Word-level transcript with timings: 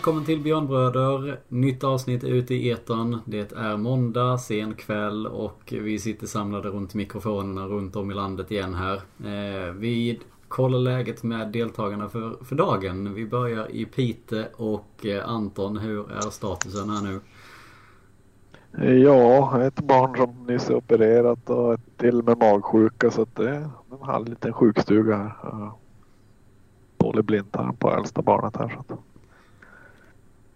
Välkommen 0.00 0.24
till 0.24 0.40
Björnbröder. 0.40 1.40
Nytt 1.48 1.84
avsnitt 1.84 2.24
ute 2.24 2.54
i 2.54 2.70
etern. 2.70 3.18
Det 3.24 3.52
är 3.52 3.76
måndag, 3.76 4.38
sen 4.38 4.74
kväll 4.74 5.26
och 5.26 5.74
vi 5.82 5.98
sitter 5.98 6.26
samlade 6.26 6.68
runt 6.68 6.94
mikrofonerna 6.94 7.66
runt 7.66 7.96
om 7.96 8.10
i 8.10 8.14
landet 8.14 8.50
igen 8.50 8.74
här. 8.74 8.94
Eh, 9.24 9.72
vi 9.72 10.20
kollar 10.48 10.78
läget 10.78 11.22
med 11.22 11.48
deltagarna 11.48 12.08
för, 12.08 12.44
för 12.44 12.56
dagen. 12.56 13.14
Vi 13.14 13.26
börjar 13.26 13.70
i 13.70 13.84
Pite 13.84 14.48
och 14.56 15.06
eh, 15.06 15.28
Anton, 15.28 15.76
hur 15.76 16.12
är 16.12 16.30
statusen 16.30 16.90
här 16.90 17.02
nu? 17.02 17.20
Eh, 18.78 18.94
ja, 18.94 19.62
ett 19.62 19.80
barn 19.80 20.16
som 20.16 20.46
nyss 20.46 20.70
är 20.70 20.74
opererat 20.74 21.50
och 21.50 21.74
ett 21.74 21.96
till 21.96 22.22
med 22.22 22.38
magsjuka 22.38 23.10
så 23.10 23.22
att 23.22 23.36
det 23.36 23.48
är 23.50 23.70
en 23.90 24.02
halv 24.02 24.28
liten 24.28 24.52
sjukstuga 24.52 25.16
här. 25.16 25.70
Dålig 26.96 27.24
blindtarm 27.24 27.76
på 27.76 27.90
äldsta 27.90 28.22
barnet 28.22 28.56
här. 28.56 28.68
Så 28.68 28.94
att 28.94 29.00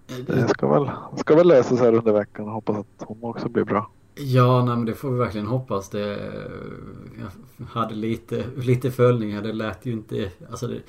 det 0.07 0.49
ska 0.49 0.69
väl, 0.69 0.91
ska 1.17 1.37
väl 1.37 1.49
läsas 1.49 1.81
här 1.81 1.95
under 1.95 2.13
veckan 2.13 2.47
och 2.47 2.53
hoppas 2.53 2.77
att 2.77 3.07
hon 3.07 3.19
också 3.23 3.49
blir 3.49 3.65
bra. 3.65 3.91
Ja, 4.15 4.65
nej, 4.65 4.77
men 4.77 4.85
det 4.85 4.95
får 4.95 5.11
vi 5.11 5.19
verkligen 5.19 5.47
hoppas. 5.47 5.89
Det, 5.89 6.33
jag 7.59 7.67
hade 7.67 7.95
lite, 7.95 8.45
lite 8.57 8.91
följningar. 8.91 9.43
Det 9.43 9.53
lät 9.53 9.87
ju 9.87 9.93
inte... 9.93 10.31
Alltså, 10.51 10.67
det, 10.67 10.81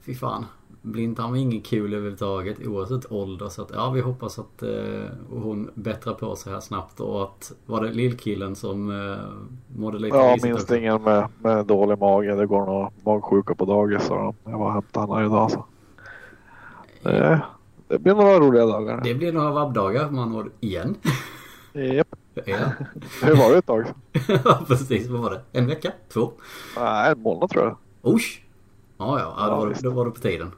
fy 0.00 0.14
fan. 0.14 0.46
Blindtarm 0.82 1.34
är 1.34 1.38
inget 1.38 1.66
kul 1.66 1.94
överhuvudtaget 1.94 2.66
oavsett 2.66 3.12
ålder. 3.12 3.48
Så 3.48 3.62
att, 3.62 3.70
ja, 3.74 3.90
vi 3.90 4.00
hoppas 4.00 4.38
att 4.38 4.62
eh, 4.62 5.04
hon 5.30 5.70
bättrar 5.74 6.14
på 6.14 6.36
sig 6.36 6.52
här 6.52 6.60
snabbt 6.60 7.00
och 7.00 7.22
att 7.22 7.52
var 7.66 7.84
det 7.84 7.92
lillkillen 7.92 8.56
som 8.56 8.90
eh, 8.90 9.18
mådde 9.80 9.98
lite 9.98 10.16
Ja, 10.16 10.36
minst 10.42 10.70
ingen 10.72 11.02
med, 11.02 11.28
med 11.38 11.66
dålig 11.66 11.98
mage. 11.98 12.34
Det 12.34 12.46
går 12.46 12.66
nog 12.66 12.92
magsjuka 13.04 13.54
på 13.54 13.64
dagis. 13.64 14.06
Så 14.06 14.34
jag 14.44 14.58
var 14.58 14.66
och 14.66 14.72
hämtade 14.72 15.14
henne 15.14 15.26
idag 15.26 15.50
så. 15.50 15.64
Det, 17.02 17.42
det 17.90 17.98
blir 17.98 18.14
några 18.14 18.38
roliga 18.38 18.66
dagar. 18.66 19.00
Det 19.04 19.14
blir 19.14 19.32
några 19.32 19.50
vabbdagar 19.50 20.10
man 20.10 20.34
år 20.34 20.50
igen. 20.60 20.96
Japp. 21.72 22.08
Ja. 22.34 22.58
Det 23.22 23.34
var 23.34 23.52
det 23.52 23.58
ett 23.58 23.66
tag 23.66 23.84
ja, 24.44 24.60
precis. 24.66 25.08
Vad 25.08 25.20
var 25.20 25.30
det? 25.30 25.40
En 25.52 25.66
vecka? 25.66 25.92
Två? 26.12 26.32
Nej, 26.76 27.12
en 27.12 27.22
månad 27.22 27.50
tror 27.50 27.64
jag. 27.64 28.14
Usch! 28.14 28.42
Ja, 28.98 29.18
ja. 29.18 29.34
ja, 29.38 29.46
då, 29.46 29.56
var, 29.56 29.66
det, 29.68 29.82
då 29.82 29.90
var 29.90 30.04
det 30.04 30.10
på 30.10 30.20
tiden. 30.20 30.52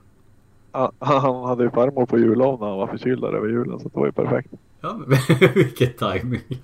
Han 0.99 1.45
hade 1.45 1.65
ju 1.65 1.71
farmor 1.71 2.07
på 2.07 2.19
jullov 2.19 2.61
när 2.61 2.69
han 2.69 2.79
var 2.79 2.87
förkyld 2.87 3.25
över 3.25 3.49
julen 3.49 3.81
så 3.81 3.89
det 3.89 3.99
var 3.99 4.07
ju 4.07 4.13
perfekt. 4.13 4.53
Ja, 4.81 5.01
men 5.07 5.19
vilket 5.55 5.99
timing. 5.99 6.63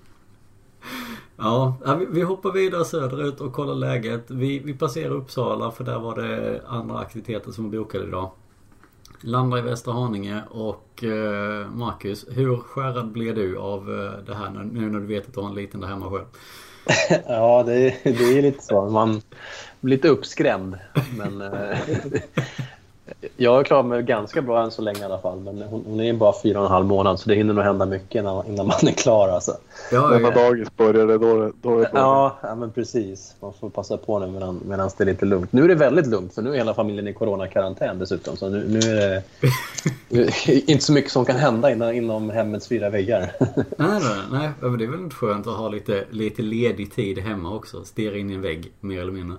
Ja, 1.37 1.77
vi, 1.99 2.07
vi 2.11 2.23
hoppar 2.23 2.53
vidare 2.53 2.85
söderut 2.85 3.41
och 3.41 3.53
kollar 3.53 3.75
läget. 3.75 4.31
Vi, 4.31 4.59
vi 4.59 4.75
passerar 4.75 5.11
Uppsala 5.11 5.71
för 5.71 5.85
där 5.85 5.99
var 5.99 6.15
det 6.17 6.63
andra 6.67 6.99
aktiviteter 6.99 7.53
som 7.53 7.65
var 7.65 7.79
bokade 7.79 8.05
idag. 8.05 8.31
Landar 9.21 9.59
i 9.59 9.61
Västra 9.61 9.93
Haninge 9.93 10.43
och 10.51 11.05
eh, 11.05 11.71
Marcus, 11.71 12.27
hur 12.31 12.57
skärrad 12.57 13.13
blir 13.13 13.35
du 13.35 13.59
av 13.59 13.81
eh, 13.81 14.25
det 14.27 14.35
här 14.35 14.51
nu 14.51 14.91
när 14.91 15.01
du 15.01 15.07
vet 15.07 15.27
att 15.27 15.35
du 15.35 15.41
har 15.41 15.49
en 15.49 15.55
liten 15.55 15.81
där 15.81 15.89
hemma 15.89 16.11
själv? 16.11 16.25
ja, 17.29 17.63
det, 17.63 17.95
det 18.05 18.39
är 18.39 18.43
lite 18.43 18.65
så. 18.65 18.91
Man 18.91 19.23
blir 19.81 19.97
lite 19.97 20.09
uppskrämd. 20.09 20.79
Men 21.17 21.41
eh, 21.41 21.79
jag 23.37 23.53
har 23.53 23.65
klarat 23.65 23.87
mig 23.87 24.03
ganska 24.03 24.43
bra 24.43 24.63
än 24.63 24.71
så 24.71 24.83
länge 24.83 25.01
i 25.01 25.05
alla 25.05 25.19
fall. 25.19 25.41
Men 25.41 25.63
hon, 25.63 25.85
hon 25.87 26.01
är 26.01 26.13
bara 26.13 26.33
fyra 26.43 26.59
och 26.59 26.67
en 26.67 26.73
halv 26.73 26.87
månad 26.87 27.21
så 27.21 27.29
det 27.29 27.35
hinner 27.35 27.55
nog 27.55 27.65
hända 27.65 27.87
mycket 27.87 28.15
innan, 28.15 28.47
innan 28.47 28.67
man 28.67 28.89
är 28.89 28.93
klar. 28.93 29.29
Alltså. 29.29 29.57
Ja, 29.93 30.09
när 30.09 30.21
ja. 30.21 30.31
dagis 30.31 30.77
börjar 30.77 31.07
det 31.07 31.19
då, 31.19 31.53
då 31.63 31.79
är 31.79 31.83
det 31.83 31.91
ja, 31.93 32.39
ja, 32.43 32.55
men 32.55 32.73
precis. 32.73 33.35
Man 33.41 33.53
får 33.61 33.71
passa 33.71 33.97
på 33.97 34.19
nu 34.19 34.27
medan, 34.27 34.61
medan 34.65 34.91
det 34.97 35.05
är 35.05 35.07
lite 35.07 35.27
lugnt. 35.27 35.53
Nu 35.53 35.65
är 35.65 35.69
det 35.69 35.75
väldigt 35.75 36.07
lugnt 36.07 36.35
för 36.35 36.43
nu 36.43 36.51
är 36.51 36.55
hela 36.55 36.75
familjen 36.75 37.09
i 37.09 37.13
coronakarantän 37.13 37.99
dessutom. 37.99 38.37
Så 38.37 38.49
nu, 38.49 38.65
nu 38.69 38.79
är 38.79 39.23
det 40.09 40.61
inte 40.71 40.85
så 40.85 40.93
mycket 40.93 41.11
som 41.11 41.25
kan 41.25 41.37
hända 41.37 41.71
inom, 41.71 41.93
inom 41.93 42.31
hemmets 42.31 42.69
fyra 42.69 42.91
väggar. 42.91 43.33
nej, 43.55 43.65
nej, 43.77 44.19
nej, 44.33 44.51
men 44.61 44.79
det 44.79 44.85
är 44.85 44.89
väl 44.89 45.01
inte 45.01 45.17
skönt 45.17 45.47
att 45.47 45.57
ha 45.57 45.69
lite, 45.69 46.05
lite 46.11 46.43
ledig 46.43 46.95
tid 46.95 47.19
hemma 47.19 47.55
också. 47.55 47.85
Stirra 47.85 48.17
in 48.17 48.31
i 48.31 48.35
en 48.35 48.43
vägg 48.43 48.73
mer 48.81 49.01
eller 49.01 49.13
mindre. 49.13 49.37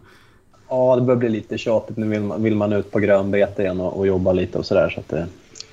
Ja, 0.69 0.95
det 0.95 1.01
börjar 1.01 1.17
bli 1.19 1.29
lite 1.29 1.57
tjatigt. 1.57 1.97
Nu 1.97 2.07
vill 2.07 2.21
man, 2.21 2.43
vill 2.43 2.55
man 2.55 2.73
ut 2.73 2.91
på 2.91 2.99
grönbete 2.99 3.61
igen 3.61 3.79
och, 3.79 3.97
och 3.97 4.07
jobba 4.07 4.33
lite 4.33 4.57
och 4.57 4.65
sådär. 4.65 4.89
Så 4.89 4.99
att, 4.99 5.27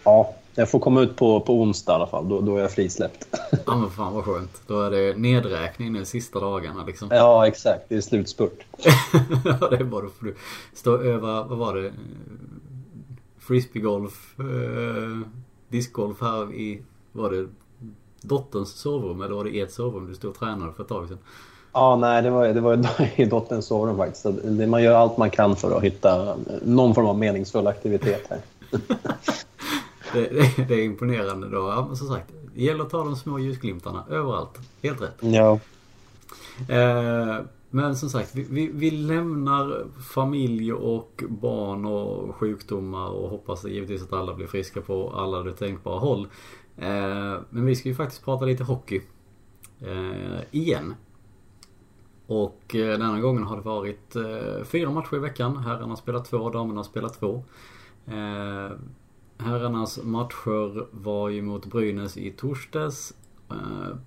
ja, 0.05 0.35
jag 0.59 0.71
får 0.71 0.79
komma 0.79 1.01
ut 1.01 1.17
på, 1.17 1.41
på 1.41 1.61
onsdag 1.61 1.93
i 1.93 1.95
alla 1.95 2.07
fall. 2.07 2.29
Då, 2.29 2.41
då 2.41 2.57
är 2.57 2.61
jag 2.61 2.73
frisläppt. 2.73 3.27
Ja, 3.67 3.77
men 3.77 3.91
fan 3.91 4.15
vad 4.15 4.25
skönt. 4.25 4.63
Då 4.67 4.83
är 4.83 4.91
det 4.91 5.19
nedräkning 5.19 5.93
nu 5.93 6.05
sista 6.05 6.41
dagarna 6.41 6.85
liksom. 6.85 7.09
Ja, 7.11 7.47
exakt. 7.47 7.89
Det 7.89 7.97
är 7.97 8.01
slutspurt. 8.01 8.65
ja, 9.45 9.69
det 9.71 9.77
är 9.77 9.85
bara 9.85 10.09
för 10.09 10.27
du 10.27 10.35
stå 10.75 10.99
över, 10.99 11.45
vad 11.45 11.59
var 11.59 11.75
det? 11.75 11.93
Frisbeegolf, 13.39 14.35
eh, 14.39 15.29
discgolf 15.69 16.21
här 16.21 16.55
i, 16.55 16.83
var 17.13 17.31
det 17.31 17.49
dotterns 18.21 18.71
sovrum 18.71 19.23
eller 19.23 19.35
var 19.35 19.45
det 19.45 19.61
ert 19.61 19.71
sovrum 19.71 20.07
du 20.09 20.15
stod 20.15 20.31
och 20.31 20.39
tränade 20.39 20.73
för 20.73 20.83
ett 20.83 20.89
tag 20.89 21.09
sedan? 21.09 21.19
Ja, 21.77 21.97
nej, 21.97 22.23
det 22.23 22.31
var, 22.31 22.49
det 22.49 22.61
var 22.61 22.81
i 23.21 23.25
dotterns 23.25 23.67
sovrum 23.67 23.97
faktiskt. 23.97 24.23
Så 24.23 24.31
det, 24.31 24.67
man 24.67 24.83
gör 24.83 24.95
allt 24.95 25.17
man 25.17 25.31
kan 25.31 25.57
för 25.57 25.77
att 25.77 25.83
hitta 25.83 26.37
någon 26.63 26.95
form 26.95 27.07
av 27.07 27.19
meningsfull 27.19 27.67
aktivitet 27.67 28.27
här. 28.31 28.41
det, 30.13 30.21
det, 30.21 30.65
det, 30.69 30.75
är 30.75 30.85
imponerande 30.85 31.49
då. 31.49 31.57
Ja, 31.57 31.85
men 31.87 31.97
som 31.97 32.09
sagt, 32.09 32.33
det 32.55 32.63
gäller 32.63 32.85
att 32.85 32.91
ta 32.91 33.05
de 33.05 33.17
små 33.17 33.39
ljusglimtarna 33.39 34.05
överallt. 34.11 34.59
Helt 34.83 35.03
rätt. 35.03 35.17
Ja. 35.21 35.59
Eh, 36.69 37.41
men 37.71 37.97
som 37.97 38.09
sagt, 38.09 38.35
vi, 38.35 38.47
vi, 38.51 38.71
vi, 38.75 38.91
lämnar 38.91 39.87
familj 40.15 40.73
och 40.73 41.25
barn 41.29 41.85
och 41.85 42.37
sjukdomar 42.37 43.09
och 43.09 43.31
hoppas 43.31 43.65
givetvis 43.65 44.03
att 44.03 44.13
alla 44.13 44.35
blir 44.35 44.47
friska 44.47 44.81
på 44.81 45.11
alla 45.11 45.43
de 45.43 45.53
tänkbara 45.53 45.99
håll. 45.99 46.29
Eh, 46.77 47.35
men 47.51 47.67
vi 47.67 47.77
ska 47.77 47.89
ju 47.89 47.95
faktiskt 47.95 48.25
prata 48.25 48.45
lite 48.45 48.65
hockey. 48.65 49.01
Eh, 49.81 50.41
igen. 50.51 50.95
Och 52.27 52.75
eh, 52.75 52.99
denna 52.99 53.21
gången 53.21 53.43
har 53.43 53.57
det 53.57 53.63
varit 53.63 54.17
eh, 54.17 54.65
fyra 54.65 54.91
matcher 54.91 55.17
i 55.17 55.19
veckan. 55.19 55.57
Herrarna 55.57 55.87
har 55.87 55.97
spelat 55.97 56.25
två, 56.25 56.51
damerna 56.51 56.79
har 56.79 56.85
spelat 56.85 57.21
två. 57.21 57.45
Eh, 58.07 58.71
herrarnas 59.39 60.01
matcher 60.03 60.87
var 60.91 61.29
ju 61.29 61.43
mot 61.43 61.67
Brynäs 61.67 62.17
i 62.17 62.31
torsdags. 62.31 63.15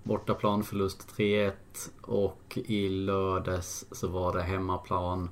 Bortaplan 0.03 0.63
förlust 0.63 1.17
3-1 1.17 1.51
och 2.01 2.57
i 2.65 2.89
lördags 2.89 3.85
så 3.91 4.07
var 4.07 4.33
det 4.33 4.41
hemmaplan 4.41 5.29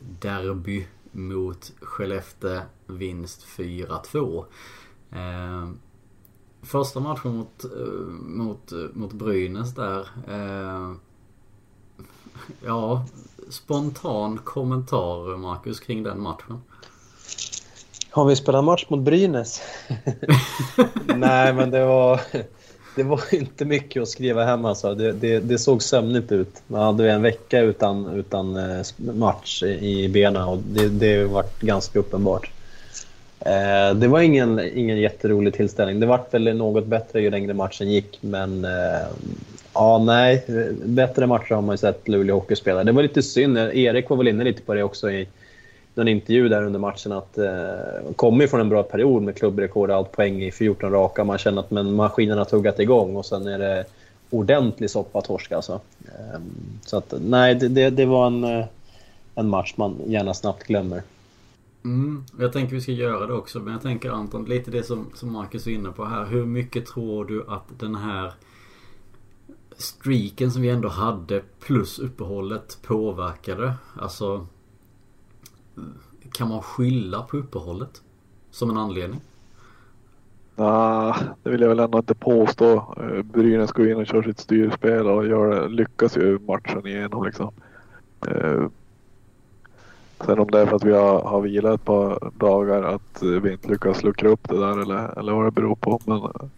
derby 0.00 0.86
mot 1.12 1.72
Skellefteå 1.80 2.60
vinst 2.86 3.46
4-2. 3.46 4.44
Första 6.62 7.00
matchen 7.00 7.36
mot, 7.36 7.64
mot, 8.20 8.72
mot 8.92 9.12
Brynäs 9.12 9.74
där 9.74 10.08
Ja, 12.66 13.06
spontan 13.50 14.40
kommentar 14.44 15.36
Marcus 15.36 15.80
kring 15.80 16.02
den 16.02 16.20
matchen. 16.20 16.62
Har 18.10 18.24
vi 18.24 18.36
spelat 18.36 18.64
match 18.64 18.86
mot 18.88 19.00
Brynäs? 19.00 19.62
Nej, 21.16 21.52
men 21.52 21.70
det 21.70 21.84
var, 21.84 22.20
det 22.96 23.02
var 23.02 23.34
inte 23.34 23.64
mycket 23.64 24.02
att 24.02 24.08
skriva 24.08 24.44
hem 24.44 24.64
alltså. 24.64 24.94
Det, 24.94 25.12
det, 25.12 25.38
det 25.38 25.58
såg 25.58 25.82
sömnigt 25.82 26.32
ut. 26.32 26.62
Man 26.66 26.82
hade 26.82 27.10
en 27.10 27.22
vecka 27.22 27.60
utan, 27.60 28.06
utan 28.06 28.56
eh, 28.56 28.86
match 28.96 29.62
i 29.62 30.08
benen 30.08 30.42
och 30.42 30.58
det, 30.58 30.88
det 30.88 31.24
var 31.24 31.44
ganska 31.60 31.98
uppenbart. 31.98 32.50
Eh, 33.40 33.94
det 33.94 34.08
var 34.08 34.20
ingen, 34.20 34.60
ingen 34.74 34.98
jätterolig 34.98 35.54
tillställning. 35.54 36.00
Det 36.00 36.06
var 36.06 36.24
väl 36.30 36.56
något 36.56 36.86
bättre 36.86 37.20
ju 37.20 37.30
längre 37.30 37.54
matchen 37.54 37.90
gick, 37.90 38.18
men 38.20 38.64
eh, 38.64 39.06
Ja, 39.78 39.98
nej. 39.98 40.44
Bättre 40.84 41.26
matcher 41.26 41.54
har 41.54 41.62
man 41.62 41.72
ju 41.72 41.78
sett 41.78 42.08
Luleå 42.08 42.34
Hockey 42.34 42.56
spela. 42.56 42.84
Det 42.84 42.92
var 42.92 43.02
lite 43.02 43.22
synd. 43.22 43.58
Erik 43.58 44.08
var 44.08 44.16
väl 44.16 44.28
inne 44.28 44.44
lite 44.44 44.62
på 44.62 44.74
det 44.74 44.82
också 44.82 45.10
i 45.10 45.28
någon 45.94 46.08
intervju 46.08 46.48
där 46.48 46.62
under 46.62 46.78
matchen. 46.78 47.12
att 47.12 47.38
eh, 47.38 48.12
kommer 48.16 48.46
från 48.46 48.60
en 48.60 48.68
bra 48.68 48.82
period 48.82 49.22
med 49.22 49.36
klubbrekord 49.36 49.90
och 49.90 49.96
allt 49.96 50.12
poäng 50.12 50.42
i 50.42 50.52
14 50.52 50.92
raka. 50.92 51.24
Man 51.24 51.38
känner 51.38 51.60
att 51.60 51.70
men 51.70 51.94
maskinen 51.94 52.38
har 52.38 52.44
tuggat 52.44 52.80
igång 52.80 53.16
och 53.16 53.26
sen 53.26 53.46
är 53.46 53.58
det 53.58 53.84
ordentlig 54.30 54.90
soppatorsk 54.90 55.52
alltså. 55.52 55.80
Eh, 56.04 56.40
så 56.86 56.96
att 56.96 57.14
nej, 57.20 57.54
det, 57.54 57.68
det, 57.68 57.90
det, 57.90 58.06
var 58.06 58.26
en, 58.26 58.44
eh, 58.44 58.64
en 59.34 59.48
match 59.48 59.74
man 59.76 59.96
gärna 60.06 60.34
snabbt 60.34 60.66
glömmer. 60.66 61.02
Mm, 61.84 62.24
jag 62.38 62.52
tänker 62.52 62.74
vi 62.74 62.80
ska 62.80 62.92
göra 62.92 63.26
det 63.26 63.34
också. 63.34 63.58
Men 63.58 63.72
jag 63.72 63.82
tänker 63.82 64.10
Anton, 64.10 64.44
lite 64.44 64.70
det 64.70 64.82
som, 64.82 65.06
som 65.14 65.32
Marcus 65.32 65.66
är 65.66 65.70
inne 65.70 65.90
på 65.90 66.04
här. 66.04 66.24
Hur 66.24 66.46
mycket 66.46 66.86
tror 66.86 67.24
du 67.24 67.44
att 67.48 67.80
den 67.80 67.94
här 67.94 68.32
streaken 69.76 70.50
som 70.50 70.62
vi 70.62 70.70
ändå 70.70 70.88
hade 70.88 71.42
plus 71.60 71.98
uppehållet 71.98 72.78
påverkade? 72.82 73.74
Alltså 74.00 74.46
kan 76.32 76.48
man 76.48 76.62
skylla 76.62 77.22
på 77.22 77.36
uppehållet 77.36 78.02
som 78.50 78.70
en 78.70 78.76
anledning? 78.76 79.20
Nej, 80.56 81.14
det 81.42 81.50
vill 81.50 81.60
jag 81.60 81.68
väl 81.68 81.80
ändå 81.80 81.98
inte 81.98 82.14
påstå. 82.14 82.94
Eh, 82.96 83.22
Brynäs 83.22 83.72
går 83.72 83.88
in 83.90 83.96
och 83.96 84.06
kör 84.06 84.22
sitt 84.22 84.38
styrspel 84.38 85.06
och 85.06 85.26
gör, 85.26 85.68
lyckas 85.68 86.16
ju 86.16 86.38
matchen 86.38 86.86
igenom 86.86 87.24
liksom. 87.24 87.50
Eh, 88.28 88.66
Sen 90.24 90.38
om 90.38 90.50
det 90.50 90.60
är 90.60 90.66
för 90.66 90.76
att 90.76 90.84
vi 90.84 90.92
har, 90.92 91.22
har 91.22 91.40
vilat 91.40 91.74
ett 91.74 91.84
par 91.84 92.30
dagar 92.38 92.82
att 92.82 93.22
eh, 93.22 93.28
vi 93.28 93.52
inte 93.52 93.68
lyckas 93.68 94.02
luckra 94.02 94.28
upp 94.28 94.48
det 94.48 94.60
där 94.60 94.82
eller, 94.82 95.18
eller 95.18 95.32
vad 95.32 95.44
det 95.44 95.50
beror 95.50 95.74
på. 95.74 96.00
Men 96.04 96.50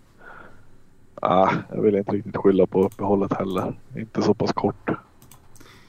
Ah, 1.23 1.53
jag 1.75 1.83
vill 1.83 1.95
inte 1.95 2.13
riktigt 2.13 2.37
skylla 2.37 2.67
på 2.67 2.85
uppehållet 2.85 3.33
heller. 3.33 3.81
Inte 3.97 4.23
så 4.23 4.35
pass 4.35 4.53
kort 4.53 4.91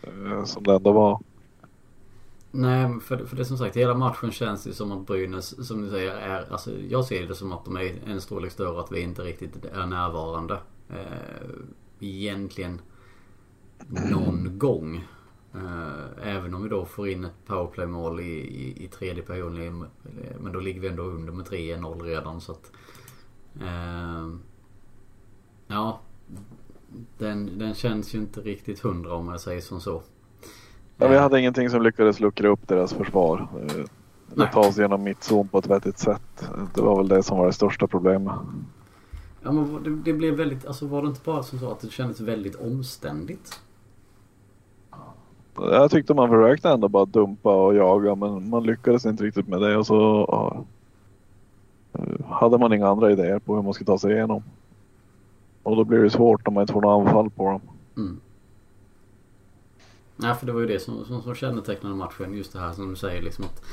eh, 0.01 0.43
som 0.43 0.63
det 0.63 0.73
ändå 0.73 0.91
var. 0.91 1.19
Nej, 2.51 2.99
för, 2.99 3.25
för 3.25 3.35
det 3.35 3.45
som 3.45 3.57
sagt, 3.57 3.77
hela 3.77 3.93
matchen 3.93 4.31
känns 4.31 4.67
ju 4.67 4.73
som 4.73 4.91
att 4.91 5.07
Brynäs, 5.07 5.67
som 5.67 5.81
du 5.81 5.89
säger, 5.89 6.15
är... 6.15 6.51
Alltså, 6.51 6.71
jag 6.89 7.05
ser 7.05 7.27
det 7.27 7.35
som 7.35 7.51
att 7.51 7.65
de 7.65 7.75
är 7.77 7.95
en 8.05 8.21
storlek 8.21 8.51
större, 8.51 8.79
att 8.79 8.91
vi 8.91 9.01
inte 9.01 9.21
riktigt 9.21 9.65
är 9.65 9.85
närvarande. 9.85 10.57
Eh, 10.89 11.49
egentligen 11.99 12.81
någon 13.87 14.59
gång. 14.59 14.95
Eh, 15.53 16.27
även 16.35 16.53
om 16.53 16.63
vi 16.63 16.69
då 16.69 16.85
får 16.85 17.09
in 17.09 17.25
ett 17.25 17.45
powerplay-mål 17.45 18.19
i, 18.19 18.23
i, 18.23 18.83
i 18.83 18.87
tredje 18.87 19.23
perioden. 19.23 19.85
Men 20.39 20.53
då 20.53 20.59
ligger 20.59 20.81
vi 20.81 20.87
ändå 20.87 21.03
under 21.03 21.33
med 21.33 21.45
3-0 21.45 22.03
redan 22.03 22.41
så 22.41 22.51
att... 22.51 22.71
Eh, 23.61 24.27
ja. 25.69 25.99
Den, 27.17 27.59
den 27.59 27.73
känns 27.73 28.15
ju 28.15 28.19
inte 28.19 28.41
riktigt 28.41 28.79
hundra 28.79 29.13
om 29.13 29.27
jag 29.27 29.41
säger 29.41 29.61
som 29.61 29.81
så. 29.81 30.01
Ja, 30.97 31.07
vi 31.07 31.17
hade 31.17 31.39
ingenting 31.39 31.69
som 31.69 31.83
lyckades 31.83 32.19
luckra 32.19 32.47
upp 32.47 32.67
deras 32.67 32.93
försvar. 32.93 33.47
Eh, 33.61 33.85
Nej. 34.33 34.49
ta 34.53 34.59
oss 34.59 34.77
igenom 34.77 35.03
mittzon 35.03 35.47
på 35.47 35.57
ett 35.57 35.67
vettigt 35.67 35.99
sätt. 35.99 36.49
Det 36.75 36.81
var 36.81 36.97
väl 36.97 37.07
det 37.07 37.23
som 37.23 37.37
var 37.37 37.45
det 37.45 37.53
största 37.53 37.87
problemet. 37.87 38.33
Ja 39.43 39.51
men 39.51 39.83
det, 39.83 40.11
det 40.11 40.13
blev 40.13 40.33
väldigt, 40.33 40.65
alltså 40.65 40.87
var 40.87 41.01
det 41.01 41.07
inte 41.07 41.21
bara 41.25 41.43
som 41.43 41.59
så 41.59 41.71
att 41.71 41.79
det 41.79 41.91
kändes 41.91 42.19
väldigt 42.19 42.55
omständigt? 42.55 43.61
Jag 45.55 45.91
tyckte 45.91 46.13
man 46.13 46.29
försökte 46.29 46.69
ändå 46.69 46.87
bara 46.87 47.05
dumpa 47.05 47.55
och 47.55 47.75
jaga 47.75 48.15
men 48.15 48.49
man 48.49 48.63
lyckades 48.63 49.05
inte 49.05 49.23
riktigt 49.23 49.47
med 49.47 49.61
det 49.61 49.77
och 49.77 49.85
så 49.85 50.25
ja, 50.27 50.65
eh, 51.93 52.25
hade 52.25 52.57
man 52.57 52.73
inga 52.73 52.87
andra 52.87 53.11
idéer 53.11 53.39
på 53.39 53.55
hur 53.55 53.61
man 53.61 53.73
ska 53.73 53.85
ta 53.85 53.97
sig 53.97 54.11
igenom. 54.11 54.43
Och 55.63 55.75
då 55.75 55.83
blir 55.83 55.99
det 55.99 56.09
svårt 56.09 56.47
om 56.47 56.53
man 56.53 56.61
inte 56.61 56.73
får 56.73 56.81
något 56.81 57.07
anfall 57.07 57.29
på 57.29 57.43
dem. 57.43 57.61
Mm. 57.97 58.19
Nej 60.15 60.35
för 60.35 60.45
det 60.45 60.51
var 60.51 60.59
ju 60.59 60.67
det 60.67 60.79
som, 60.79 61.05
som, 61.05 61.21
som 61.21 61.35
kännetecknade 61.35 61.95
matchen. 61.95 62.33
Just 62.33 62.53
det 62.53 62.59
här 62.59 62.73
som 62.73 62.89
du 62.89 62.95
säger 62.95 63.21
liksom 63.21 63.45
att... 63.45 63.63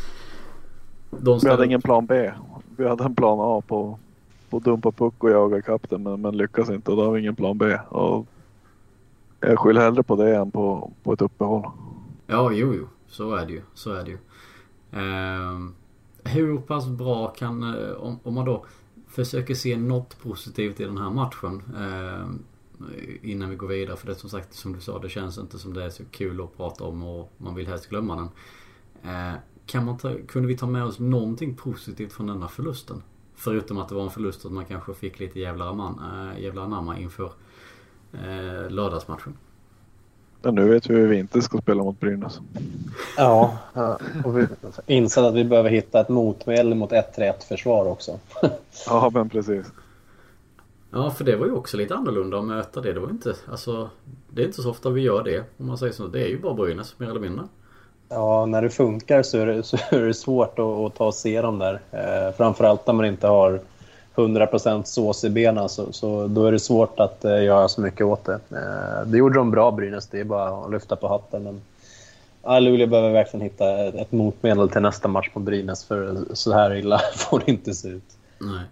De 1.11 1.35
Vi 1.35 1.41
ställde 1.41 1.53
hade 1.53 1.67
ingen 1.67 1.83
plan 1.83 2.07
B. 2.07 2.33
Vi 2.77 2.89
hade 2.89 3.05
en 3.05 3.15
plan 3.15 3.39
A 3.41 3.63
på, 3.67 3.99
på 4.51 4.59
dumpa 4.59 4.93
puck 4.93 5.25
och 5.25 5.31
jaga 5.31 5.63
kapten 5.63 6.03
men, 6.03 6.21
men 6.21 6.37
lyckas 6.37 6.71
inte 6.71 6.91
och 6.91 6.97
då 6.97 7.05
har 7.05 7.13
vi 7.13 7.21
ingen 7.21 7.37
plan 7.37 7.59
B. 7.59 7.79
Och 7.89 8.27
jag 9.41 9.59
skyller 9.59 9.81
hellre 9.81 10.03
på 10.03 10.17
det 10.17 10.37
än 10.37 10.51
på, 10.51 10.93
på 11.03 11.13
ett 11.13 11.23
uppehåll. 11.23 11.71
Ja, 12.27 12.53
jo, 12.53 12.75
jo. 12.75 12.89
Så 13.09 13.35
är 13.35 13.47
det 13.47 13.53
ju. 13.53 13.63
Så 13.75 13.93
är 13.93 14.05
det 14.05 14.11
ju. 14.11 14.19
Ehm, 14.93 15.75
hur 16.25 16.59
pass 16.59 16.89
bra 16.89 17.29
kan, 17.29 17.63
eh, 17.63 17.93
om, 17.93 18.19
om 18.23 18.35
man 18.35 18.45
då 18.45 18.65
försöker 19.17 19.55
se 19.55 19.77
något 19.77 20.19
positivt 20.23 20.81
i 20.81 20.85
den 20.85 20.99
här 20.99 21.11
matchen 21.11 21.63
eh, 21.77 22.27
innan 23.23 23.51
vi 23.51 23.57
går 23.57 23.69
vidare. 23.69 23.97
För 23.97 24.07
det 24.07 24.15
som 24.15 24.31
sagt, 24.31 24.55
som 24.55 24.73
du 24.73 24.81
sa, 24.81 24.99
det 24.99 25.09
känns 25.09 25.39
inte 25.39 25.59
som 25.59 25.75
det 25.75 25.85
är 25.85 25.91
så 25.91 26.05
kul 26.11 26.41
att 26.41 26.57
prata 26.57 26.85
om 26.85 27.03
och 27.03 27.33
man 27.37 27.55
vill 27.55 27.67
helst 27.67 27.89
glömma 27.89 28.17
den. 28.17 28.29
Eh, 29.13 29.35
kan 29.67 29.85
man 29.85 29.99
ta, 29.99 30.15
kunde 30.29 30.49
vi 30.49 30.57
ta 30.57 30.67
med 30.67 30.85
oss 30.85 30.99
någonting 30.99 31.55
positivt 31.55 32.13
från 32.13 32.27
denna 32.27 32.49
förlusten? 32.49 33.03
Förutom 33.35 33.79
att 33.79 33.89
det 33.89 33.95
var 33.95 34.03
en 34.03 34.11
förlust 34.11 34.45
att 34.45 34.53
man 34.53 34.65
kanske 34.65 34.95
fick 34.95 35.21
lite 35.21 35.41
jävlar 35.41 35.73
eh, 35.73 36.43
jävla 36.43 36.63
anamma 36.63 36.99
inför 36.99 37.33
eh, 38.13 38.71
lördagsmatchen. 38.71 39.37
Men 40.47 40.55
nu 40.55 40.69
vet 40.69 40.91
vi 40.91 40.95
hur 40.95 41.09
vi 41.09 41.19
inte 41.19 41.43
ska 41.43 41.59
spela 41.59 41.83
mot 41.83 42.01
Brynäs. 42.01 42.41
Ja, 43.17 43.59
och 44.25 44.39
vi 44.39 44.47
insett 44.87 45.25
att 45.25 45.35
vi 45.35 45.45
behöver 45.45 45.71
hitta 45.71 46.01
ett 46.01 46.09
motmedel 46.09 46.75
mot 46.75 46.91
1-3-1 46.91 47.49
försvar 47.49 47.87
också. 47.87 48.19
Ja 48.87 49.11
men 49.15 49.29
precis. 49.29 49.67
Ja, 50.91 51.11
för 51.11 51.25
det 51.25 51.37
var 51.37 51.47
ju 51.47 51.53
också 51.53 51.77
lite 51.77 51.95
annorlunda 51.95 52.39
att 52.39 52.45
möta 52.45 52.81
det. 52.81 52.93
Det 52.93 53.01
var 53.01 53.11
inte, 53.11 53.35
alltså, 53.51 53.91
det 54.29 54.43
är 54.43 54.47
inte 54.47 54.63
så 54.63 54.71
ofta 54.71 54.91
vi 54.91 55.01
gör 55.01 55.25
det. 55.25 55.45
Om 55.59 55.67
man 55.67 55.79
säger 55.79 55.93
så. 55.93 56.07
Det 56.07 56.23
är 56.23 56.29
ju 56.29 56.39
bara 56.39 56.55
Brynäs, 56.55 56.95
mer 56.99 57.11
eller 57.11 57.21
mindre. 57.21 57.45
Ja, 58.09 58.47
när 58.47 58.63
det 58.63 58.71
funkar 58.71 59.23
så 59.23 59.39
är 59.39 59.47
det, 59.47 59.63
så 59.63 59.77
är 59.91 60.01
det 60.01 60.15
svårt 60.15 60.59
att, 60.59 60.65
att 60.65 60.95
ta 60.95 61.07
och 61.07 61.15
se 61.15 61.43
dem 61.43 61.59
där. 61.59 61.81
Eh, 61.91 62.37
framförallt 62.37 62.87
när 62.87 62.95
man 62.95 63.07
inte 63.07 63.27
har 63.27 63.61
100% 64.17 64.85
sås 64.85 65.25
i 65.25 65.31
benen 65.31 65.69
så, 65.69 65.93
så 65.93 66.27
då 66.27 66.47
är 66.47 66.53
det 66.53 66.59
svårt 66.59 67.01
att 67.01 67.25
eh, 67.25 67.45
göra 67.45 67.69
så 67.69 67.81
mycket 67.81 68.07
åt 68.07 68.25
det. 68.25 68.41
Eh, 68.51 69.07
det 69.07 69.19
gjorde 69.19 69.39
de 69.39 69.51
bra, 69.51 69.71
Brynäs. 69.71 70.09
Det 70.09 70.21
är 70.21 70.25
bara 70.25 70.65
att 70.65 70.71
lyfta 70.73 70.97
på 70.97 71.09
hatten. 71.09 71.43
Men 71.43 71.61
ja, 72.43 72.61
Luleå 72.61 72.87
behöver 72.87 73.13
verkligen 73.13 73.45
hitta 73.45 73.85
ett, 73.85 73.95
ett 73.95 74.13
motmedel 74.13 74.69
till 74.69 74.83
nästa 74.83 75.09
match 75.09 75.31
mot 75.35 75.45
Brynäs 75.45 75.85
för 75.85 76.25
så 76.33 76.53
här 76.53 76.75
illa 76.75 76.99
får 77.15 77.43
det 77.45 77.53
inte 77.53 77.75
se 77.75 77.89
ut. 77.89 78.17
Nej. 78.39 78.65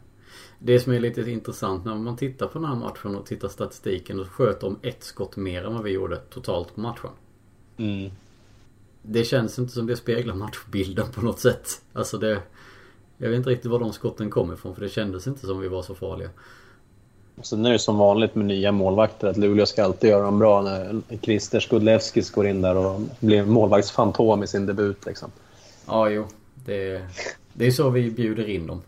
Det 0.58 0.80
som 0.80 0.92
är 0.92 1.00
lite 1.00 1.30
intressant 1.30 1.84
när 1.84 1.94
man 1.94 2.16
tittar 2.16 2.46
på 2.46 2.58
den 2.58 2.68
här 2.68 2.74
matchen 2.74 3.16
och 3.16 3.26
tittar 3.26 3.48
statistiken 3.48 4.20
och 4.20 4.26
sköt 4.26 4.60
de 4.60 4.78
ett 4.82 5.04
skott 5.04 5.36
mer 5.36 5.64
än 5.66 5.74
vad 5.74 5.82
vi 5.82 5.90
gjorde 5.90 6.16
totalt 6.16 6.74
på 6.74 6.80
matchen. 6.80 7.10
Mm. 7.76 8.10
Det 9.02 9.24
känns 9.24 9.58
inte 9.58 9.72
som 9.72 9.86
det 9.86 9.96
speglar 9.96 10.34
matchbilden 10.34 11.06
på 11.12 11.20
något 11.20 11.40
sätt. 11.40 11.82
Alltså 11.92 12.18
det... 12.18 12.38
Jag 13.18 13.28
vet 13.28 13.36
inte 13.36 13.50
riktigt 13.50 13.70
var 13.70 13.78
de 13.78 13.92
skotten 13.92 14.30
kom 14.30 14.52
ifrån 14.52 14.74
för 14.74 14.82
det 14.82 14.88
kändes 14.88 15.26
inte 15.26 15.46
som 15.46 15.60
vi 15.60 15.68
var 15.68 15.82
så 15.82 15.94
farliga. 15.94 16.30
Sen 17.42 17.66
är 17.66 17.72
det 17.72 17.78
som 17.78 17.98
vanligt 17.98 18.34
med 18.34 18.46
nya 18.46 18.72
målvakter 18.72 19.28
att 19.28 19.36
Luleå 19.36 19.66
ska 19.66 19.84
alltid 19.84 20.10
göra 20.10 20.24
dem 20.24 20.38
bra 20.38 20.62
när 20.62 21.00
Christer 21.22 21.60
Skudlevskis 21.60 22.30
går 22.30 22.46
in 22.46 22.62
där 22.62 22.76
och 22.76 23.00
blir 23.20 23.44
målvaktsfantom 23.44 24.42
i 24.42 24.46
sin 24.46 24.66
debut. 24.66 25.06
Liksom. 25.06 25.30
Ja, 25.86 26.08
jo. 26.08 26.26
Det, 26.54 27.02
det 27.52 27.66
är 27.66 27.70
så 27.70 27.90
vi 27.90 28.10
bjuder 28.10 28.48
in 28.48 28.66
dem. 28.66 28.82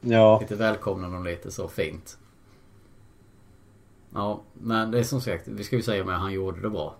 Ja, 0.00 0.40
Lite 0.40 0.54
välkomnar 0.54 1.10
dem 1.10 1.24
lite 1.24 1.50
så 1.50 1.68
fint. 1.68 2.18
Ja, 4.14 4.40
men 4.52 4.90
det 4.90 4.98
är 4.98 5.02
som 5.02 5.20
sagt, 5.20 5.48
vi 5.48 5.64
ska 5.64 5.76
ju 5.76 5.82
säga 5.82 6.04
med 6.04 6.14
att 6.14 6.20
han 6.20 6.32
gjorde 6.32 6.60
det 6.60 6.70
bra. 6.70 6.94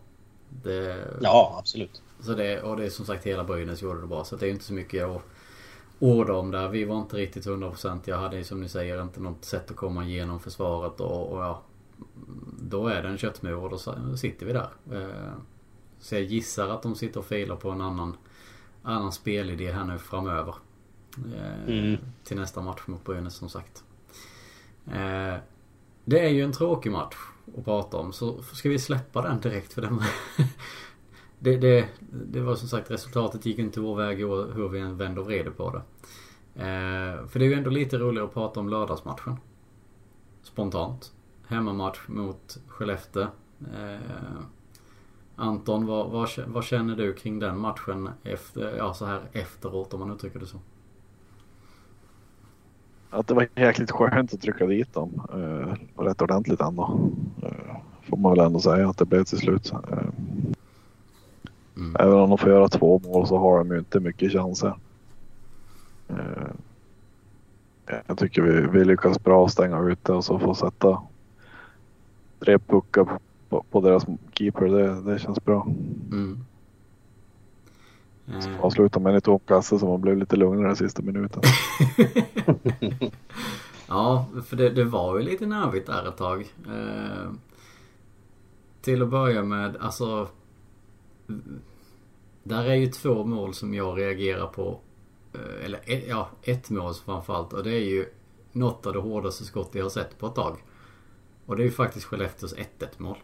Det, 0.62 1.04
ja 1.21 1.56
absolut. 1.59 2.02
Så 2.21 2.35
det, 2.35 2.62
och 2.62 2.76
det 2.76 2.85
är 2.85 2.90
som 2.90 3.06
sagt 3.06 3.26
hela 3.26 3.44
Brynäs 3.44 3.83
gjorde 3.83 4.00
det 4.00 4.06
bra. 4.06 4.25
Så 4.25 4.37
det 4.37 4.47
är 4.47 4.50
inte 4.50 4.64
så 4.64 4.73
mycket 4.73 5.04
att 5.04 5.23
orda 5.99 6.33
om 6.35 6.50
där. 6.50 6.69
Vi 6.69 6.85
var 6.85 6.99
inte 7.00 7.17
riktigt 7.17 7.47
100%. 7.47 8.00
Jag 8.05 8.19
hade 8.19 8.45
som 8.45 8.61
ni 8.61 8.69
säger 8.69 9.02
inte 9.02 9.21
något 9.21 9.45
sätt 9.45 9.71
att 9.71 9.76
komma 9.76 10.05
igenom 10.05 10.40
försvaret 10.40 11.00
och, 11.00 11.33
och 11.33 11.43
ja. 11.45 11.62
Då 12.61 12.87
är 12.87 13.02
det 13.02 13.09
en 13.09 13.19
köttmur 13.19 13.57
och 13.57 13.71
då 13.71 13.78
sitter 14.17 14.47
vi 14.47 14.52
där. 14.52 14.69
Eh, 14.93 15.33
Så 16.00 16.14
jag 16.14 16.23
gissar 16.23 16.69
att 16.69 16.83
de 16.83 16.95
sitter 16.95 17.21
och 17.21 17.26
filar 17.26 17.57
på 17.57 17.71
en 17.71 17.81
annan, 17.81 18.17
annan 18.83 19.12
spelidé 19.12 19.73
här 19.73 19.85
nu 19.85 19.99
framöver. 19.99 20.55
Eh, 21.35 21.75
Mm. 21.75 21.97
Till 22.25 22.37
nästa 22.37 22.61
match 22.61 22.81
mot 22.87 23.05
Brynäs 23.05 23.35
som 23.35 23.49
sagt. 23.49 23.85
Eh, 24.87 25.35
Det 26.05 26.21
är 26.21 26.28
ju 26.28 26.43
en 26.45 26.52
tråkig 26.52 26.93
match 26.93 27.17
att 27.59 27.64
prata 27.64 27.97
om 27.97 28.12
så 28.12 28.43
ska 28.43 28.69
vi 28.69 28.78
släppa 28.78 29.23
den 29.23 29.40
direkt 29.40 29.73
för 29.73 29.83
den 29.83 30.00
det, 31.38 31.57
det, 31.57 31.88
det 32.11 32.40
var 32.40 32.54
som 32.54 32.68
sagt 32.68 32.90
resultatet 32.90 33.47
gick 33.47 33.59
inte 33.59 33.80
vår 33.80 33.97
väg 33.97 34.18
hur 34.18 34.68
vi 34.68 34.80
än 34.80 34.97
vände 34.97 35.21
och 35.21 35.26
vred 35.26 35.57
på 35.57 35.71
det. 35.71 35.83
Eh, 36.54 37.26
för 37.26 37.38
det 37.38 37.45
är 37.45 37.49
ju 37.49 37.54
ändå 37.54 37.71
lite 37.71 37.99
roligare 37.99 38.26
att 38.26 38.35
prata 38.35 38.61
om 38.61 38.68
lördagsmatchen. 38.68 39.37
Spontant. 40.42 41.12
Hemmamatch 41.47 42.09
mot 42.09 42.59
Skellefteå. 42.68 43.26
Eh, 43.61 43.99
Anton, 45.37 45.87
vad, 45.87 46.11
vad, 46.11 46.28
vad 46.47 46.64
känner 46.64 46.97
du 46.97 47.14
kring 47.14 47.38
den 47.38 47.59
matchen 47.59 48.11
efter, 48.25 48.76
ja, 48.76 48.95
så 48.95 49.04
här 49.04 49.21
efteråt 49.33 49.95
om 49.95 50.00
man 50.00 50.11
uttrycker 50.11 50.38
det 50.38 50.47
så? 50.47 50.59
Att 53.11 53.26
det 53.26 53.35
var 53.35 53.49
jäkligt 53.54 53.90
skönt 53.90 54.35
att 54.35 54.40
trycka 54.40 54.66
dit 54.66 54.95
dem. 54.95 55.23
Eh, 55.33 56.02
rätt 56.02 56.23
ordentligt 56.23 56.61
ändå. 56.61 57.11
Eh, 57.42 57.76
får 58.02 58.16
man 58.16 58.33
väl 58.33 58.47
ändå 58.47 58.61
säga 58.61 58.88
att 58.88 58.99
det 58.99 59.04
blev 59.04 59.25
till 59.25 59.38
slut. 59.38 59.73
Eh, 59.73 59.99
Mm. 61.78 61.97
även 61.99 62.14
om 62.14 62.28
de 62.28 62.38
får 62.38 62.50
göra 62.50 62.68
två 62.68 63.00
mål 63.04 63.26
så 63.26 63.38
har 63.38 63.58
de 63.58 63.70
ju 63.70 63.78
inte 63.78 64.00
mycket 64.00 64.32
chanser. 64.32 64.75
Eh, 66.08 66.49
jag 68.06 68.18
tycker 68.18 68.42
vi, 68.42 68.78
vi 68.78 68.85
lyckas 68.85 69.23
bra 69.23 69.49
stänga 69.49 69.80
ute 69.80 70.12
och 70.12 70.25
så 70.25 70.38
få 70.38 70.54
sätta 70.54 71.02
tre 72.40 72.58
puckar 72.58 73.18
på, 73.49 73.64
på 73.70 73.80
deras 73.80 74.06
keeper. 74.32 74.66
Det, 74.66 75.12
det 75.12 75.18
känns 75.18 75.44
bra. 75.44 75.66
Mm. 76.12 76.38
Eh, 78.26 78.64
Avsluta 78.64 79.00
med 79.00 79.14
en 79.14 79.20
tom 79.20 79.38
kasse 79.38 79.78
så 79.78 79.87
man 79.87 80.00
blev 80.00 80.18
lite 80.18 80.37
lugnare 80.37 80.76
sista 80.76 81.02
minuten. 81.02 81.42
Ja, 83.88 84.26
för 84.47 84.56
det, 84.56 84.70
det 84.70 84.85
var 84.85 85.18
ju 85.18 85.25
lite 85.25 85.47
nervigt 85.47 85.87
där 85.87 86.08
ett 86.08 86.16
tag. 86.16 86.40
Eh, 86.66 87.30
till 88.80 89.02
att 89.02 89.08
börja 89.08 89.42
med, 89.42 89.76
alltså... 89.76 90.28
Där 92.42 92.64
är 92.64 92.75
ju 92.75 92.87
två 92.87 93.25
mål 93.25 93.54
som 93.54 93.75
jag 93.75 93.99
reagerar 93.99 94.47
på. 94.47 94.80
Eh, 95.35 95.64
eller 95.64 96.09
ja, 96.09 96.28
ett 96.42 96.71
mål 96.71 96.95
framförallt. 96.95 97.52
Och 97.52 97.64
det 97.64 97.75
är 97.75 97.85
ju 97.85 98.07
något 98.52 98.87
av 98.87 98.92
det 98.92 98.99
hårdaste 98.99 99.45
skott 99.45 99.71
jag 99.73 99.85
har 99.85 99.90
sett 99.90 100.18
på 100.18 100.26
ett 100.26 100.35
tag. 100.35 100.57
Och 101.47 101.57
det 101.57 101.62
är 101.62 101.64
ju 101.64 101.71
faktiskt 101.71 102.07
Skellefteås 102.07 102.54
1-1 102.54 102.64
mål. 102.97 103.16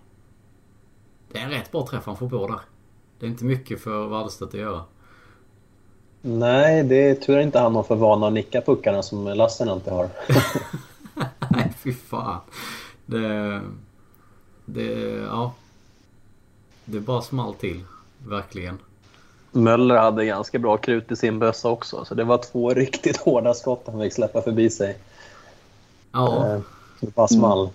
Det 1.32 1.38
är 1.38 1.44
en 1.44 1.50
rätt 1.50 1.72
bra 1.72 1.86
träff 1.86 2.06
han 2.06 2.16
får 2.16 2.28
på 2.28 2.46
där. 2.46 2.60
Det 3.18 3.26
är 3.26 3.30
inte 3.30 3.44
mycket 3.44 3.80
för 3.80 4.06
Wallstedt 4.06 4.54
att 4.54 4.60
göra. 4.60 4.84
Nej, 6.22 6.84
det 6.84 7.10
är 7.10 7.14
tur 7.14 7.38
inte 7.40 7.58
han 7.58 7.74
har 7.74 7.82
för 7.82 7.96
vana 7.96 8.26
att 8.26 8.32
nicka 8.32 8.60
puckarna 8.60 9.02
som 9.02 9.24
Lassen 9.24 9.68
alltid 9.68 9.92
har. 9.92 10.08
Nej, 11.50 11.72
fy 11.78 11.92
fan. 11.92 12.40
Det... 13.06 13.60
Det... 14.64 14.90
Ja. 15.10 15.54
Det 16.84 17.00
bara 17.00 17.22
small 17.22 17.54
till. 17.54 17.84
Verkligen. 18.18 18.78
Möller 19.54 19.96
hade 19.96 20.24
ganska 20.24 20.58
bra 20.58 20.76
krut 20.76 21.12
i 21.12 21.16
sin 21.16 21.38
bössa 21.38 21.68
också, 21.68 22.04
så 22.04 22.14
det 22.14 22.24
var 22.24 22.38
två 22.38 22.70
riktigt 22.74 23.16
hårda 23.16 23.54
skott 23.54 23.82
han 23.86 24.00
fick 24.00 24.12
släppa 24.12 24.42
förbi 24.42 24.70
sig. 24.70 24.98
Ja. 26.12 26.46
Eh, 26.46 26.60
Det 27.00 27.14
bara 27.14 27.28
small. 27.28 27.68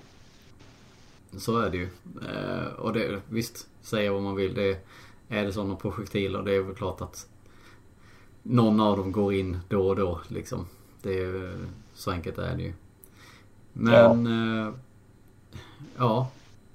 Så 1.37 1.59
är 1.59 1.69
det 1.69 1.77
ju. 1.77 1.89
Eh, 2.33 2.73
och 2.77 2.93
det, 2.93 3.21
visst, 3.29 3.67
säga 3.81 4.13
vad 4.13 4.21
man 4.21 4.35
vill. 4.35 4.53
Det, 4.53 4.77
är 5.29 5.45
det 5.45 5.53
sådana 5.53 5.75
projektiler, 5.75 6.41
det 6.41 6.55
är 6.55 6.61
väl 6.61 6.75
klart 6.75 7.01
att 7.01 7.27
någon 8.43 8.79
av 8.79 8.97
dem 8.97 9.11
går 9.11 9.33
in 9.33 9.59
då 9.67 9.87
och 9.87 9.95
då 9.95 10.19
liksom. 10.27 10.67
Det 11.01 11.19
är 11.23 11.53
så 11.93 12.11
enkelt 12.11 12.37
är 12.37 12.55
det 12.55 12.63
ju. 12.63 12.73
Men, 13.73 14.25
ja. 14.25 14.73
ja. 15.97 16.27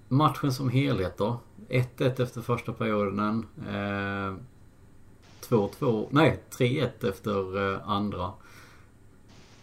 Matchen 0.09 0.53
som 0.53 0.69
helhet 0.69 1.19
då. 1.19 1.39
1-1 1.69 2.23
efter 2.23 2.41
första 2.41 2.73
perioden. 2.73 3.47
Eh, 3.69 4.35
2-2, 5.55 6.07
nej 6.11 6.41
3-1 6.51 7.09
efter 7.09 7.73
eh, 7.73 7.89
andra. 7.89 8.33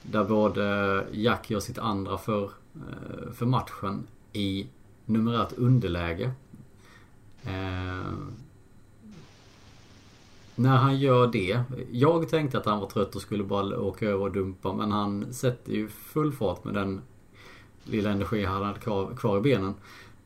Där 0.02 0.24
både 0.24 1.06
Jack 1.12 1.50
gör 1.50 1.60
sitt 1.60 1.78
andra 1.78 2.18
för, 2.18 2.44
eh, 2.76 3.32
för 3.34 3.46
matchen 3.46 4.08
i 4.34 4.68
numerärt 5.06 5.54
underläge. 5.58 6.32
Eh, 7.44 8.14
när 10.56 10.76
han 10.78 11.00
gör 11.00 11.28
det. 11.28 11.62
Jag 11.92 12.30
tänkte 12.30 12.58
att 12.58 12.66
han 12.66 12.80
var 12.80 12.88
trött 12.88 13.16
och 13.16 13.22
skulle 13.22 13.44
bara 13.44 13.80
åka 13.80 14.06
över 14.06 14.24
och 14.24 14.32
dumpa 14.32 14.74
men 14.74 14.92
han 14.92 15.34
sätter 15.34 15.72
ju 15.72 15.88
full 15.88 16.34
fart 16.34 16.64
med 16.64 16.74
den 16.74 17.02
lilla 17.84 18.10
energi 18.10 18.46
han 18.46 18.64
hade 18.64 18.80
kvar, 18.80 19.16
kvar 19.16 19.38
i 19.38 19.42
benen. 19.42 19.74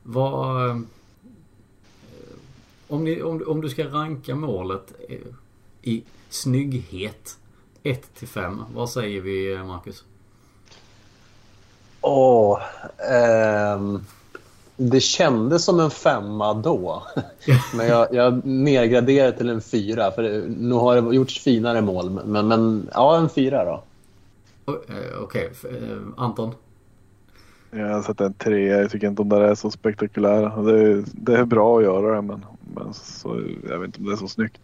Vad... 0.03 0.69
Eh, 0.69 0.79
om, 2.87 3.03
ni, 3.03 3.21
om, 3.21 3.43
om 3.47 3.61
du 3.61 3.69
ska 3.69 3.87
ranka 3.87 4.35
målet 4.35 4.93
i 5.85 6.03
snygghet 6.29 7.37
1 7.83 8.15
till 8.15 8.27
5. 8.27 8.63
Vad 8.73 8.89
säger 8.89 9.21
vi 9.21 9.63
Marcus? 9.63 10.03
Åh, 12.01 12.59
ehm, 13.11 13.99
det 14.77 14.99
kändes 14.99 15.65
som 15.65 15.79
en 15.79 15.91
femma 15.91 16.53
då. 16.53 17.03
Men 17.75 17.87
jag, 17.87 18.13
jag 18.13 18.45
nedgraderar 18.45 19.31
till 19.31 19.49
en 19.49 19.61
fyra. 19.61 20.11
För 20.11 20.43
nu 20.47 20.75
har 20.75 21.01
det 21.01 21.15
gjorts 21.15 21.39
finare 21.39 21.81
mål. 21.81 22.09
Men, 22.25 22.47
men 22.47 22.89
ja, 22.93 23.17
en 23.17 23.29
fyra 23.29 23.65
då. 23.65 23.83
Okej, 24.65 25.11
okay. 25.23 25.49
uh, 25.71 26.01
Anton? 26.17 26.51
Jag 27.71 27.87
har 27.87 28.01
sett 28.01 28.21
en 28.21 28.33
trea. 28.33 28.77
Jag 28.77 28.91
tycker 28.91 29.07
inte 29.07 29.21
de 29.21 29.29
där 29.29 29.41
är 29.41 29.55
så 29.55 29.71
spektakulära. 29.71 30.61
Det 30.61 30.81
är, 30.81 31.03
det 31.11 31.37
är 31.37 31.45
bra 31.45 31.77
att 31.77 31.83
göra 31.83 32.15
det 32.15 32.21
men, 32.21 32.45
men 32.75 32.93
så, 32.93 33.41
jag 33.69 33.79
vet 33.79 33.87
inte 33.87 33.99
om 33.99 34.05
det 34.05 34.13
är 34.13 34.17
så 34.17 34.27
snyggt. 34.27 34.61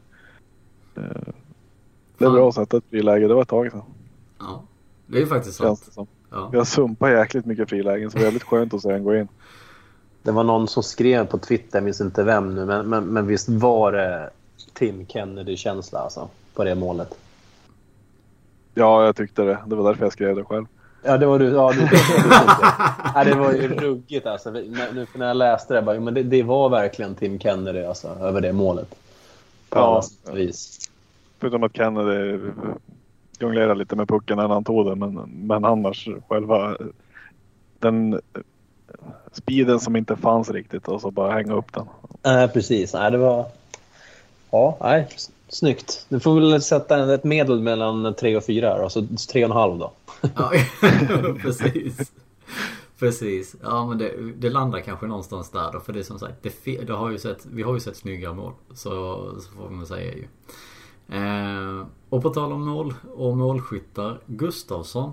Det 2.17 2.25
är 2.25 2.29
bra 2.29 2.49
att 2.49 2.55
sätta 2.55 2.77
ett 2.77 2.83
friläge. 2.89 3.27
Det 3.27 3.33
var 3.33 3.41
ett 3.41 3.47
tag 3.47 3.71
sedan. 3.71 3.81
Ja, 4.39 4.63
det 5.05 5.17
är 5.17 5.21
ju 5.21 5.27
faktiskt 5.27 5.57
sant. 5.57 5.89
Ja. 6.31 6.49
Jag 6.53 6.67
sumpar 6.67 7.09
jäkligt 7.09 7.45
mycket 7.45 7.69
frilägen 7.69 8.11
så 8.11 8.17
det 8.17 8.23
var 8.23 8.31
väldigt 8.31 8.43
skönt 8.43 8.73
att 8.73 8.81
se 8.81 8.91
en 8.91 9.03
gå 9.03 9.15
in. 9.15 9.27
Det 10.23 10.31
var 10.31 10.43
någon 10.43 10.67
som 10.67 10.83
skrev 10.83 11.25
på 11.25 11.37
Twitter, 11.37 11.77
jag 11.77 11.83
minns 11.83 12.01
inte 12.01 12.23
vem 12.23 12.55
nu, 12.55 12.65
men, 12.65 12.89
men, 12.89 13.05
men 13.05 13.27
visst 13.27 13.49
var 13.49 13.91
det 13.91 14.29
Tim 14.73 15.05
Kennedy-känsla 15.07 15.99
alltså, 15.99 16.29
på 16.53 16.63
det 16.63 16.75
målet? 16.75 17.17
Ja, 18.73 19.05
jag 19.05 19.15
tyckte 19.15 19.43
det. 19.43 19.57
Det 19.65 19.75
var 19.75 19.89
därför 19.89 20.05
jag 20.05 20.13
skrev 20.13 20.35
det 20.35 20.43
själv. 20.43 20.65
Ja, 21.03 21.17
det 21.17 21.25
var 21.25 21.39
du. 21.39 21.45
Ja, 21.45 21.71
du, 21.71 21.79
ja, 23.15 23.23
det 23.23 23.35
var 23.35 23.51
ju 23.51 23.67
ruggigt 23.67 24.25
alltså. 24.25 24.51
Nu 24.51 25.07
när 25.15 25.27
jag 25.27 25.37
läste 25.37 25.73
det, 25.73 25.81
bara, 25.81 25.99
men 25.99 26.13
det, 26.13 26.23
det 26.23 26.43
var 26.43 26.69
verkligen 26.69 27.15
Tim 27.15 27.39
Kennedy 27.39 27.83
alltså, 27.83 28.07
över 28.07 28.41
det 28.41 28.53
målet. 28.53 28.89
På 29.69 29.79
ja, 29.79 30.03
vis. 30.33 30.90
Förutom 31.41 31.63
att 31.63 31.75
Kennedy 31.75 32.39
jonglerade 33.39 33.75
lite 33.75 33.95
med 33.95 34.07
pucken 34.07 34.37
när 34.37 34.47
han 34.47 34.63
tog 34.63 34.85
den. 34.85 34.99
Men, 34.99 35.13
men 35.47 35.65
annars 35.65 36.09
själva 36.27 36.77
den 37.79 38.21
speeden 39.31 39.79
som 39.79 39.95
inte 39.95 40.15
fanns 40.15 40.49
riktigt 40.49 40.87
och 40.87 41.01
så 41.01 41.11
bara 41.11 41.31
hänga 41.31 41.53
upp 41.53 41.73
den. 41.73 41.85
Nej, 42.23 42.43
äh, 42.43 42.51
precis. 42.51 42.93
Nej, 42.93 43.11
det 43.11 43.17
var... 43.17 43.45
Ja, 44.51 44.77
nej, 44.81 45.07
snyggt. 45.49 46.05
Du 46.09 46.19
får 46.19 46.39
väl 46.39 46.61
sätta 46.61 47.13
ett 47.13 47.23
medel 47.23 47.61
mellan 47.61 48.13
3 48.15 48.37
och 48.37 48.43
4 48.43 48.69
här, 48.69 48.83
alltså 48.83 48.99
3,5 48.99 49.79
då. 49.79 49.91
Ja, 50.35 50.51
precis. 51.41 52.11
Precis. 52.99 53.55
Ja 53.63 53.85
men 53.87 53.97
det, 53.97 54.11
det, 54.35 54.49
landar 54.49 54.79
kanske 54.79 55.05
någonstans 55.05 55.51
där 55.51 55.71
då. 55.71 55.79
För 55.79 55.93
det 55.93 55.99
är 55.99 56.03
som 56.03 56.19
sagt, 56.19 56.35
det, 56.41 56.81
det 56.81 56.93
har 56.93 57.09
ju 57.09 57.19
sett, 57.19 57.45
vi 57.45 57.63
har 57.63 57.73
ju 57.73 57.79
sett 57.79 57.97
snygga 57.97 58.33
mål. 58.33 58.53
Så, 58.73 58.89
så 59.41 59.51
får 59.51 59.69
man 59.69 59.85
säga 59.85 60.13
ju. 60.13 60.27
Eh, 61.09 61.85
och 62.09 62.21
på 62.21 62.29
tal 62.29 62.51
om 62.51 62.65
mål 62.65 62.93
och 63.15 63.37
målskyttar. 63.37 64.19
Gustavsson. 64.25 65.11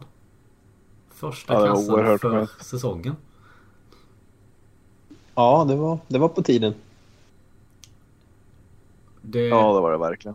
Första 1.10 1.54
ja, 1.54 1.66
kassan 1.66 2.18
för 2.18 2.30
med. 2.30 2.48
säsongen. 2.48 3.16
Ja, 5.34 5.64
det 5.68 5.76
var, 5.76 5.98
det 6.08 6.18
var 6.18 6.28
på 6.28 6.42
tiden. 6.42 6.74
Det... 9.22 9.46
Ja, 9.46 9.74
det 9.74 9.80
var 9.80 9.92
det 9.92 9.98
verkligen. 9.98 10.34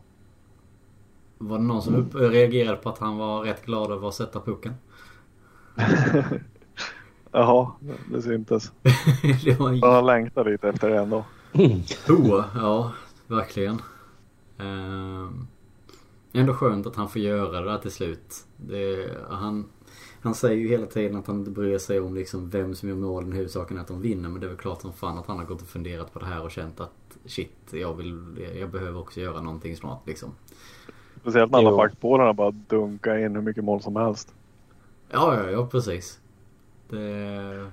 Var 1.38 1.57
det 1.57 1.63
någon 1.63 1.81
som 1.81 1.95
upp, 1.95 2.15
reagerade 2.15 2.77
på 2.77 2.89
att 2.89 2.98
han 2.98 3.17
var 3.17 3.41
rätt 3.43 3.65
glad 3.65 3.91
över 3.91 4.07
att 4.07 4.15
sätta 4.15 4.39
pucken? 4.39 4.74
Jaha, 7.31 7.72
det 8.12 8.22
syntes. 8.22 8.72
det 9.43 9.60
var... 9.60 9.93
Han 9.93 10.05
längtar 10.05 10.45
lite 10.45 10.69
efter 10.69 10.89
det 10.89 10.98
ändå. 10.98 11.25
Oh, 12.10 12.45
ja, 12.55 12.91
verkligen. 13.27 13.81
Uh, 14.60 15.29
ändå 16.33 16.53
skönt 16.53 16.88
att 16.88 16.95
han 16.95 17.10
får 17.10 17.22
göra 17.22 17.62
det 17.62 17.72
där 17.72 17.77
till 17.77 17.91
slut. 17.91 18.45
Det, 18.57 19.10
han, 19.29 19.65
han 20.22 20.36
säger 20.36 20.57
ju 20.57 20.67
hela 20.67 20.86
tiden 20.86 21.17
att 21.17 21.27
han 21.27 21.39
inte 21.39 21.51
bryr 21.51 21.77
sig 21.77 22.00
om 22.00 22.15
liksom 22.15 22.50
vem 22.50 22.75
som 22.75 22.89
gör 22.89 22.95
målen. 22.95 23.31
Huvudsaken 23.31 23.77
är 23.77 23.81
att 23.81 23.88
de 23.88 24.01
vinner. 24.01 24.29
Men 24.29 24.41
det 24.41 24.48
är 24.48 24.50
väl 24.50 24.57
klart 24.57 24.81
som 24.81 24.93
fan 24.93 25.17
att 25.17 25.27
han 25.27 25.38
har 25.38 25.45
gått 25.45 25.62
och 25.62 25.67
funderat 25.67 26.13
på 26.13 26.19
det 26.19 26.25
här 26.25 26.43
och 26.43 26.51
känt 26.51 26.79
att 26.79 27.17
shit, 27.25 27.57
jag, 27.72 27.93
vill, 27.93 28.48
jag 28.60 28.69
behöver 28.69 29.00
också 29.00 29.22
göra 29.22 29.41
någonting 29.41 29.75
snart 29.75 30.07
liksom. 30.07 30.31
Speciellt 31.22 31.51
när 31.51 31.60
alla 31.60 31.77
fackbollarna 31.77 32.33
bara 32.33 32.51
dunkar 32.51 33.17
in 33.17 33.36
hur 33.36 33.41
mycket 33.41 33.63
mål 33.63 33.81
som 33.81 33.95
helst. 33.95 34.33
Ja, 35.10 35.36
ja, 35.36 35.50
ja 35.50 35.67
precis. 35.67 36.19
Det... 36.89 37.72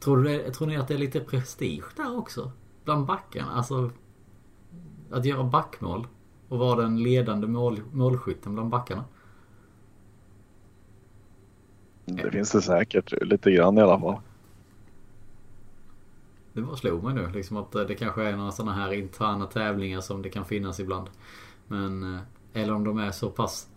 Tror, 0.00 0.16
du 0.16 0.50
tror 0.50 0.66
ni 0.66 0.76
att 0.76 0.88
det 0.88 0.94
är 0.94 0.98
lite 0.98 1.20
prestige 1.20 1.84
där 1.96 2.18
också? 2.18 2.52
Bland 2.84 3.06
backarna? 3.06 3.52
Alltså 3.52 3.90
att 5.10 5.24
göra 5.24 5.44
backmål 5.44 6.06
och 6.48 6.58
vara 6.58 6.82
den 6.82 7.02
ledande 7.02 7.46
mål, 7.46 7.80
målskytten 7.92 8.54
bland 8.54 8.70
backarna? 8.70 9.04
Det 12.04 12.30
finns 12.30 12.52
det 12.52 12.62
säkert 12.62 13.12
lite 13.22 13.50
grann 13.50 13.78
i 13.78 13.80
alla 13.80 14.00
fall. 14.00 14.20
Det 16.52 16.62
bara 16.62 16.76
slog 16.76 17.04
mig 17.04 17.14
nu 17.14 17.30
liksom 17.30 17.56
att 17.56 17.72
det 17.72 17.94
kanske 17.94 18.22
är 18.22 18.36
några 18.36 18.52
sådana 18.52 18.72
här 18.72 18.92
interna 18.92 19.46
tävlingar 19.46 20.00
som 20.00 20.22
det 20.22 20.28
kan 20.28 20.44
finnas 20.44 20.80
ibland. 20.80 21.10
Men, 21.66 22.14
eh, 22.14 22.20
eller 22.52 22.74
om 22.74 22.84
de 22.84 22.98
är 22.98 23.10
så 23.10 23.30
pass 23.30 23.68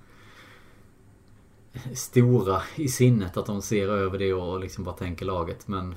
stora 1.94 2.62
i 2.76 2.88
sinnet 2.88 3.38
att 3.38 3.46
de 3.46 3.62
ser 3.62 3.88
över 3.88 4.20
det 4.20 4.34
och 4.34 4.60
liksom 4.60 4.84
bara 4.84 4.96
tänker 4.96 5.26
laget. 5.26 5.68
Men 5.68 5.96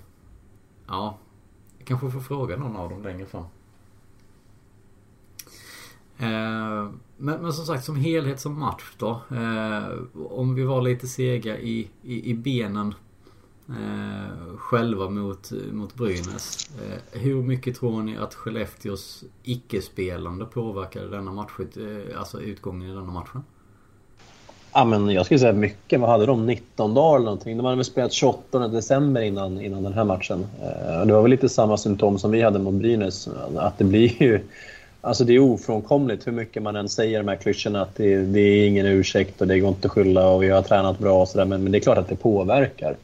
ja, 0.86 1.18
jag 1.78 1.86
kanske 1.86 2.10
får 2.10 2.20
fråga 2.20 2.56
någon 2.56 2.76
av 2.76 2.90
dem 2.90 3.02
längre 3.02 3.26
fram. 3.26 3.44
Eh, 6.18 6.90
men, 7.16 7.42
men, 7.42 7.52
som 7.52 7.66
sagt 7.66 7.84
som 7.84 7.96
helhet 7.96 8.40
som 8.40 8.60
match 8.60 8.92
då. 8.98 9.10
Eh, 9.30 9.98
om 10.30 10.54
vi 10.54 10.62
var 10.62 10.82
lite 10.82 11.06
sega 11.06 11.58
i, 11.58 11.88
i, 12.02 12.30
i 12.30 12.34
benen 12.34 12.94
eh, 13.68 14.56
själva 14.56 15.10
mot, 15.10 15.52
mot 15.72 15.94
Brynäs. 15.94 16.70
Eh, 16.82 17.20
hur 17.20 17.42
mycket 17.42 17.76
tror 17.76 18.02
ni 18.02 18.16
att 18.16 18.34
Skellefteås 18.34 19.24
icke-spelande 19.42 20.44
påverkade 20.44 21.08
denna 21.08 21.32
match, 21.32 21.50
eh, 21.60 22.18
alltså 22.18 22.40
utgången 22.40 22.90
i 22.90 22.94
denna 22.94 23.12
matchen? 23.12 23.44
Ja, 24.72 24.84
men 24.84 25.10
jag 25.10 25.24
skulle 25.24 25.40
säga 25.40 25.52
mycket. 25.52 26.00
Vad 26.00 26.10
hade 26.10 26.26
de? 26.26 26.46
19 26.46 26.94
dagar 26.94 27.16
eller 27.16 27.24
någonting? 27.24 27.56
De 27.56 27.64
hade 27.64 27.76
väl 27.76 27.84
spelat 27.84 28.12
28 28.12 28.68
december 28.68 29.22
innan, 29.22 29.60
innan 29.60 29.82
den 29.82 29.92
här 29.92 30.04
matchen. 30.04 30.46
Eh, 30.62 31.06
det 31.06 31.12
var 31.12 31.22
väl 31.22 31.30
lite 31.30 31.48
samma 31.48 31.76
symptom 31.76 32.18
som 32.18 32.30
vi 32.30 32.42
hade 32.42 32.58
mot 32.58 32.74
Brynäs. 32.74 33.28
Att 33.56 33.78
det 33.78 33.84
blir 33.84 34.22
ju 34.22 34.40
Alltså 35.06 35.24
det 35.24 35.34
är 35.34 35.38
ofrånkomligt 35.38 36.26
hur 36.26 36.32
mycket 36.32 36.62
man 36.62 36.76
än 36.76 36.88
säger 36.88 37.18
de 37.18 37.28
här 37.28 37.36
klyschorna 37.36 37.82
att 37.82 37.96
det, 37.96 38.16
det, 38.16 38.40
är 38.40 38.66
ingen 38.66 38.86
ursäkt 38.86 39.40
och 39.40 39.46
det 39.46 39.58
går 39.58 39.68
inte 39.68 39.86
att 39.86 39.92
skylla 39.92 40.28
och 40.28 40.42
vi 40.42 40.48
har 40.48 40.62
tränat 40.62 40.98
bra 40.98 41.22
och 41.22 41.28
sådär. 41.28 41.44
Men, 41.44 41.62
men, 41.62 41.72
det 41.72 41.78
är 41.78 41.80
klart 41.80 41.98
att 41.98 42.08
det 42.08 42.16
påverkar. 42.16 42.96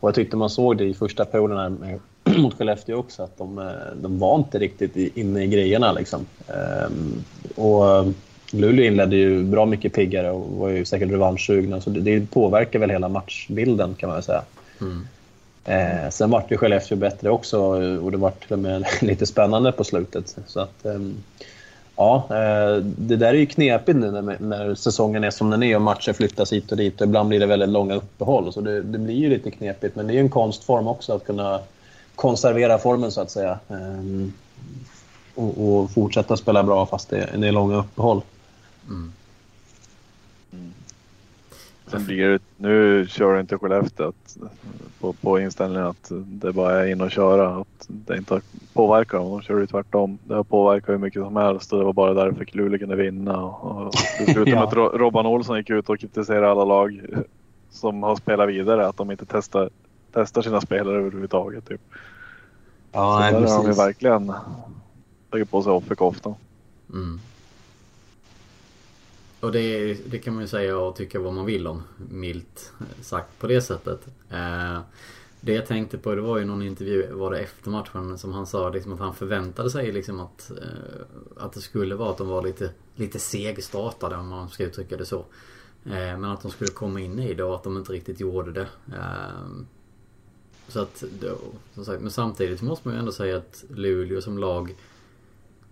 Och 0.00 0.08
jag 0.08 0.14
tyckte 0.14 0.36
man 0.36 0.50
såg 0.50 0.76
det 0.76 0.84
i 0.84 0.94
första 0.94 1.24
perioden 1.24 2.00
mot 2.36 2.54
Skellefteå 2.54 2.98
också 2.98 3.22
att 3.22 3.38
de, 3.38 3.58
eh, 3.58 3.64
de 4.02 4.18
var 4.18 4.36
inte 4.36 4.58
riktigt 4.58 4.96
inne 4.96 5.44
i 5.44 5.46
grejerna 5.46 5.92
liksom. 5.92 6.26
Ehm, 6.48 7.24
och 7.54 7.96
eh, 7.96 8.06
Luleå 8.52 8.84
inledde 8.84 9.16
ju 9.16 9.42
bra 9.42 9.66
mycket 9.66 9.92
piggare 9.92 10.30
och 10.30 10.50
var 10.50 10.68
ju 10.68 10.84
säkert 10.84 11.10
revanschsugna. 11.10 11.80
Så 11.80 11.90
det, 11.90 12.00
det 12.00 12.30
påverkar 12.30 12.78
väl 12.78 12.90
hela 12.90 13.08
matchbilden 13.08 13.94
kan 13.94 14.10
man 14.10 14.22
säga. 14.22 14.42
Mm. 14.80 15.06
Eh, 15.66 16.10
sen 16.10 16.30
vart 16.30 16.50
ju 16.50 16.56
Skellefteå 16.56 16.96
bättre 16.96 17.30
också 17.30 17.60
och 17.98 18.10
det 18.10 18.16
vart 18.16 18.42
till 18.42 18.52
och 18.52 18.58
med 18.58 18.86
lite 19.02 19.26
spännande 19.26 19.72
på 19.72 19.84
slutet. 19.84 20.36
Så 20.46 20.60
att, 20.60 20.84
eh, 20.84 21.00
ja, 21.96 22.28
eh, 22.30 22.76
det 22.82 23.16
där 23.16 23.28
är 23.28 23.34
ju 23.34 23.46
knepigt 23.46 23.98
nu 23.98 24.10
när, 24.10 24.36
när, 24.40 24.74
säsongen 24.74 25.24
är 25.24 25.30
som 25.30 25.50
den 25.50 25.62
är 25.62 25.76
och 25.76 25.82
matcher 25.82 26.12
flyttas 26.12 26.52
hit 26.52 26.70
och 26.70 26.76
dit. 26.76 27.00
Och 27.00 27.06
ibland 27.06 27.28
blir 27.28 27.40
det 27.40 27.46
väldigt 27.46 27.68
långa 27.68 27.94
uppehåll, 27.94 28.52
så 28.52 28.60
det, 28.60 28.82
det 28.82 28.98
blir 28.98 29.14
ju 29.14 29.28
lite 29.28 29.50
knepigt. 29.50 29.96
Men 29.96 30.06
det 30.06 30.12
är 30.12 30.14
ju 30.14 30.20
en 30.20 30.28
konstform 30.28 30.86
också 30.86 31.14
att 31.14 31.26
kunna 31.26 31.60
konservera 32.14 32.78
formen 32.78 33.12
så 33.12 33.20
att 33.20 33.30
säga. 33.30 33.58
Eh, 33.68 34.28
och, 35.34 35.68
och, 35.68 35.90
fortsätta 35.90 36.36
spela 36.36 36.62
bra 36.62 36.86
fast 36.86 37.10
det, 37.10 37.30
det 37.36 37.48
är 37.48 37.52
långa 37.52 37.76
uppehåll. 37.76 38.20
Mm. 38.88 39.12
Sen 41.90 42.04
blir 42.04 42.28
det, 42.28 42.38
nu 42.56 43.06
kör 43.08 43.40
inte 43.40 43.58
Skellefteå 43.58 44.12
på, 45.00 45.12
på 45.12 45.40
inställningen 45.40 45.86
att 45.86 46.12
det 46.26 46.52
bara 46.52 46.84
är 46.84 46.92
in 46.92 47.00
och 47.00 47.10
köra. 47.10 47.60
Att 47.60 47.86
det 47.88 48.16
inte 48.16 48.40
påverkar 48.72 49.18
dem. 49.18 49.30
De 49.30 49.42
kör 49.42 49.60
ju 49.60 49.66
tvärtom. 49.66 50.18
Det 50.24 50.34
har 50.34 50.44
påverkat 50.44 50.88
hur 50.88 50.98
mycket 50.98 51.22
som 51.22 51.36
helst 51.36 51.72
och 51.72 51.78
det 51.78 51.84
var 51.84 51.92
bara 51.92 52.14
därför 52.14 52.46
Luleå 52.52 52.78
kunde 52.78 52.96
vinna. 52.96 53.44
Och 53.44 53.94
det 54.18 54.32
slutade 54.32 54.50
med 54.54 54.62
att 54.62 54.74
Robban 54.74 55.26
Olsson 55.26 55.56
gick 55.56 55.70
ut 55.70 55.88
och 55.88 56.00
kritiserade 56.00 56.50
alla 56.50 56.64
lag 56.64 57.00
som 57.70 58.02
har 58.02 58.16
spelat 58.16 58.48
vidare 58.48 58.86
att 58.86 58.96
de 58.96 59.10
inte 59.10 59.26
testar, 59.28 59.70
testar 60.12 60.42
sina 60.42 60.60
spelare 60.60 60.98
överhuvudtaget. 60.98 61.68
Typ. 61.68 61.80
Ja, 62.92 63.12
Så 63.12 63.20
nej, 63.20 63.32
där 63.32 63.56
har 63.56 63.68
de 63.68 63.72
verkligen 63.72 64.32
tagit 65.30 65.50
på 65.50 65.62
sig 65.62 65.72
offerkoftan. 65.72 66.34
Mm. 66.92 67.20
Och 69.46 69.52
det, 69.52 69.94
det, 70.10 70.18
kan 70.18 70.34
man 70.34 70.42
ju 70.42 70.48
säga 70.48 70.78
och 70.78 70.96
tycka 70.96 71.20
vad 71.20 71.32
man 71.32 71.46
vill 71.46 71.66
om, 71.66 71.82
milt 72.10 72.72
sagt 73.00 73.38
på 73.38 73.46
det 73.46 73.60
sättet. 73.60 74.06
Eh, 74.30 74.80
det 75.40 75.52
jag 75.52 75.66
tänkte 75.66 75.98
på 75.98 76.14
det 76.14 76.20
var 76.20 76.38
ju 76.38 76.44
någon 76.44 76.62
intervju, 76.62 77.12
var 77.12 77.30
det 77.30 77.38
efter 77.38 77.70
matchen, 77.70 78.18
som 78.18 78.32
han 78.32 78.46
sa 78.46 78.70
liksom 78.70 78.92
att 78.92 78.98
han 78.98 79.14
förväntade 79.14 79.70
sig 79.70 79.92
liksom 79.92 80.20
att, 80.20 80.50
eh, 80.50 81.04
att 81.36 81.52
det 81.52 81.60
skulle 81.60 81.94
vara 81.94 82.10
att 82.10 82.18
de 82.18 82.28
var 82.28 82.42
lite, 82.42 82.70
lite 82.94 83.18
segstartade 83.18 84.16
om 84.16 84.28
man 84.28 84.48
ska 84.48 84.64
uttrycka 84.64 84.96
det 84.96 85.06
så. 85.06 85.18
Eh, 85.84 85.92
men 85.92 86.24
att 86.24 86.42
de 86.42 86.50
skulle 86.50 86.70
komma 86.70 87.00
in 87.00 87.18
i 87.18 87.34
det 87.34 87.44
och 87.44 87.54
att 87.54 87.64
de 87.64 87.76
inte 87.76 87.92
riktigt 87.92 88.20
gjorde 88.20 88.52
det. 88.52 88.68
Eh, 88.92 89.46
så 90.68 90.80
att, 90.80 91.04
då, 91.20 91.38
som 91.74 91.84
sagt, 91.84 92.02
men 92.02 92.10
samtidigt 92.10 92.62
måste 92.62 92.88
man 92.88 92.94
ju 92.94 92.98
ändå 92.98 93.12
säga 93.12 93.36
att 93.36 93.64
Luleå 93.68 94.20
som 94.20 94.38
lag 94.38 94.74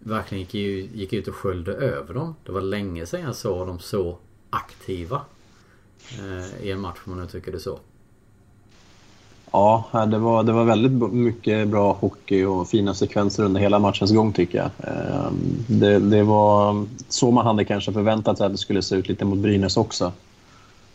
verkligen 0.04 0.44
gick, 0.44 0.54
gick 0.94 1.12
ut 1.12 1.28
och 1.28 1.34
sköljde 1.34 1.72
över 1.72 2.14
dem. 2.14 2.34
Det 2.44 2.52
var 2.52 2.60
länge 2.60 3.06
sedan 3.06 3.20
jag 3.20 3.34
såg 3.34 3.66
dem 3.66 3.78
så 3.78 4.16
aktiva 4.50 5.20
eh, 6.18 6.66
i 6.66 6.70
en 6.70 6.80
match 6.80 6.98
om 7.04 7.12
man 7.12 7.22
nu 7.22 7.28
tycker 7.28 7.52
det 7.52 7.60
så. 7.60 7.78
Ja, 9.52 10.06
det 10.10 10.18
var, 10.18 10.42
det 10.42 10.52
var 10.52 10.64
väldigt 10.64 11.12
mycket 11.12 11.68
bra 11.68 11.92
hockey 11.92 12.44
och 12.44 12.68
fina 12.68 12.94
sekvenser 12.94 13.44
under 13.44 13.60
hela 13.60 13.78
matchens 13.78 14.12
gång 14.12 14.32
tycker 14.32 14.58
jag. 14.58 14.70
Ehm, 14.78 15.64
det, 15.66 15.98
det 15.98 16.22
var 16.22 16.86
så 17.08 17.30
man 17.30 17.46
hade 17.46 17.64
kanske 17.64 17.92
förväntat 17.92 18.38
sig 18.38 18.46
att 18.46 18.52
det 18.52 18.58
skulle 18.58 18.82
se 18.82 18.96
ut 18.96 19.08
lite 19.08 19.24
mot 19.24 19.38
Brynäs 19.38 19.76
också. 19.76 20.12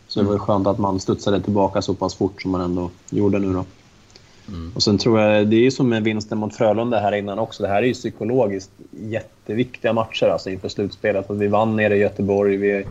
Så 0.08 0.22
det 0.22 0.28
var 0.28 0.38
skönt 0.38 0.66
att 0.66 0.78
man 0.78 1.00
studsade 1.00 1.40
tillbaka 1.40 1.82
så 1.82 1.94
pass 1.94 2.14
fort 2.14 2.42
som 2.42 2.50
man 2.50 2.60
ändå 2.60 2.90
gjorde 3.10 3.38
nu 3.38 3.52
då. 3.52 3.64
Mm. 4.50 4.72
Och 4.74 4.82
sen 4.82 4.98
tror 4.98 5.20
jag, 5.20 5.46
det 5.46 5.56
är 5.56 5.60
ju 5.60 5.70
som 5.70 5.88
med 5.88 6.02
vinsten 6.02 6.38
mot 6.38 6.56
Frölunda 6.56 6.98
här 6.98 7.12
innan 7.12 7.38
också. 7.38 7.62
Det 7.62 7.68
här 7.68 7.82
är 7.82 7.86
ju 7.86 7.94
psykologiskt 7.94 8.70
jätteviktiga 8.90 9.92
matcher 9.92 10.26
alltså 10.26 10.50
inför 10.50 10.68
slutspelet. 10.68 11.30
Att 11.30 11.36
vi 11.36 11.48
vann 11.48 11.76
nere 11.76 11.96
i 11.96 11.98
Göteborg, 11.98 12.56
vi 12.56 12.84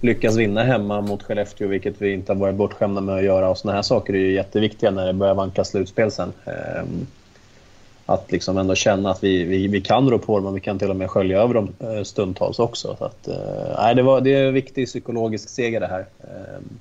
lyckas 0.00 0.36
vinna 0.36 0.62
hemma 0.62 1.00
mot 1.00 1.22
Skellefteå, 1.22 1.68
vilket 1.68 2.02
vi 2.02 2.12
inte 2.12 2.32
har 2.32 2.40
varit 2.40 2.54
bortskämda 2.54 3.00
med 3.00 3.14
att 3.14 3.24
göra. 3.24 3.50
Och 3.50 3.58
såna 3.58 3.74
här 3.74 3.82
saker 3.82 4.14
är 4.14 4.18
ju 4.18 4.32
jätteviktiga 4.32 4.90
när 4.90 5.06
det 5.06 5.12
börjar 5.12 5.34
vanka 5.34 5.64
slutspel 5.64 6.10
sen. 6.10 6.32
Ehm, 6.44 7.06
att 8.06 8.32
liksom 8.32 8.58
ändå 8.58 8.74
känna 8.74 9.10
att 9.10 9.24
vi, 9.24 9.44
vi, 9.44 9.68
vi 9.68 9.80
kan 9.80 10.10
rå 10.10 10.18
på 10.18 10.38
dem 10.38 10.46
och 10.46 10.56
vi 10.56 10.60
kan 10.60 10.78
till 10.78 10.90
och 10.90 10.96
med 10.96 11.10
skölja 11.10 11.42
över 11.42 11.54
dem 11.54 11.68
eh, 11.78 12.02
stundtals 12.02 12.58
också. 12.58 12.96
Så 12.98 13.04
att, 13.04 13.28
eh, 13.28 13.76
nej, 13.78 13.94
det, 13.94 14.02
var, 14.02 14.20
det 14.20 14.34
är 14.34 14.46
en 14.46 14.54
viktig 14.54 14.86
psykologisk 14.86 15.48
seger 15.48 15.80
det 15.80 15.86
här. 15.86 16.06
Ehm, 16.20 16.78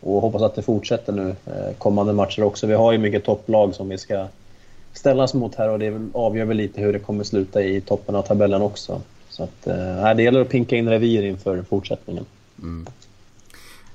och 0.00 0.20
hoppas 0.20 0.42
att 0.42 0.54
det 0.54 0.62
fortsätter 0.62 1.12
nu 1.12 1.28
eh, 1.46 1.76
kommande 1.78 2.12
matcher 2.12 2.42
också. 2.42 2.66
Vi 2.66 2.74
har 2.74 2.92
ju 2.92 2.98
mycket 2.98 3.24
topplag 3.24 3.74
som 3.74 3.88
vi 3.88 3.98
ska 3.98 4.26
ställas 4.92 5.34
mot 5.34 5.54
här 5.54 5.68
och 5.68 5.78
det 5.78 6.08
avgör 6.12 6.44
väl 6.44 6.56
lite 6.56 6.80
hur 6.80 6.92
det 6.92 6.98
kommer 6.98 7.24
sluta 7.24 7.62
i 7.62 7.80
toppen 7.80 8.14
av 8.14 8.22
tabellen 8.22 8.62
också. 8.62 9.00
Så 9.28 9.42
att, 9.42 9.66
eh, 9.66 10.14
det 10.16 10.22
gäller 10.22 10.40
att 10.40 10.48
pinka 10.48 10.76
in 10.76 10.88
revir 10.88 11.22
inför 11.22 11.62
fortsättningen. 11.62 12.24
Mm. 12.62 12.86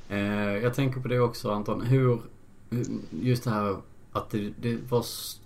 Eh, 0.09 0.63
jag 0.63 0.73
tänker 0.73 0.99
på 0.99 1.07
det 1.07 1.19
också 1.19 1.51
Anton. 1.51 1.81
Hur, 1.81 2.19
just 3.21 3.43
det 3.43 3.49
här 3.49 3.75
att 4.11 4.29
det, 4.29 4.51
det, 4.61 4.77
var 4.89 5.05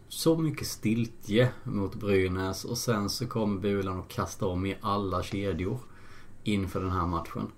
så 0.09 0.37
mycket 0.37 0.67
stiltje 0.67 1.49
mot 1.63 1.95
Brynäs 1.95 2.65
och 2.65 2.77
sen 2.77 3.09
så 3.09 3.27
kom 3.27 3.61
Bulan 3.61 3.99
och 3.99 4.07
kastade 4.07 4.51
om 4.51 4.65
i 4.65 4.75
alla 4.81 5.23
kedjor 5.23 5.79
inför 6.43 6.79
den 6.79 6.91
här 6.91 7.05
matchen. 7.05 7.51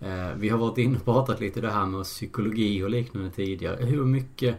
Eh, 0.00 0.34
vi 0.36 0.48
har 0.48 0.58
varit 0.58 0.78
inne 0.78 0.96
och 0.96 1.04
pratat 1.04 1.40
lite 1.40 1.60
det 1.60 1.70
här 1.70 1.86
med 1.86 2.04
psykologi 2.04 2.82
och 2.82 2.90
liknande 2.90 3.30
tidigare. 3.30 3.84
Hur 3.84 4.04
mycket 4.04 4.56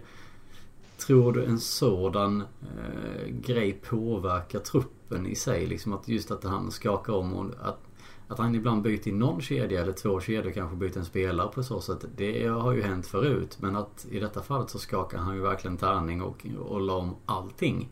tror 0.98 1.34
du 1.34 1.46
en 1.46 1.60
sådan 1.60 2.42
eh, 2.42 3.28
grej 3.28 3.74
påverkar 3.74 4.60
truppen 4.60 5.26
i 5.28 5.36
sig? 5.36 5.66
Liksom 5.66 5.94
att 5.94 6.08
just 6.08 6.32
att 6.32 6.44
han 6.44 6.72
skakar 6.72 7.14
om 7.14 7.34
och 7.34 7.46
att, 7.62 7.80
att 8.28 8.40
han 8.40 8.56
ibland 8.56 8.82
byter 8.82 9.08
i 9.08 9.12
någon 9.12 9.42
kedja 9.42 9.82
eller 9.82 9.94
två 9.94 10.20
kedjor 10.20 10.52
kanske 10.52 10.76
byter 10.76 10.98
en 10.98 11.06
spelare 11.06 11.52
på 11.54 11.64
så 11.64 11.82
sätt. 11.82 12.06
Det 12.16 12.48
har 12.48 12.74
ju 12.74 12.82
hänt 12.82 13.08
förut. 13.08 13.58
Men 13.60 13.76
att 13.76 14.08
i 14.12 14.20
detta 14.20 14.42
fallet 14.42 14.70
så 14.70 14.80
skakar 14.80 15.18
han 15.18 15.36
ju 15.36 15.42
verkligen 15.42 15.78
tärning 15.78 16.22
och, 16.22 16.46
och 16.60 16.82
la 16.82 16.96
om 16.96 17.16
allting. 17.26 17.90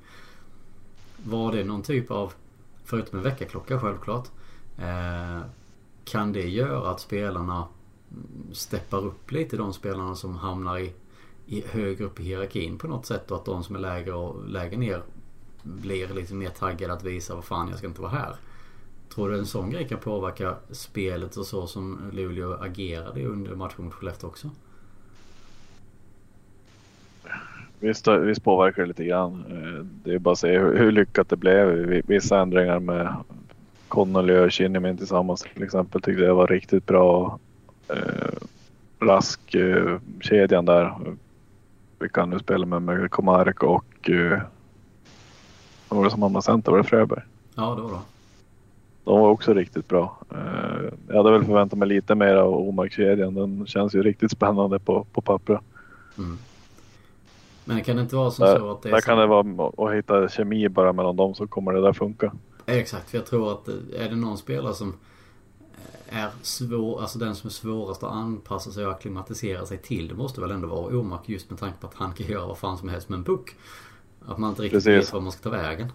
Var 1.23 1.51
det 1.51 1.63
någon 1.63 1.81
typ 1.83 2.11
av, 2.11 2.33
förutom 2.85 3.17
en 3.17 3.23
väckarklocka 3.23 3.79
självklart, 3.79 4.27
eh, 4.77 5.41
kan 6.07 6.33
det 6.33 6.49
göra 6.49 6.89
att 6.89 6.99
spelarna 6.99 7.67
steppar 8.51 9.05
upp 9.05 9.31
lite, 9.31 9.57
de 9.57 9.73
spelarna 9.73 10.15
som 10.15 10.35
hamnar 10.35 10.77
i, 10.77 10.93
i 11.45 11.63
högre 11.71 12.05
upp 12.05 12.19
i 12.19 12.23
hierarkin 12.23 12.77
på 12.77 12.87
något 12.87 13.05
sätt 13.05 13.31
och 13.31 13.37
att 13.37 13.45
de 13.45 13.63
som 13.63 13.75
är 13.75 13.79
lägre 13.79 14.13
och 14.13 14.47
lägre 14.47 14.77
ner 14.77 15.01
blir 15.63 16.07
lite 16.07 16.33
mer 16.33 16.49
taggade 16.49 16.93
att 16.93 17.03
visa 17.03 17.35
vad 17.35 17.43
fan 17.43 17.69
jag 17.69 17.77
ska 17.77 17.87
inte 17.87 18.01
vara 18.01 18.11
här. 18.11 18.35
Tror 19.15 19.29
du 19.29 19.37
en 19.37 19.45
sån 19.45 19.69
grej 19.69 19.87
kan 19.87 19.99
påverka 19.99 20.55
spelet 20.71 21.37
och 21.37 21.45
så 21.45 21.67
som 21.67 21.99
Luleå 22.11 22.53
agerade 22.53 23.25
under 23.25 23.55
matchen 23.55 23.85
mot 23.85 23.93
Skellefteå 23.93 24.29
också? 24.29 24.49
Visst, 27.79 28.07
visst 28.07 28.43
påverkar 28.43 28.81
det 28.81 28.87
lite 28.87 29.05
grann. 29.05 29.45
Eh, 29.49 29.85
det 30.03 30.13
är 30.13 30.19
bara 30.19 30.31
att 30.31 30.39
se 30.39 30.59
hur, 30.59 30.77
hur 30.77 30.91
lyckat 30.91 31.29
det 31.29 31.35
blev. 31.35 31.67
Vissa 32.07 32.39
ändringar 32.39 32.79
med 32.79 33.15
Connolly 33.87 34.37
och 34.37 34.51
Kinnimin 34.51 34.97
tillsammans 34.97 35.41
till 35.53 35.63
exempel 35.63 36.01
tyckte 36.01 36.23
jag 36.23 36.35
var 36.35 36.47
riktigt 36.47 36.85
bra. 36.85 37.39
Eh, 37.87 38.37
rask 38.99 39.55
eh, 39.55 39.99
där. 40.63 40.95
Vi 41.99 42.09
kan 42.09 42.29
nu 42.29 42.39
spela 42.39 42.65
med, 42.65 42.81
med 42.81 43.11
Komarek 43.11 43.63
och 43.63 44.09
eh, 44.09 44.41
vad 45.89 45.97
var 45.97 46.03
det 46.03 46.11
som 46.11 46.23
andra 46.23 46.41
center? 46.41 46.71
Var 46.71 46.77
det 46.77 46.83
Fröberg? 46.83 47.21
Ja, 47.55 47.75
det 47.75 47.81
var 47.81 47.89
det. 47.89 47.99
De 49.03 49.19
var 49.19 49.29
också 49.29 49.53
riktigt 49.53 49.87
bra. 49.87 50.17
Eh, 50.31 50.93
jag 51.07 51.17
hade 51.17 51.31
väl 51.31 51.45
förväntat 51.45 51.79
mig 51.79 51.87
lite 51.87 52.15
mer 52.15 52.35
av 52.35 52.53
Omark-kedjan. 52.53 53.33
Den 53.33 53.65
känns 53.67 53.95
ju 53.95 54.03
riktigt 54.03 54.31
spännande 54.31 54.79
på, 54.79 55.05
på 55.13 55.21
pappret. 55.21 55.61
Mm. 56.17 56.37
Men 57.65 57.83
kan 57.83 57.95
det 57.95 58.01
inte 58.01 58.15
vara 58.15 58.31
som 58.31 58.45
där, 58.45 58.59
så 58.59 58.71
att 58.71 58.81
det 58.81 58.89
är 58.89 58.93
Där 58.93 59.01
så... 59.01 59.05
kan 59.05 59.17
det 59.17 59.27
vara 59.27 59.67
att 59.77 59.97
hitta 59.97 60.29
kemi 60.29 60.69
bara 60.69 60.93
mellan 60.93 61.15
dem 61.15 61.35
så 61.35 61.47
kommer 61.47 61.73
det 61.73 61.81
där 61.81 61.93
funka. 61.93 62.31
Exakt, 62.69 63.09
för 63.09 63.17
jag 63.17 63.25
tror 63.25 63.51
att 63.51 63.67
är 63.67 64.09
det 64.09 64.15
någon 64.15 64.37
spelare 64.37 64.73
som 64.73 64.93
är 66.09 66.29
svår, 66.41 67.01
alltså 67.01 67.19
den 67.19 67.35
som 67.35 67.47
är 67.47 67.51
svårast 67.51 68.03
att 68.03 68.11
anpassa 68.11 68.71
sig 68.71 68.85
och 68.85 68.91
acklimatisera 68.91 69.65
sig 69.65 69.77
till. 69.77 70.07
Det 70.07 70.15
måste 70.15 70.41
väl 70.41 70.51
ändå 70.51 70.67
vara 70.67 70.97
Omark 70.97 71.29
just 71.29 71.49
med 71.49 71.59
tanke 71.59 71.77
på 71.81 71.87
att 71.87 71.93
han 71.93 72.13
kan 72.13 72.27
göra 72.27 72.45
vad 72.45 72.57
fan 72.57 72.77
som 72.77 72.89
helst 72.89 73.09
med 73.09 73.17
en 73.17 73.23
puck. 73.23 73.55
Att 74.25 74.37
man 74.37 74.49
inte 74.49 74.61
riktigt 74.61 74.83
Precis. 74.83 75.07
vet 75.07 75.13
var 75.13 75.21
man 75.21 75.31
ska 75.31 75.43
ta 75.43 75.49
vägen. 75.49 75.91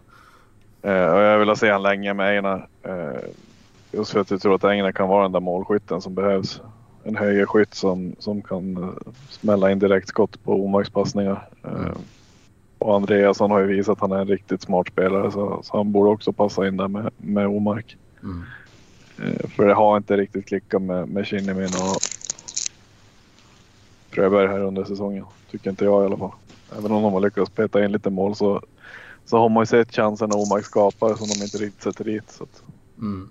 Eh, 0.82 1.06
och 1.06 1.20
jag 1.20 1.38
vill 1.38 1.48
ha 1.48 1.56
se 1.56 1.70
han 1.70 1.82
länge 1.82 2.14
med 2.14 2.36
Einar. 2.36 2.68
Eh, 2.82 3.20
just 3.92 4.10
för 4.10 4.20
att 4.20 4.30
jag 4.30 4.42
tror 4.42 4.54
att 4.54 4.64
Einar 4.64 4.92
kan 4.92 5.08
vara 5.08 5.22
den 5.22 5.32
där 5.32 5.40
målskytten 5.40 6.00
som 6.00 6.14
behövs. 6.14 6.60
En 7.04 7.16
högerskytt 7.16 7.74
som, 7.74 8.16
som 8.18 8.42
kan 8.42 8.76
eh, 8.76 9.12
smälla 9.28 9.70
in 9.70 9.78
direktskott 9.78 10.44
på 10.44 10.64
Omarks 10.64 10.90
passningar. 10.90 11.48
Mm. 11.64 11.98
Och 12.82 12.96
Andreasson 12.96 13.50
har 13.50 13.60
ju 13.60 13.66
visat 13.66 13.92
att 13.92 14.00
han 14.00 14.12
är 14.12 14.20
en 14.20 14.28
riktigt 14.28 14.62
smart 14.62 14.88
spelare 14.88 15.30
så, 15.32 15.60
så 15.62 15.76
han 15.76 15.92
borde 15.92 16.10
också 16.10 16.32
passa 16.32 16.68
in 16.68 16.76
där 16.76 16.88
med, 16.88 17.10
med 17.16 17.46
Omark. 17.46 17.96
Mm. 18.22 18.42
Eh, 19.18 19.48
för 19.48 19.66
det 19.66 19.74
har 19.74 19.96
inte 19.96 20.16
riktigt 20.16 20.46
klickat 20.46 20.82
med, 20.82 21.08
med 21.08 21.26
Kinnimin 21.26 21.64
och 21.64 22.02
Fröberg 24.10 24.46
här 24.46 24.60
under 24.60 24.84
säsongen. 24.84 25.24
Tycker 25.50 25.70
inte 25.70 25.84
jag 25.84 26.02
i 26.02 26.06
alla 26.06 26.16
fall. 26.16 26.32
Även 26.78 26.92
om 26.92 27.02
de 27.02 27.12
har 27.12 27.20
lyckats 27.20 27.50
peta 27.50 27.84
in 27.84 27.92
lite 27.92 28.10
mål 28.10 28.34
så, 28.34 28.62
så 29.24 29.38
har 29.38 29.48
man 29.48 29.62
ju 29.62 29.66
sett 29.66 29.94
chansen 29.94 30.28
när 30.28 30.36
Omark 30.36 30.64
skapar 30.64 31.14
som 31.14 31.26
de 31.28 31.44
inte 31.44 31.58
riktigt 31.58 31.82
sätter 31.82 32.04
dit. 32.04 32.30
Så 32.30 32.46
mm. 32.98 33.30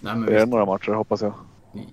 Nej, 0.00 0.16
men 0.16 0.26
Det 0.26 0.32
är 0.32 0.40
visst. 0.40 0.48
några 0.48 0.66
matcher 0.66 0.92
hoppas 0.92 1.22
jag. 1.22 1.32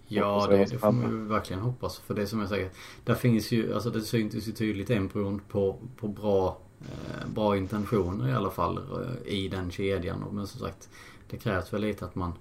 Ja, 0.08 0.34
Hoppas 0.34 0.50
det, 0.50 0.58
jag 0.58 0.70
det 0.70 0.78
får 0.78 0.92
man 0.92 1.12
ju 1.12 1.28
verkligen 1.28 1.62
hoppas. 1.62 2.00
För 2.00 2.14
det 2.14 2.28
som 2.28 2.40
jag 2.40 2.50
säger. 2.50 2.70
Där 3.04 3.16
finns 3.16 3.52
ju, 3.52 3.74
alltså 3.74 3.90
det 3.90 4.02
syntes 4.02 4.48
ju 4.48 4.52
tydligt 4.52 4.90
embryon 4.90 5.42
på, 5.50 5.76
på 5.98 6.08
bra, 6.08 6.58
Eh, 6.86 7.28
bra 7.28 7.58
intentioner 7.58 8.30
i 8.30 8.34
alla 8.34 8.50
fall 8.50 8.78
eh, 8.78 9.34
i 9.34 9.48
den 9.48 9.72
kedjan. 9.72 10.26
Men 10.32 10.48
som 10.48 10.60
sagt, 10.60 10.90
det 11.30 11.38
krävs 11.38 11.74
väl 11.74 11.82
lite 11.82 12.06
att 12.06 12.16
man 12.16 12.34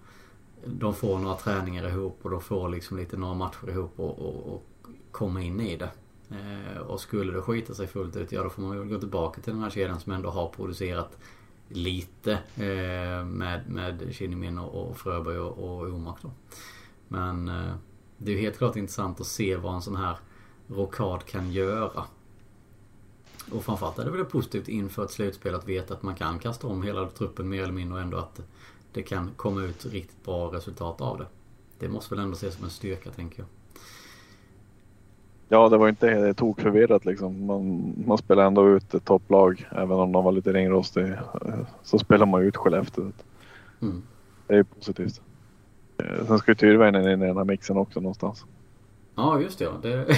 de 0.66 0.94
får 0.94 1.18
några 1.18 1.37
träningar 1.37 1.88
ihop 1.88 2.18
och 2.22 2.30
de 2.30 2.40
får 2.40 2.68
liksom 2.68 2.96
lite 2.96 3.16
några 3.16 3.35
matcher 3.35 3.70
ihop 3.70 4.00
och, 4.00 4.18
och, 4.18 4.54
och 4.54 4.66
komma 5.11 5.42
in 5.42 5.61
i 5.61 5.76
det. 5.76 5.90
Eh, 6.30 6.78
och 6.78 7.00
skulle 7.00 7.33
det 7.33 7.42
skita 7.42 7.74
sig 7.74 7.87
fullt 7.87 8.16
ut, 8.16 8.33
ja 8.33 8.42
då 8.42 8.50
får 8.50 8.62
man 8.62 8.78
väl 8.78 8.88
gå 8.88 8.98
tillbaka 8.98 9.40
till 9.40 9.52
den 9.52 9.62
här 9.62 9.70
kedjan 9.70 10.00
som 10.00 10.12
ändå 10.12 10.30
har 10.30 10.48
producerat 10.48 11.18
lite 11.68 12.33
eh, 12.57 13.24
med, 13.24 13.62
med 13.68 14.09
Kinnimin 14.12 14.59
och, 14.59 14.88
och 14.88 14.96
Fröberg 14.96 15.38
och, 15.38 15.59
och 15.59 15.88
Omark 15.88 16.22
då. 16.22 16.30
Men 17.09 17.48
eh, 17.48 17.74
det 18.16 18.33
är 18.33 18.37
ju 18.37 18.40
helt 18.40 18.59
klart 18.59 18.76
intressant 18.76 19.20
att 19.20 19.26
se 19.26 19.57
vad 19.57 19.74
en 19.74 19.83
sån 19.83 19.96
här 19.96 20.16
rockad 20.66 21.24
kan 21.24 21.52
göra. 21.52 22.04
Och 23.52 23.64
framförallt 23.64 23.98
är 23.98 24.04
det 24.04 24.11
väl 24.11 24.24
positivt 24.24 24.68
inför 24.68 25.04
ett 25.04 25.11
slutspel 25.11 25.54
att 25.54 25.68
veta 25.68 25.94
att 25.94 26.02
man 26.02 26.14
kan 26.14 26.38
kasta 26.38 26.66
om 26.66 26.83
hela 26.83 27.07
truppen 27.07 27.48
mer 27.48 27.62
eller 27.62 27.72
mindre 27.72 27.94
och 27.94 28.02
ändå 28.02 28.16
att 28.16 28.40
det 28.92 29.02
kan 29.02 29.30
komma 29.37 29.62
ut 29.62 29.87
riktigt 29.87 30.24
bra 30.24 30.52
resultat 30.52 31.00
av 31.00 31.18
det. 31.18 31.26
Det 31.78 31.88
måste 31.88 32.14
väl 32.14 32.24
ändå 32.24 32.35
ses 32.35 32.54
som 32.54 32.64
en 32.64 32.70
styrka 32.70 33.11
tänker 33.11 33.38
jag. 33.38 33.46
Ja, 35.48 35.68
det 35.68 35.76
var 35.76 35.88
inte 35.88 36.35
tokförvirrat 36.35 37.04
liksom. 37.04 37.46
Man, 37.46 37.94
man 38.07 38.18
spelar 38.18 38.46
ändå 38.46 38.68
ut 38.68 38.94
ett 38.94 39.04
topplag. 39.04 39.68
Även 39.70 39.98
om 39.98 40.12
de 40.12 40.24
var 40.24 40.33
lite 40.33 40.52
ringrostiga 40.52 41.22
eh, 41.46 41.59
så 41.83 41.98
spelar 41.98 42.26
man 42.26 42.42
ut 42.42 42.57
Skellefteå. 42.57 43.12
Mm. 43.83 44.02
Det 44.46 44.52
är 44.52 44.57
ju 44.57 44.64
positivt. 44.64 45.20
Eh, 45.98 46.26
Sen 46.26 46.38
ska 46.38 46.50
ju 46.50 46.54
Tyrväinen 46.54 47.09
in 47.09 47.22
i 47.22 47.26
den 47.26 47.37
här 47.37 47.44
mixen 47.44 47.76
också 47.76 48.00
någonstans. 48.00 48.44
Ja 49.14 49.40
just 49.40 49.59
det 49.59 49.64
ja. 49.64 49.72
Det, 49.83 50.07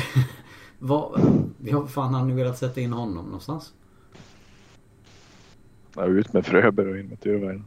vad, 0.78 1.20
ja, 1.64 1.86
fan 1.86 2.14
har 2.14 2.24
ni 2.24 2.34
velat 2.34 2.58
sätta 2.58 2.80
in 2.80 2.92
honom 2.92 3.24
någonstans? 3.24 3.72
Ja, 5.94 6.04
ut 6.04 6.32
med 6.32 6.46
Fröberg 6.46 6.90
och 6.90 6.98
in 6.98 7.06
med 7.06 7.20
Tyrväinen. 7.20 7.66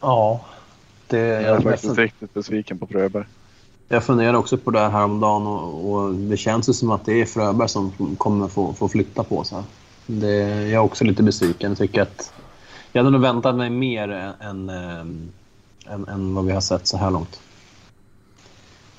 Ja. 0.00 0.44
Det, 1.08 1.18
Jag 1.18 1.28
är 1.28 1.42
jag, 1.42 1.54
jag, 1.54 1.62
faktiskt 1.62 1.98
riktigt 1.98 2.34
besviken 2.34 2.78
på 2.78 2.86
Fröberg. 2.86 3.24
jag 3.88 4.04
funderar 4.04 4.34
också 4.34 4.58
på 4.58 4.70
det 4.70 4.78
här 4.78 4.90
häromdagen 4.90 5.46
och, 5.46 5.94
och 5.94 6.14
det 6.14 6.36
känns 6.36 6.68
ju 6.68 6.72
som 6.72 6.90
att 6.90 7.04
det 7.04 7.20
är 7.20 7.26
Fröberg 7.26 7.68
som 7.68 8.16
kommer 8.18 8.48
få, 8.48 8.72
få 8.72 8.88
flytta 8.88 9.24
på 9.24 9.44
sig. 9.44 9.62
Det, 10.06 10.36
jag 10.62 10.72
är 10.72 10.78
också 10.78 11.04
lite 11.04 11.22
besviken. 11.22 11.70
Jag 11.70 11.78
tycker 11.78 12.02
att 12.02 12.32
jag 12.92 13.00
hade 13.02 13.10
nog 13.10 13.20
väntat 13.20 13.56
mig 13.56 13.70
mer 13.70 14.08
än, 14.08 14.68
än, 14.68 15.32
än, 15.86 16.08
än 16.08 16.34
vad 16.34 16.44
vi 16.44 16.52
har 16.52 16.60
sett 16.60 16.86
så 16.86 16.96
här 16.96 17.10
långt. 17.10 17.40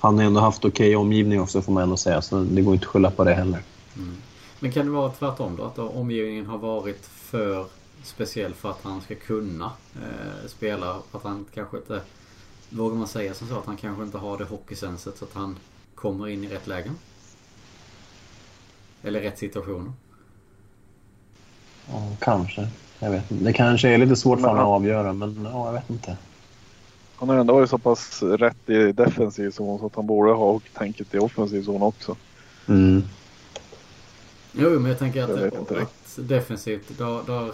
Han 0.06 0.18
har 0.18 0.26
ändå 0.26 0.40
haft 0.40 0.66
okej 0.66 0.96
omgivning 0.96 1.42
också 1.42 1.62
får 1.62 1.74
man 1.74 1.84
ändå 1.84 1.98
säga, 1.98 2.22
så 2.22 2.44
det 2.44 2.62
går 2.62 2.74
inte 2.74 2.86
att 2.86 2.92
skylla 2.92 3.12
på 3.12 3.24
det 3.24 3.34
heller. 3.34 3.60
Mm. 3.98 4.16
Men 4.60 4.72
kan 4.72 4.86
det 4.86 4.92
vara 4.92 5.12
tvärtom 5.12 5.56
då? 5.56 5.64
Att 5.64 5.76
då 5.76 5.90
omgivningen 5.90 6.46
har 6.46 6.58
varit 6.58 7.06
för 7.06 7.66
speciell 8.04 8.54
för 8.54 8.72
att 8.72 8.80
han 8.84 9.02
ska 9.02 9.16
kunna 9.16 9.72
eh, 9.96 10.48
spela? 10.48 10.96
Att 11.12 11.24
han 11.24 11.46
kanske 11.54 11.78
inte... 11.78 12.02
Vågar 12.70 12.96
man 12.96 13.08
säga 13.08 13.34
som 13.34 13.48
så 13.48 13.58
att 13.58 13.66
han 13.66 13.78
kanske 13.78 14.04
inte 14.04 14.18
har 14.18 14.38
det 14.38 14.44
hockeysenset 14.44 15.18
så 15.18 15.26
att 15.26 15.34
han 15.34 15.58
kommer 15.96 16.28
in 16.28 16.44
i 16.44 16.48
rätt 16.48 16.68
lägen? 16.68 16.96
Eller 19.04 19.22
rätt 19.22 19.40
situationer? 19.40 19.92
Ja, 21.92 22.10
kanske. 22.20 22.68
Jag 23.00 23.12
vet 23.12 23.32
inte. 23.32 23.44
Det 23.44 23.54
kanske 23.54 23.90
är 23.90 23.98
lite 23.98 24.16
svårt 24.16 24.40
för 24.40 24.48
honom 24.48 24.64
att 24.64 24.70
avgöra, 24.70 25.14
men 25.14 25.48
ja, 25.52 25.66
jag 25.66 25.74
vet 25.74 25.90
inte. 25.90 26.18
Han 27.18 27.30
har 27.30 27.36
ändå 27.36 27.54
varit 27.54 27.70
så 27.70 27.78
pass 27.78 28.24
rätt 28.24 28.70
i 28.70 28.92
defensiv 28.92 29.52
zon 29.52 29.80
så 29.80 29.86
att 29.86 29.96
han 29.96 30.08
borde 30.08 30.32
ha 30.32 30.62
tänket 30.74 31.14
i 31.14 31.18
offensiv 31.18 31.64
zon 31.64 31.82
också. 31.82 32.16
Mm. 32.68 33.04
Jo, 34.52 34.80
men 34.80 34.92
jag 34.92 35.00
tänker 35.00 35.24
att, 35.24 35.54
Jag 35.70 35.82
att 35.82 36.16
defensivt, 36.16 36.98
där, 36.98 37.24
där, 37.26 37.52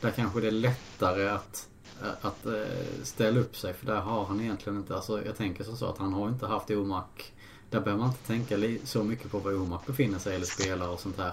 där 0.00 0.10
kanske 0.10 0.40
det 0.40 0.46
är 0.46 0.50
lättare 0.50 1.28
att, 1.28 1.68
att 2.20 2.46
eh, 2.46 2.52
ställa 3.02 3.40
upp 3.40 3.56
sig. 3.56 3.74
För 3.74 3.86
där 3.86 4.00
har 4.00 4.24
han 4.24 4.40
egentligen 4.40 4.78
inte, 4.78 4.94
alltså 4.94 5.24
jag 5.24 5.36
tänker 5.36 5.64
som 5.64 5.76
så 5.76 5.86
att 5.86 5.98
han 5.98 6.12
har 6.12 6.28
inte 6.28 6.46
haft 6.46 6.70
Omark. 6.70 7.32
Där 7.70 7.80
behöver 7.80 8.00
man 8.02 8.10
inte 8.10 8.26
tänka 8.26 8.78
så 8.84 9.04
mycket 9.04 9.30
på 9.30 9.38
var 9.38 9.54
Omark 9.54 9.86
befinner 9.86 10.18
sig 10.18 10.34
eller 10.34 10.46
spelar 10.46 10.88
och 10.88 11.00
sånt 11.00 11.16
där. 11.16 11.32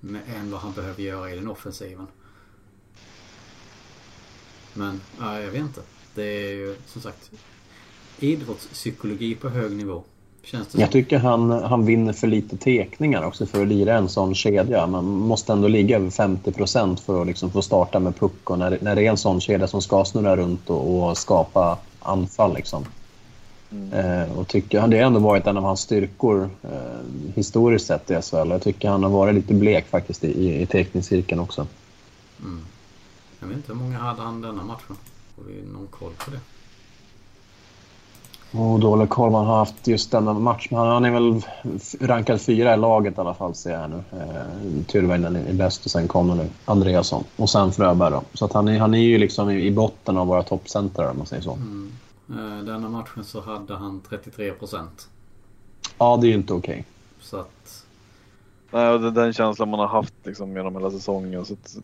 Men 0.00 0.22
än 0.36 0.50
vad 0.50 0.60
han 0.60 0.72
behöver 0.72 1.02
göra 1.02 1.30
i 1.30 1.36
den 1.36 1.48
offensiven. 1.48 2.06
Men, 4.74 5.00
ja, 5.20 5.40
jag 5.40 5.50
vet 5.50 5.60
inte. 5.60 5.82
Det 6.16 6.22
är 6.22 6.52
ju 6.52 6.76
som 6.86 7.02
sagt 7.02 7.30
idrottspsykologi 8.18 9.34
på 9.34 9.48
hög 9.48 9.72
nivå. 9.72 10.02
Känns 10.42 10.68
det 10.68 10.80
Jag 10.80 10.90
tycker 10.90 11.18
han, 11.18 11.50
han 11.50 11.86
vinner 11.86 12.12
för 12.12 12.26
lite 12.26 12.56
tekningar 12.56 13.22
också 13.22 13.46
för 13.46 13.62
att 13.62 13.68
lira 13.68 13.96
en 13.96 14.08
sån 14.08 14.34
kedja. 14.34 14.86
Man 14.86 15.04
måste 15.04 15.52
ändå 15.52 15.68
ligga 15.68 15.96
över 15.96 16.10
50 16.10 16.52
procent 16.52 17.00
för 17.00 17.20
att 17.20 17.26
liksom 17.26 17.50
få 17.50 17.62
starta 17.62 17.98
med 18.00 18.16
puck. 18.16 18.50
Och 18.50 18.58
när, 18.58 18.78
när 18.80 18.96
det 18.96 19.06
är 19.06 19.10
en 19.10 19.16
sån 19.16 19.40
kedja 19.40 19.66
som 19.66 19.82
ska 19.82 20.04
snurra 20.04 20.36
runt 20.36 20.70
och, 20.70 21.08
och 21.08 21.18
skapa 21.18 21.78
anfall. 22.00 22.54
Liksom. 22.54 22.84
Mm. 23.70 23.92
Eh, 23.92 24.38
och 24.38 24.48
tycker, 24.48 24.86
det 24.86 24.98
har 24.98 25.04
ändå 25.04 25.20
varit 25.20 25.46
en 25.46 25.56
av 25.56 25.62
hans 25.62 25.80
styrkor 25.80 26.50
eh, 26.62 26.70
historiskt 27.34 27.86
sett 27.86 28.10
i 28.10 28.14
SHL. 28.14 28.50
Jag 28.50 28.62
tycker 28.62 28.88
han 28.88 29.02
har 29.02 29.10
varit 29.10 29.34
lite 29.34 29.54
blek 29.54 29.86
faktiskt 29.88 30.24
i, 30.24 30.46
i, 30.46 30.62
i 30.62 30.66
teckningscirkeln 30.66 31.40
också. 31.40 31.66
Mm. 32.40 32.64
Jag 33.40 33.46
vet 33.46 33.56
inte 33.56 33.72
hur 33.72 33.80
många 33.80 33.98
hade 33.98 34.22
han 34.22 34.40
denna 34.40 34.62
matchen? 34.62 34.96
Får 35.36 35.44
vi 35.44 35.62
någon 35.72 35.86
koll 35.86 36.12
på 36.24 36.30
det? 36.30 36.40
Och 38.58 38.80
dålig 38.80 39.08
koll 39.08 39.30
man 39.30 39.46
har 39.46 39.56
haft 39.56 39.86
just 39.86 40.10
denna 40.10 40.32
match. 40.32 40.68
Men 40.70 40.80
han, 40.80 41.04
är 41.04 41.10
väl 41.10 41.42
rankad 42.00 42.40
fyra 42.40 42.74
i 42.74 42.76
laget 42.76 43.18
i 43.18 43.20
alla 43.20 43.34
fall 43.34 43.54
ser 43.54 43.72
jag 43.72 43.90
nu. 43.90 44.02
Eh, 44.12 44.84
Tyrväinen 44.86 45.36
är 45.36 45.52
bäst 45.52 45.84
och 45.84 45.90
sen 45.90 46.08
kommer 46.08 46.34
nu 46.34 46.48
Andreasson. 46.64 47.24
Och 47.36 47.50
sen 47.50 47.72
Fröberg 47.72 48.10
då. 48.10 48.22
Så 48.34 48.44
att 48.44 48.52
han, 48.52 48.68
är, 48.68 48.78
han 48.78 48.94
är 48.94 48.98
ju 48.98 49.18
liksom 49.18 49.50
i, 49.50 49.66
i 49.66 49.70
botten 49.70 50.16
av 50.16 50.26
våra 50.26 50.42
toppcentrar 50.42 51.10
om 51.10 51.18
man 51.18 51.26
säger 51.26 51.42
så. 51.42 51.52
Mm. 51.52 51.92
Eh, 52.28 52.64
Denna 52.64 52.88
matchen 52.88 53.24
så 53.24 53.40
hade 53.40 53.76
han 53.76 54.02
33%. 54.08 54.86
Ja, 55.98 56.16
det 56.16 56.26
är 56.26 56.28
ju 56.28 56.34
inte 56.34 56.52
okej. 56.52 56.84
Så 57.20 57.36
att... 57.36 57.84
Nej, 58.70 58.90
och 58.90 59.00
det 59.00 59.06
är 59.06 59.10
den 59.10 59.32
känslan 59.32 59.68
man 59.68 59.80
har 59.80 59.88
haft 59.88 60.14
liksom 60.24 60.56
genom 60.56 60.76
hela 60.76 60.90
säsongen. 60.90 61.44
Så 61.44 61.52
att 61.52 61.76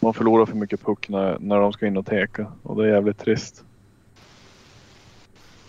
man 0.00 0.14
förlorar 0.14 0.46
för 0.46 0.56
mycket 0.56 0.84
puck 0.84 1.08
när, 1.08 1.38
när 1.40 1.60
de 1.60 1.72
ska 1.72 1.86
in 1.86 1.96
och 1.96 2.06
teka. 2.06 2.52
Och 2.62 2.76
det 2.76 2.88
är 2.88 2.94
jävligt 2.94 3.18
trist. 3.18 3.64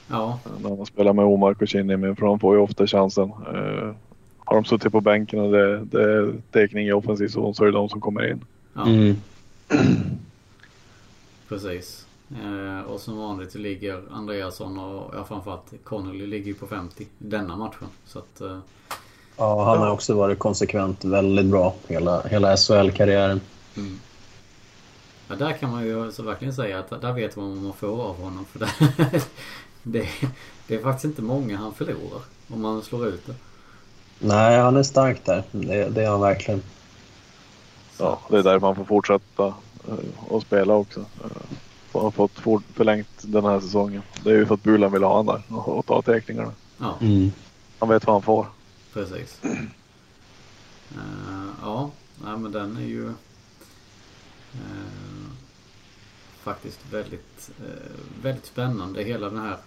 Ja, 0.08 0.40
När 0.62 0.76
man 0.76 0.86
spelar 0.86 1.14
med 1.14 1.26
Omark 1.26 1.62
och 1.62 1.68
Kinnimin 1.68 2.16
för 2.16 2.26
de 2.26 2.40
får 2.40 2.56
ju 2.56 2.62
ofta 2.62 2.88
chansen. 2.88 3.30
Eh, 3.30 3.96
har 4.40 4.56
de 4.56 4.66
suttit 4.66 4.92
på 4.92 5.02
bänken 5.02 5.40
och 5.40 5.52
det, 5.52 5.86
det 5.86 6.02
är 6.02 6.34
tekning 6.52 6.88
i 6.88 6.92
offensiv 6.94 7.28
zon 7.28 7.56
så 7.56 7.64
är 7.64 7.66
det 7.68 7.74
de 7.74 7.90
som 7.90 8.02
kommer 8.02 8.32
in. 8.32 8.46
ja 8.74 8.88
Mm. 8.88 9.16
precis. 11.50 12.06
Eh, 12.32 12.92
och 12.92 13.00
som 13.00 13.18
vanligt 13.18 13.52
så 13.52 13.58
ligger 13.58 14.02
Andreasson 14.12 14.80
och 14.80 15.14
ja, 15.16 15.24
framförallt 15.24 15.74
Connolly 15.84 16.28
ligger 16.28 16.48
ju 16.48 16.54
på 16.54 16.68
50 16.68 17.08
denna 17.18 17.56
matchen. 17.56 17.88
Så 18.06 18.20
att... 18.20 18.42
Eh, 18.42 18.60
Ja, 19.38 19.64
han 19.66 19.78
har 19.78 19.92
också 19.92 20.14
varit 20.14 20.40
konsekvent 20.40 21.06
väldigt 21.06 21.46
bra 21.46 21.76
hela, 21.88 22.22
hela 22.22 22.58
SHL-karriären. 22.58 23.42
mm. 23.78 24.00
Ja, 25.28 25.36
där 25.36 25.54
kan 25.54 25.72
man 25.72 25.84
ju 25.86 26.12
så 26.12 26.24
verkligen 26.24 26.54
säga 26.54 26.80
att 26.80 27.02
där 27.02 27.14
vet 27.14 27.36
man 27.36 27.50
vad 27.50 27.58
man 27.64 27.74
får 27.74 28.02
av 28.04 28.22
honom. 28.22 28.46
För 28.46 28.60
det, 28.60 28.70
det, 29.84 30.08
det 30.68 30.76
är 30.76 30.82
faktiskt 30.84 31.06
inte 31.06 31.22
många 31.22 31.58
han 31.58 31.74
förlorar 31.74 32.22
om 32.48 32.62
man 32.62 32.82
slår 32.82 33.08
ut 33.08 33.26
det. 33.26 33.36
Nej, 34.20 34.60
han 34.60 34.76
är 34.78 34.84
stark 34.84 35.26
där. 35.26 35.44
Det, 35.52 35.90
det 35.90 36.04
är 36.04 36.10
han 36.10 36.22
verkligen. 36.22 36.62
Ja, 37.98 38.20
det 38.30 38.38
är 38.38 38.44
därför 38.44 38.60
man 38.60 38.76
får 38.76 38.86
fortsätta 38.86 39.46
eh, 39.88 39.94
och 40.28 40.42
spela 40.42 40.74
också. 40.74 41.00
Eh, 41.00 41.32
och 41.92 42.02
har 42.02 42.12
fått 42.12 42.64
förlängt 42.74 43.08
den 43.22 43.46
här 43.46 43.60
säsongen. 43.60 44.02
Det 44.24 44.30
är 44.30 44.36
ju 44.36 44.46
för 44.46 44.54
att 44.54 44.64
Bulan 44.64 44.92
vill 44.92 45.04
ha 45.04 45.16
han 45.16 45.26
där 45.26 45.42
och, 45.50 45.86
ta 45.86 46.02
teckningarna. 46.02 46.52
Ja, 46.78 46.98
Mm. 47.02 47.32
Han 47.80 47.90
vet 47.90 48.06
vad 48.06 48.16
han 48.16 48.22
får. 48.22 48.48
precis. 48.94 49.40
Eh, 49.44 49.52
ja, 51.62 51.90
nej, 52.24 52.38
men 52.38 52.52
den 52.52 52.78
är 52.78 52.82
ju 52.82 53.08
eh, 54.54 55.07
faktiskt 56.48 56.80
väldigt, 56.92 57.52
eh, 57.60 58.24
väldigt 58.24 58.46
spännande. 58.46 59.04
Hela 59.04 59.30
den 59.30 59.40
här 59.40 59.58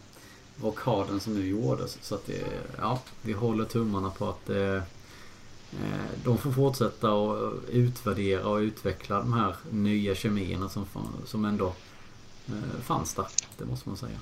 rockaden 0.63 1.21
som 1.21 1.35
nu 1.35 1.49
gjordes. 1.49 1.99
Så 2.03 2.15
att 2.15 2.27
det, 2.27 2.45
ja, 2.79 2.99
vi 3.23 3.33
håller 3.33 3.65
tummarna 3.65 4.11
på 4.11 4.29
att 4.29 4.51
eh, 4.51 4.77
eh 4.77 6.11
de 6.25 6.39
får 6.39 6.53
fortsätta 6.53 7.13
och 7.13 7.53
utvärdera 7.69 8.47
och 8.47 8.59
utveckla 8.59 9.19
de 9.19 9.33
här 9.33 9.57
nya 9.71 10.15
kemierna 10.15 10.69
som, 10.69 10.87
som 11.27 11.45
ändå 11.45 11.67
eh, 12.47 12.81
fanns 12.83 13.15
där. 13.15 13.27
Det 13.59 13.65
måste 13.65 13.89
man 13.89 13.97
säga. 13.97 14.19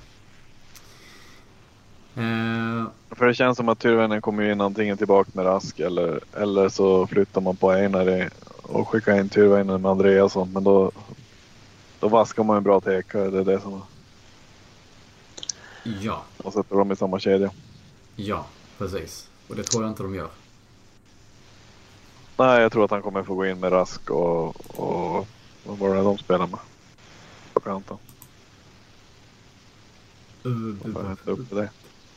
Eh, 2.14 2.86
För 3.10 3.26
det 3.26 3.34
känns 3.34 3.56
som 3.56 3.68
att 3.68 3.78
Tyrvännen 3.78 4.20
kommer 4.20 4.50
in 4.50 4.60
antingen 4.60 4.96
tillbaka 4.98 5.30
med 5.34 5.46
Rask 5.46 5.80
eller, 5.80 6.20
eller 6.36 6.68
så 6.68 7.06
flyttar 7.06 7.40
man 7.40 7.56
på 7.56 7.72
Einari 7.72 8.28
och 8.62 8.88
skickar 8.88 9.20
in 9.20 9.28
Tyrvännen 9.28 9.82
med 9.82 9.90
Andreasson. 9.90 10.52
Men 10.52 10.64
då, 10.64 10.92
då 12.00 12.08
vaskar 12.08 12.44
man 12.44 12.56
en 12.56 12.62
bra 12.62 12.80
tekare. 12.80 13.30
Det 13.30 13.38
är 13.38 13.44
det 13.44 13.60
som... 13.60 13.82
Ja, 15.82 16.24
Och 16.36 16.52
sätter 16.52 16.76
dem 16.76 16.92
i 16.92 16.96
samma 16.96 17.18
kedja. 17.18 17.50
ja, 18.16 18.46
precis. 18.78 19.30
Och 19.48 19.56
det 19.56 19.62
tror 19.62 19.82
jag 19.82 19.92
inte 19.92 20.02
de 20.02 20.14
gör. 20.14 20.28
Nej, 22.36 22.62
jag 22.62 22.72
tror 22.72 22.84
att 22.84 22.90
han 22.90 23.02
kommer 23.02 23.22
få 23.22 23.34
gå 23.34 23.46
in 23.46 23.60
med 23.60 23.72
Rask 23.72 24.10
och... 24.10 24.46
och 24.80 25.26
vad 25.64 25.78
var 25.78 25.94
det 25.94 26.02
de 26.02 26.18
spelar 26.18 26.46
med? 26.46 26.58
På 27.52 27.60
kanten. 27.60 27.96
Uh, 30.46 30.76
jag 30.84 31.02
hämta 31.02 31.30
upp 31.30 31.50
det. 31.50 31.70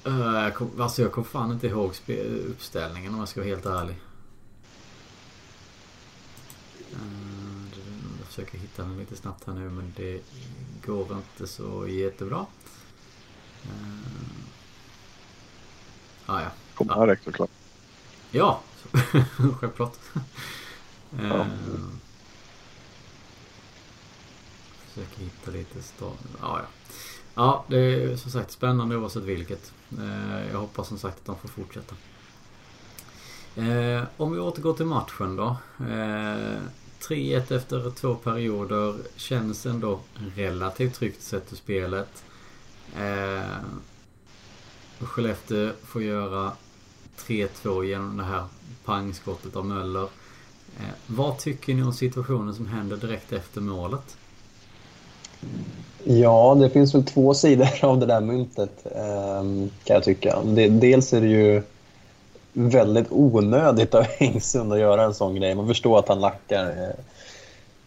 Uh, 0.08 0.44
jag 0.44 0.56
kom, 0.56 0.82
alltså 0.82 1.02
jag 1.02 1.12
kom 1.12 1.26
fan 1.26 1.52
inte 1.52 1.68
ihåg 1.68 1.92
uppställningen 2.50 3.14
om 3.14 3.20
jag 3.20 3.28
ska 3.28 3.40
vara 3.40 3.50
helt 3.50 3.66
ärlig. 3.66 3.96
Uh, 6.94 7.41
försöker 8.32 8.58
hitta 8.58 8.84
den 8.84 8.98
lite 8.98 9.16
snabbt 9.16 9.48
här 9.48 9.54
nu 9.54 9.70
men 9.70 9.94
det 9.98 10.22
går 10.86 11.08
inte 11.18 11.48
så 11.48 11.88
jättebra. 11.88 12.46
Uh, 13.66 14.00
ah, 16.26 16.42
ja. 16.42 16.50
Kommer 16.76 16.94
Ja. 16.94 17.00
här 17.00 17.08
rätt 17.08 17.24
såklart. 17.24 17.50
Ja, 18.32 18.62
självklart. 19.60 19.98
Ja. 21.22 21.40
Eh, 21.40 21.46
Försöker 24.88 25.20
hitta 25.24 25.52
lite 25.52 25.82
stad. 25.82 26.18
Ja, 26.42 26.60
ja. 26.60 26.66
ja, 27.36 27.66
det 27.68 27.78
är 27.78 28.16
som 28.16 28.32
sagt 28.32 28.52
spännande 28.52 28.96
oavsett 28.98 29.24
vilket. 29.24 29.74
Eh, 30.00 30.52
Jag 30.52 30.60
hoppas 30.60 30.88
som 30.88 30.98
sagt 30.98 31.18
att 31.20 31.26
de 31.26 31.38
får 31.38 31.48
fortsätta. 31.50 31.96
Eh, 33.56 34.04
Om 34.18 34.32
vi 34.32 34.40
återgår 34.40 34.74
till 34.74 34.86
matchen 34.86 35.36
då. 35.36 35.58
Eh, 35.90 36.62
3-1 37.10 37.56
efter 37.56 37.92
två 37.92 38.16
perioder. 38.16 38.96
Känns 39.16 39.66
ändå 39.66 40.00
relativt 40.36 40.94
tryggt 40.94 41.22
sett 41.22 41.54
ur 41.54 41.56
spelet. 41.56 42.24
Eh, 42.98 43.56
Skellefteå 45.00 45.72
får 45.84 46.04
göra 46.04 46.52
3-2 47.18 47.84
genom 47.84 48.18
det 48.18 48.24
här 48.24 48.44
pangskottet 48.86 49.56
av 49.56 49.66
Möller. 49.66 50.08
Eh, 50.80 50.94
vad 51.08 51.38
tycker 51.38 51.74
ni 51.74 51.84
om 51.84 51.94
situationen 51.94 52.56
som 52.56 52.68
händer 52.68 52.98
direkt 52.98 53.34
efter 53.34 53.62
målet? 53.62 54.18
Ja, 56.04 56.58
det 56.60 56.70
finns 56.70 56.96
väl 56.96 57.04
två 57.04 57.34
sidor 57.34 57.68
av 57.86 58.00
det 58.00 58.06
där 58.06 58.22
myntet 58.22 58.86
eh, 58.86 59.44
kan 59.84 59.94
jag 59.94 60.04
tycka. 60.04 60.42
Dels 60.70 61.14
är 61.14 61.22
det 61.22 61.28
ju 61.28 61.64
väldigt 62.54 63.08
onödigt 63.10 63.96
av 63.96 64.06
Engsund 64.20 64.74
att 64.74 64.80
göra 64.80 65.04
en 65.04 65.14
sån 65.14 65.36
grej. 65.36 65.56
Man 65.56 65.68
förstår 65.68 66.00
att 66.00 66.08
han 66.08 66.20
lackar 66.20 66.66
eh, 66.66 67.04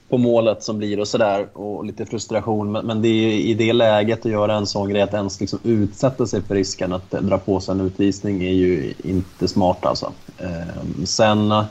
på 0.09 0.19
målet 0.19 0.63
som 0.63 0.79
blir 0.79 1.01
och 1.01 1.09
sådär 1.09 1.47
och 1.53 1.85
lite 1.85 2.07
frustration. 2.07 2.73
Men, 2.73 2.87
men 2.87 3.03
det 3.03 3.09
är 3.09 3.33
i 3.33 3.55
det 3.55 3.73
läget 3.73 4.27
att 4.27 4.33
göra 4.33 4.57
en 4.57 4.67
sån 4.67 4.91
grej, 4.91 5.03
att 5.03 5.15
ens 5.15 5.41
liksom 5.41 5.59
utsätta 5.63 6.27
sig 6.27 6.43
för 6.43 6.55
risken 6.55 6.93
att 6.93 7.15
eh, 7.15 7.21
dra 7.21 7.39
på 7.39 7.61
sig 7.61 7.73
en 7.73 7.81
utvisning 7.81 8.43
är 8.43 8.53
ju 8.53 8.95
inte 9.05 9.49
smart 9.49 9.87
alltså. 9.87 10.13
Ehm, 10.39 11.07
sen, 11.07 11.65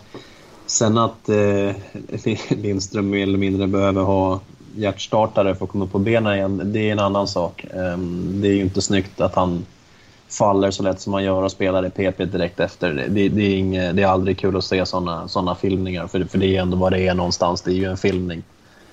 sen 0.65 0.97
att 0.97 1.29
eh, 1.29 1.75
Lindström 2.57 3.09
mer 3.09 3.23
eller 3.23 3.37
mindre 3.37 3.67
behöver 3.67 4.01
ha 4.01 4.39
hjärtstartare 4.75 5.55
för 5.55 5.65
att 5.65 5.71
komma 5.71 5.87
på 5.87 5.99
benen 5.99 6.33
igen, 6.33 6.61
det 6.73 6.79
är 6.79 6.91
en 6.91 6.99
annan 6.99 7.27
sak. 7.27 7.65
Ehm, 7.73 8.41
det 8.41 8.47
är 8.47 8.53
ju 8.53 8.61
inte 8.61 8.81
snyggt 8.81 9.21
att 9.21 9.35
han 9.35 9.65
faller 10.33 10.71
så 10.71 10.83
lätt 10.83 11.01
som 11.01 11.13
han 11.13 11.23
gör 11.23 11.43
och 11.43 11.51
spelar 11.51 11.85
i 11.85 11.89
PP 11.89 12.25
direkt 12.25 12.59
efter. 12.59 12.93
Det, 13.09 13.29
det, 13.29 13.41
är, 13.41 13.57
inget, 13.57 13.95
det 13.95 14.03
är 14.03 14.07
aldrig 14.07 14.37
kul 14.37 14.57
att 14.57 14.63
se 14.63 14.85
såna, 14.85 15.27
såna 15.27 15.55
filmningar, 15.55 16.07
för, 16.07 16.23
för 16.23 16.37
det 16.37 16.57
är 16.57 16.61
ändå 16.61 16.77
vad 16.77 16.91
det 16.91 17.07
är 17.07 17.13
någonstans. 17.13 17.61
Det 17.61 17.71
är 17.71 17.75
ju 17.75 17.85
en 17.85 17.97
filmning. 17.97 18.43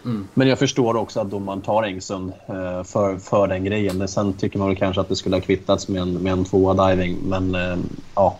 Mm. 0.04 0.28
Men 0.34 0.48
jag 0.48 0.58
förstår 0.58 0.96
också 0.96 1.20
att 1.20 1.30
domaren 1.30 1.60
tar 1.60 1.82
Engsund 1.82 2.32
eh, 2.46 2.82
för, 2.82 3.18
för 3.18 3.48
den 3.48 3.64
grejen. 3.64 3.98
Men 3.98 4.08
sen 4.08 4.32
tycker 4.32 4.58
man 4.58 4.68
väl 4.68 4.76
kanske 4.76 5.00
att 5.00 5.08
det 5.08 5.16
skulle 5.16 5.36
ha 5.36 5.40
kvittats 5.40 5.88
med 5.88 6.02
en, 6.02 6.12
med 6.12 6.32
en 6.32 6.44
tvåa 6.44 6.88
diving. 6.88 7.18
Men 7.22 7.54
eh, 7.54 7.76
ja, 8.14 8.38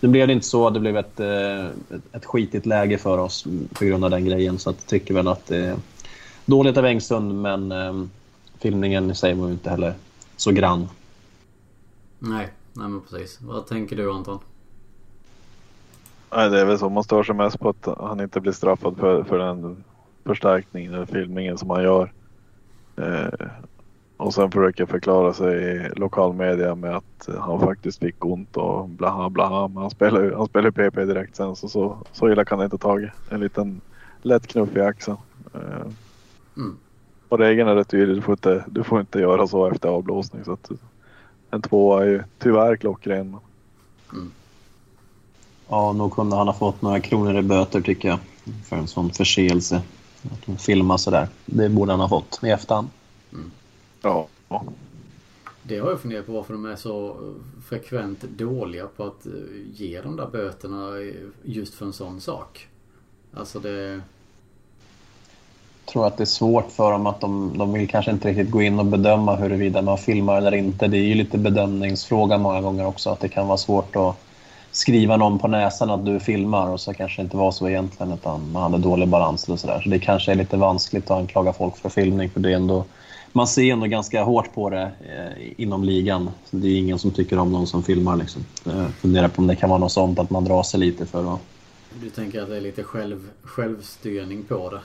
nu 0.00 0.08
blev 0.08 0.26
det 0.26 0.32
inte 0.32 0.46
så. 0.46 0.70
Det 0.70 0.80
blev 0.80 0.96
ett, 0.96 1.20
eh, 1.20 1.66
ett, 2.12 2.24
skitigt 2.24 2.66
läge 2.66 2.98
för 2.98 3.18
oss 3.18 3.46
på 3.72 3.84
grund 3.84 4.04
av 4.04 4.10
den 4.10 4.24
grejen. 4.24 4.58
Så 4.58 4.68
jag 4.68 4.86
tycker 4.86 5.14
väl 5.14 5.28
att 5.28 5.46
det 5.46 5.56
är 5.56 5.76
dåligt 6.46 6.76
av 6.76 6.86
Engsund, 6.86 7.42
men 7.42 8.10
filmningen 8.58 9.10
i 9.10 9.14
sig 9.14 9.34
var 9.34 9.46
ju 9.46 9.52
inte 9.52 9.70
heller 9.70 9.94
så 10.36 10.52
grann. 10.52 10.88
Nej, 12.24 12.52
nej 12.72 12.88
men 12.88 13.00
precis. 13.00 13.40
Vad 13.40 13.66
tänker 13.66 13.96
du 13.96 14.12
Anton? 14.12 14.38
Nej, 16.30 16.50
det 16.50 16.60
är 16.60 16.64
väl 16.64 16.78
så. 16.78 16.88
Man 16.88 17.04
stör 17.04 17.22
sig 17.22 17.34
mest 17.34 17.60
på 17.60 17.68
att 17.68 17.88
han 17.98 18.20
inte 18.20 18.40
blir 18.40 18.52
straffad 18.52 18.96
för, 18.96 19.22
för 19.24 19.38
den 19.38 19.84
förstärkningen 20.24 20.94
eller 20.94 21.06
filmningen 21.06 21.58
som 21.58 21.70
han 21.70 21.82
gör. 21.82 22.12
Eh, 22.96 23.46
och 24.16 24.34
sen 24.34 24.50
försöker 24.50 24.86
förklara 24.86 25.32
sig 25.32 25.62
i 25.62 25.88
lokalmedia 25.96 26.74
med 26.74 26.96
att 26.96 27.28
han 27.38 27.60
faktiskt 27.60 27.98
fick 27.98 28.24
ont 28.24 28.56
och 28.56 28.88
blaha 28.88 29.30
blaha. 29.30 29.68
Men 29.68 29.76
han 29.76 29.90
spelar 29.90 30.22
ju 30.22 30.34
han 30.34 30.46
spelar 30.46 30.70
PP 30.70 31.04
direkt 31.04 31.36
sen 31.36 31.56
så, 31.56 31.68
så, 31.68 31.96
så 32.12 32.30
illa 32.30 32.44
kan 32.44 32.58
det 32.58 32.64
inte 32.64 32.78
tagit. 32.78 33.10
En 33.30 33.40
liten 33.40 33.80
lätt 34.22 34.46
knuff 34.46 34.76
i 34.76 34.80
axeln. 34.80 35.16
Eh, 35.54 35.86
Mm. 36.56 36.76
och 37.28 37.38
regeln 37.38 37.68
är 37.68 37.74
rätt 37.74 37.88
tydlig. 37.88 38.16
Du 38.16 38.22
får, 38.22 38.32
inte, 38.32 38.64
du 38.68 38.82
får 38.82 39.00
inte 39.00 39.20
göra 39.20 39.46
så 39.46 39.66
efter 39.66 39.88
avblåsning. 39.88 40.44
Så 40.44 40.52
att 40.52 40.70
en 41.52 41.62
tvåa 41.62 42.02
är 42.02 42.08
ju 42.08 42.22
tyvärr 42.38 42.76
klockren. 42.76 43.36
Ja, 45.68 45.92
nog 45.92 46.12
kunde 46.12 46.36
han 46.36 46.46
ha 46.46 46.54
fått 46.54 46.82
några 46.82 47.00
kronor 47.00 47.38
i 47.38 47.42
böter 47.42 47.80
tycker 47.80 48.08
jag. 48.08 48.18
För 48.64 48.76
en 48.76 48.86
sån 48.86 49.10
förseelse. 49.10 49.82
Att 50.32 50.46
de 50.46 50.56
filmar 50.56 50.96
sådär. 50.96 51.28
Det 51.46 51.68
borde 51.68 51.92
han 51.92 52.00
ha 52.00 52.08
fått 52.08 52.40
i 52.42 52.48
efterhand. 52.48 52.88
Ja. 54.02 54.28
ja. 54.48 54.64
Det 55.62 55.78
har 55.78 55.90
jag 55.90 56.00
funderat 56.00 56.26
på 56.26 56.32
varför 56.32 56.52
de 56.52 56.64
är 56.64 56.76
så 56.76 57.16
frekvent 57.68 58.22
dåliga 58.22 58.86
på 58.86 59.04
att 59.04 59.26
eh, 59.26 59.32
ge 59.74 60.00
de 60.00 60.16
där 60.16 60.26
böterna 60.26 61.00
eh, 61.00 61.14
just 61.42 61.74
för 61.74 61.86
en 61.86 61.92
sån 61.92 62.20
sak. 62.20 62.68
Alltså 63.32 63.60
det... 63.60 64.00
Jag 65.84 65.92
tror 65.92 66.06
att 66.06 66.16
det 66.16 66.24
är 66.24 66.26
svårt 66.26 66.70
för 66.70 66.92
dem 66.92 67.06
att 67.06 67.20
de, 67.20 67.58
de 67.58 67.72
vill 67.72 67.88
kanske 67.88 68.10
inte 68.10 68.28
riktigt 68.28 68.50
gå 68.50 68.62
in 68.62 68.78
och 68.78 68.86
bedöma 68.86 69.36
huruvida 69.36 69.82
man 69.82 69.98
filmar 69.98 70.36
eller 70.36 70.54
inte. 70.54 70.88
Det 70.88 70.96
är 70.96 71.02
ju 71.02 71.14
lite 71.14 71.38
bedömningsfråga 71.38 72.38
många 72.38 72.60
gånger 72.60 72.86
också. 72.86 73.10
Att 73.10 73.20
det 73.20 73.28
kan 73.28 73.46
vara 73.46 73.58
svårt 73.58 73.96
att 73.96 74.16
skriva 74.72 75.16
någon 75.16 75.38
på 75.38 75.48
näsan 75.48 75.90
att 75.90 76.06
du 76.06 76.20
filmar 76.20 76.68
och 76.68 76.80
så 76.80 76.94
kanske 76.94 77.22
det 77.22 77.24
inte 77.24 77.36
var 77.36 77.50
så 77.50 77.68
egentligen 77.68 78.12
utan 78.12 78.52
man 78.52 78.62
hade 78.62 78.78
dålig 78.78 79.08
balans 79.08 79.46
eller 79.46 79.56
sådär. 79.56 79.80
Så 79.84 79.88
det 79.88 79.98
kanske 79.98 80.32
är 80.32 80.36
lite 80.36 80.56
vanskligt 80.56 81.10
att 81.10 81.18
anklaga 81.18 81.52
folk 81.52 81.76
för 81.76 81.88
filmning 81.88 82.30
för 82.30 82.40
det 82.40 82.50
är 82.50 82.56
ändå 82.56 82.84
man 83.32 83.46
ser 83.46 83.72
ändå 83.72 83.86
ganska 83.86 84.22
hårt 84.22 84.54
på 84.54 84.70
det 84.70 84.82
eh, 84.82 85.52
inom 85.56 85.84
ligan. 85.84 86.30
Så 86.50 86.56
det 86.56 86.68
är 86.68 86.78
ingen 86.78 86.98
som 86.98 87.10
tycker 87.10 87.38
om 87.38 87.52
någon 87.52 87.66
som 87.66 87.82
filmar. 87.82 88.16
Liksom. 88.16 88.44
Jag 88.64 88.90
funderar 88.90 89.28
på 89.28 89.42
om 89.42 89.46
det 89.46 89.56
kan 89.56 89.70
vara 89.70 89.78
något 89.78 89.92
sånt 89.92 90.18
att 90.18 90.30
man 90.30 90.44
drar 90.44 90.62
sig 90.62 90.80
lite 90.80 91.06
för 91.06 91.34
att... 91.34 91.40
Du 92.02 92.10
tänker 92.10 92.42
att 92.42 92.48
det 92.48 92.56
är 92.56 92.60
lite 92.60 92.82
själv, 92.82 93.28
självstyrning 93.42 94.42
på 94.42 94.70
det? 94.70 94.80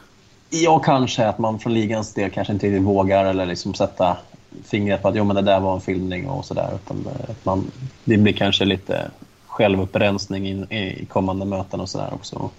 Ja, 0.49 0.79
kanske 0.79 1.27
att 1.27 1.39
man 1.39 1.59
från 1.59 1.73
ligans 1.73 2.13
del 2.13 2.31
kanske 2.31 2.53
inte 2.53 2.67
riktigt 2.67 2.83
vågar 2.83 3.25
eller 3.25 3.45
liksom 3.45 3.73
sätta 3.73 4.17
fingret 4.63 5.01
på 5.01 5.07
att 5.07 5.15
jo, 5.15 5.23
men 5.23 5.35
det 5.35 5.41
där 5.41 5.59
var 5.59 5.73
en 5.75 5.81
filmning 5.81 6.29
och 6.29 6.45
sådär. 6.45 6.77
Det- 6.87 7.31
att 7.31 7.45
man, 7.45 7.71
det 8.03 8.17
blir 8.17 8.33
kanske 8.33 8.65
lite 8.65 9.11
självupprensning 9.47 10.47
in, 10.47 10.63
i 10.71 11.05
kommande 11.05 11.45
möten 11.45 11.79
och 11.79 11.89
sådär 11.89 12.09
också. 12.13 12.49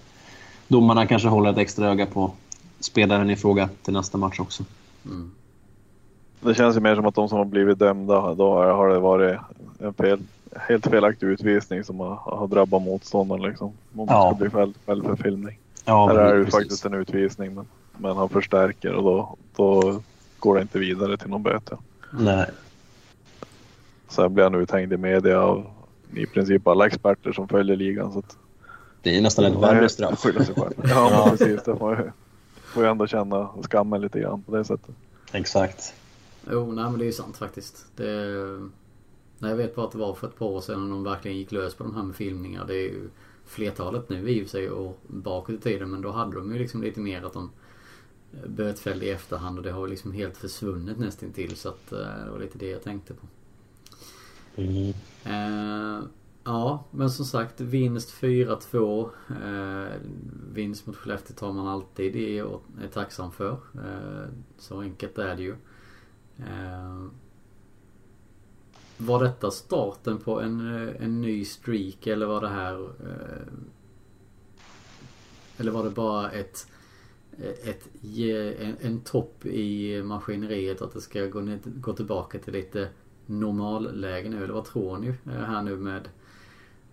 Domarna 0.67 1.05
kanske 1.05 1.27
håller 1.27 1.49
ett 1.51 1.57
extra 1.57 1.87
öga 1.89 2.05
på 2.05 2.31
spelaren 2.79 3.29
i 3.29 3.35
fråga 3.35 3.69
till 3.83 3.93
nästa 3.93 4.17
match 4.17 4.39
också. 4.39 4.63
Mm. 5.05 5.31
Det 6.41 6.55
känns 6.55 6.75
ju 6.75 6.79
mer 6.79 6.95
som 6.95 7.05
att 7.05 7.15
de 7.15 7.29
som 7.29 7.37
har 7.37 7.45
blivit 7.45 7.79
dömda, 7.79 8.33
då 8.33 8.53
har 8.53 8.89
det 8.89 8.99
varit 8.99 9.39
en 9.79 9.93
fel, 9.93 10.19
helt 10.67 10.87
felaktig 10.87 11.27
utvisning 11.27 11.83
som 11.83 11.99
har, 11.99 12.15
har 12.15 12.47
drabbat 12.47 12.81
motståndaren 12.81 13.41
liksom. 13.41 13.67
Om 13.67 13.73
man 13.93 14.07
Ja. 14.09 14.27
ska 14.27 14.35
bli 14.35 14.49
fälld, 14.85 15.05
för 15.05 15.15
filmning. 15.15 15.57
Ja, 15.85 16.07
Här 16.07 16.15
är 16.15 16.33
det 16.33 16.39
ju 16.39 16.45
faktiskt 16.45 16.85
en 16.85 16.93
utvisning 16.93 17.53
men, 17.55 17.65
men 17.99 18.17
han 18.17 18.29
förstärker 18.29 18.93
och 18.93 19.03
då, 19.03 19.37
då 19.55 20.01
går 20.39 20.55
det 20.55 20.61
inte 20.61 20.79
vidare 20.79 21.17
till 21.17 21.29
någon 21.29 21.43
böter. 21.43 21.77
Nej. 22.11 22.45
Sen 24.07 24.33
blir 24.33 24.43
han 24.43 24.55
uthängd 24.55 24.93
i 24.93 24.97
media 24.97 25.41
av 25.41 25.65
i 26.13 26.25
princip 26.25 26.67
alla 26.67 26.87
experter 26.87 27.31
som 27.31 27.47
följer 27.47 27.75
ligan. 27.75 28.13
Så 28.13 28.19
att, 28.19 28.37
Det 29.01 29.17
är 29.17 29.21
nästan 29.21 29.45
ett 29.45 29.61
värre 29.61 29.89
straff. 29.89 30.19
Skylla 30.23 30.45
sig 30.45 30.55
själv. 30.55 30.73
Ja, 30.83 31.25
men 31.27 31.37
precis. 31.37 31.63
Det 31.63 31.75
får 31.75 31.97
ju, 31.97 32.11
får 32.63 32.83
ju 32.83 32.89
ändå 32.89 33.07
känna 33.07 33.49
skammen 33.61 34.01
lite 34.01 34.19
grann 34.19 34.41
på 34.41 34.55
det 34.55 34.65
sättet. 34.65 34.95
Exakt. 35.31 35.93
Jo, 36.51 36.71
nej 36.71 36.83
men 36.83 36.97
det 36.97 37.03
är 37.03 37.07
ju 37.07 37.13
sant 37.13 37.37
faktiskt. 37.37 37.85
Det... 37.95 38.05
Nej, 39.41 39.51
jag 39.51 39.57
vet 39.57 39.75
bara 39.75 39.85
att 39.85 39.91
det 39.91 39.97
var 39.97 40.13
för 40.13 40.27
ett 40.27 40.39
par 40.39 40.45
år 40.45 40.61
sedan 40.61 40.83
när 40.83 40.89
de 40.89 41.03
verkligen 41.03 41.37
gick 41.37 41.51
lös 41.51 41.75
på 41.75 41.83
de 41.83 41.95
här 41.95 42.03
med 42.03 42.15
filmningar. 42.15 42.65
Det 42.67 42.75
är 42.75 42.83
ju 42.83 43.09
flertalet 43.45 44.09
nu 44.09 44.29
i 44.29 44.39
och 44.39 44.43
för 44.43 44.49
sig 44.49 44.69
och 44.69 44.99
bakåt 45.07 45.55
i 45.55 45.57
tiden 45.57 45.91
men 45.91 46.01
då 46.01 46.11
hade 46.11 46.35
de 46.35 46.53
ju 46.53 46.59
liksom 46.59 46.83
lite 46.83 46.99
mer 46.99 47.23
att 47.23 47.33
de 47.33 47.51
bötfällde 48.47 49.05
i 49.05 49.09
efterhand 49.09 49.57
och 49.57 49.63
det 49.63 49.71
har 49.71 49.87
liksom 49.87 50.11
helt 50.11 50.37
försvunnit 50.37 50.97
nästintill 50.99 51.55
så 51.55 51.69
att 51.69 51.91
eh, 51.91 51.97
det 51.97 52.31
var 52.31 52.39
lite 52.39 52.57
det 52.57 52.69
jag 52.69 52.83
tänkte 52.83 53.13
på. 53.13 53.27
Mm. 54.55 54.93
Eh, 55.23 56.03
Ja, 56.49 56.83
men 56.91 57.09
som 57.09 57.25
sagt 57.25 57.61
vinst 57.61 58.13
4-2. 58.21 59.09
Eh, 59.29 59.93
vinst 60.53 60.87
mot 60.87 60.95
Skellefteå 60.95 61.35
tar 61.35 61.53
man 61.53 61.67
alltid 61.67 62.15
i 62.15 62.41
och 62.41 62.63
är 62.81 62.87
tacksam 62.87 63.31
för. 63.31 63.51
Eh, 63.75 64.29
så 64.57 64.81
enkelt 64.81 65.17
är 65.17 65.35
det 65.35 65.43
ju. 65.43 65.55
Eh, 66.37 67.05
var 68.97 69.23
detta 69.23 69.51
starten 69.51 70.17
på 70.17 70.41
en, 70.41 70.59
en 70.99 71.21
ny 71.21 71.45
streak 71.45 72.07
eller 72.07 72.25
var 72.25 72.41
det 72.41 72.49
här... 72.49 72.83
Eh, 72.83 73.53
eller 75.57 75.71
var 75.71 75.83
det 75.83 75.89
bara 75.89 76.31
ett 76.31 76.67
ett 77.43 77.87
en, 78.61 78.75
en 78.81 79.01
topp 79.01 79.45
i 79.45 80.01
maskineriet 80.03 80.81
att 80.81 80.93
det 80.93 81.01
ska 81.01 81.25
gå, 81.25 81.39
ner, 81.39 81.59
gå 81.63 81.93
tillbaka 81.93 82.39
till 82.39 82.53
lite 82.53 82.87
normalläge 83.25 84.29
nu? 84.29 84.43
Eller 84.43 84.53
vad 84.53 84.65
tror 84.65 84.97
ni 84.97 85.07
eh, 85.07 85.45
här 85.47 85.61
nu 85.61 85.75
med 85.75 86.01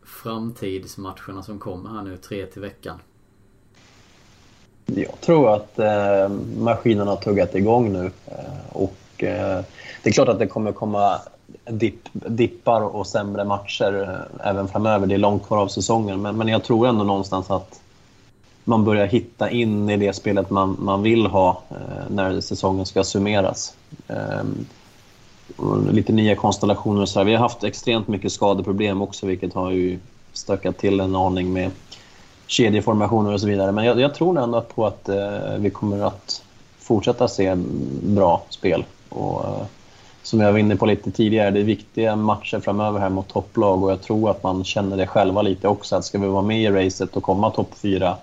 framtidsmatcherna 0.02 1.42
som 1.42 1.58
kommer 1.58 1.90
här 1.90 2.02
nu 2.02 2.16
tre 2.16 2.46
till 2.46 2.62
veckan? 2.62 2.98
Jag 4.86 5.20
tror 5.20 5.54
att 5.54 5.78
eh, 5.78 6.28
maskinen 6.58 7.08
har 7.08 7.16
tuggat 7.16 7.54
igång 7.54 7.92
nu. 7.92 8.10
Eh, 8.26 8.76
och 8.76 9.24
eh, 9.24 9.64
det 10.02 10.10
är 10.10 10.12
klart 10.12 10.28
att 10.28 10.38
det 10.38 10.46
kommer 10.46 10.72
komma 10.72 11.20
dipp, 11.70 12.08
dippar 12.12 12.80
och 12.80 13.06
sämre 13.06 13.44
matcher 13.44 14.02
eh, 14.02 14.48
även 14.50 14.68
framöver. 14.68 15.06
Det 15.06 15.14
är 15.14 15.18
långt 15.18 15.46
kvar 15.46 15.58
av 15.58 15.68
säsongen. 15.68 16.22
Men, 16.22 16.36
men 16.36 16.48
jag 16.48 16.64
tror 16.64 16.86
ändå 16.86 17.04
någonstans 17.04 17.50
att 17.50 17.80
man 18.68 18.84
börjar 18.84 19.06
hitta 19.06 19.50
in 19.50 19.90
i 19.90 19.96
det 19.96 20.12
spelet 20.12 20.50
man, 20.50 20.76
man 20.80 21.02
vill 21.02 21.26
ha 21.26 21.62
eh, 21.70 21.76
när 22.10 22.40
säsongen 22.40 22.86
ska 22.86 23.04
summeras. 23.04 23.74
Ehm, 24.08 24.66
lite 25.92 26.12
nya 26.12 26.36
konstellationer 26.36 27.02
och 27.02 27.08
så 27.08 27.18
här. 27.18 27.24
Vi 27.24 27.32
har 27.32 27.40
haft 27.40 27.64
extremt 27.64 28.08
mycket 28.08 28.32
skadeproblem 28.32 29.02
också 29.02 29.26
vilket 29.26 29.54
har 29.54 29.70
ju 29.70 29.98
stökat 30.32 30.78
till 30.78 31.00
en 31.00 31.16
aning 31.16 31.52
med 31.52 31.70
kedjeformationer 32.46 33.32
och 33.32 33.40
så 33.40 33.46
vidare. 33.46 33.72
Men 33.72 33.84
jag, 33.84 34.00
jag 34.00 34.14
tror 34.14 34.38
ändå 34.38 34.60
på 34.60 34.86
att 34.86 35.08
eh, 35.08 35.56
vi 35.58 35.70
kommer 35.70 36.06
att 36.06 36.42
fortsätta 36.78 37.28
se 37.28 37.54
bra 38.02 38.42
spel. 38.50 38.84
Och, 39.08 39.44
eh, 39.44 39.66
som 40.22 40.40
jag 40.40 40.52
var 40.52 40.58
inne 40.58 40.76
på 40.76 40.86
lite 40.86 41.10
tidigare, 41.10 41.50
det 41.50 41.60
är 41.60 41.64
viktiga 41.64 42.16
matcher 42.16 42.60
framöver 42.60 43.00
här 43.00 43.08
mot 43.08 43.28
topplag 43.28 43.84
och 43.84 43.90
jag 43.90 44.02
tror 44.02 44.30
att 44.30 44.42
man 44.42 44.64
känner 44.64 44.96
det 44.96 45.06
själva 45.06 45.42
lite 45.42 45.68
också 45.68 45.96
att 45.96 46.04
ska 46.04 46.18
vi 46.18 46.26
vara 46.26 46.42
med 46.42 46.62
i 46.62 46.68
racet 46.68 47.16
och 47.16 47.22
komma 47.22 47.50
topp 47.50 47.70
fyra, 47.74 48.16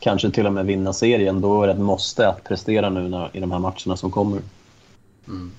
kanske 0.00 0.30
till 0.30 0.46
och 0.46 0.52
med 0.52 0.66
vinna 0.66 0.92
serien, 0.92 1.40
då 1.40 1.62
är 1.62 1.66
det 1.66 1.72
ett 1.72 1.78
måste 1.78 2.28
att 2.28 2.44
prestera 2.44 2.90
nu 2.90 3.08
när, 3.08 3.36
i 3.36 3.40
de 3.40 3.52
här 3.52 3.58
matcherna 3.58 3.96
som 3.96 4.10
kommer. 4.10 4.40
Mm. 5.28 5.50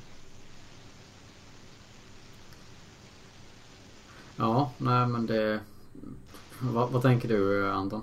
Ja, 4.35 4.71
nej 4.77 5.07
men 5.07 5.25
det... 5.25 5.59
Vad, 6.59 6.89
vad 6.89 7.01
tänker 7.01 7.27
du 7.27 7.71
Anton? 7.71 8.01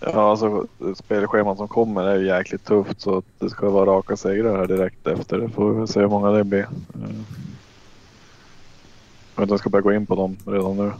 Ja, 0.00 0.30
alltså 0.30 0.66
spelschemat 0.94 1.58
som 1.58 1.68
kommer 1.68 2.02
är 2.02 2.16
ju 2.16 2.26
jäkligt 2.26 2.64
tufft 2.64 3.00
så 3.00 3.18
att 3.18 3.24
det 3.38 3.50
ska 3.50 3.70
vara 3.70 3.90
raka 3.90 4.16
segrar 4.16 4.56
här 4.56 4.66
direkt 4.66 5.06
efter. 5.06 5.38
Det 5.38 5.48
får 5.48 5.72
vi 5.72 5.86
se 5.86 6.00
hur 6.00 6.08
många 6.08 6.30
det 6.30 6.44
blir. 6.44 6.68
Jag 9.34 9.42
vet 9.42 9.42
inte 9.42 9.42
om 9.42 9.48
jag 9.48 9.60
ska 9.60 9.70
börja 9.70 9.82
gå 9.82 9.92
in 9.92 10.06
på 10.06 10.14
dem 10.14 10.36
redan 10.46 10.76
nu. 10.76 10.92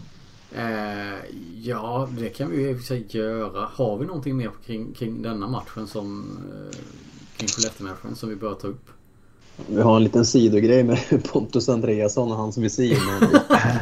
Eh, 0.57 1.19
ja, 1.62 2.09
det 2.19 2.29
kan 2.29 2.51
vi 2.51 2.62
ju 2.62 2.79
sig 2.79 3.07
göra. 3.09 3.69
Har 3.73 3.99
vi 3.99 4.07
någonting 4.07 4.37
mer 4.37 4.51
kring, 4.66 4.92
kring 4.92 5.23
denna 5.23 5.49
matchen 5.49 5.87
som 5.87 6.38
eh, 6.53 6.77
kring 7.37 7.49
Skellefteå-matchen 7.49 8.16
som 8.16 8.29
vi 8.29 8.37
bör 8.37 8.55
ta 8.55 8.69
upp? 8.69 8.90
Vi 9.69 9.81
har 9.83 9.97
en 9.97 10.05
liten 10.05 10.27
sidogrej 10.27 10.85
med 10.85 11.25
Pontus 11.33 11.69
Andreasson 11.69 12.31
och 12.31 12.37
hans 12.37 12.59
visir. 12.59 12.99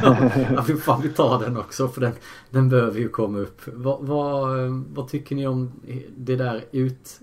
ja, 0.01 0.63
vi, 0.67 0.75
fan, 0.75 1.01
vi 1.01 1.09
tar 1.09 1.39
den 1.39 1.57
också 1.57 1.87
för 1.87 2.01
den, 2.01 2.13
den 2.49 2.69
behöver 2.69 2.99
ju 2.99 3.09
komma 3.09 3.39
upp. 3.39 3.61
Vad, 3.65 4.01
vad, 4.01 4.57
vad 4.93 5.07
tycker 5.07 5.35
ni 5.35 5.47
om 5.47 5.71
det 6.17 6.35
där 6.35 6.65
ut... 6.71 7.19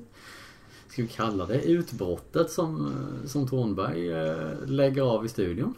Ska 0.88 1.02
vi 1.02 1.08
kalla 1.08 1.46
det 1.46 1.62
utbrottet 1.62 2.50
som, 2.50 2.92
som 3.26 3.48
Thornberg 3.48 4.12
eh, 4.12 4.66
lägger 4.66 5.02
av 5.02 5.26
i 5.26 5.28
studion? 5.28 5.74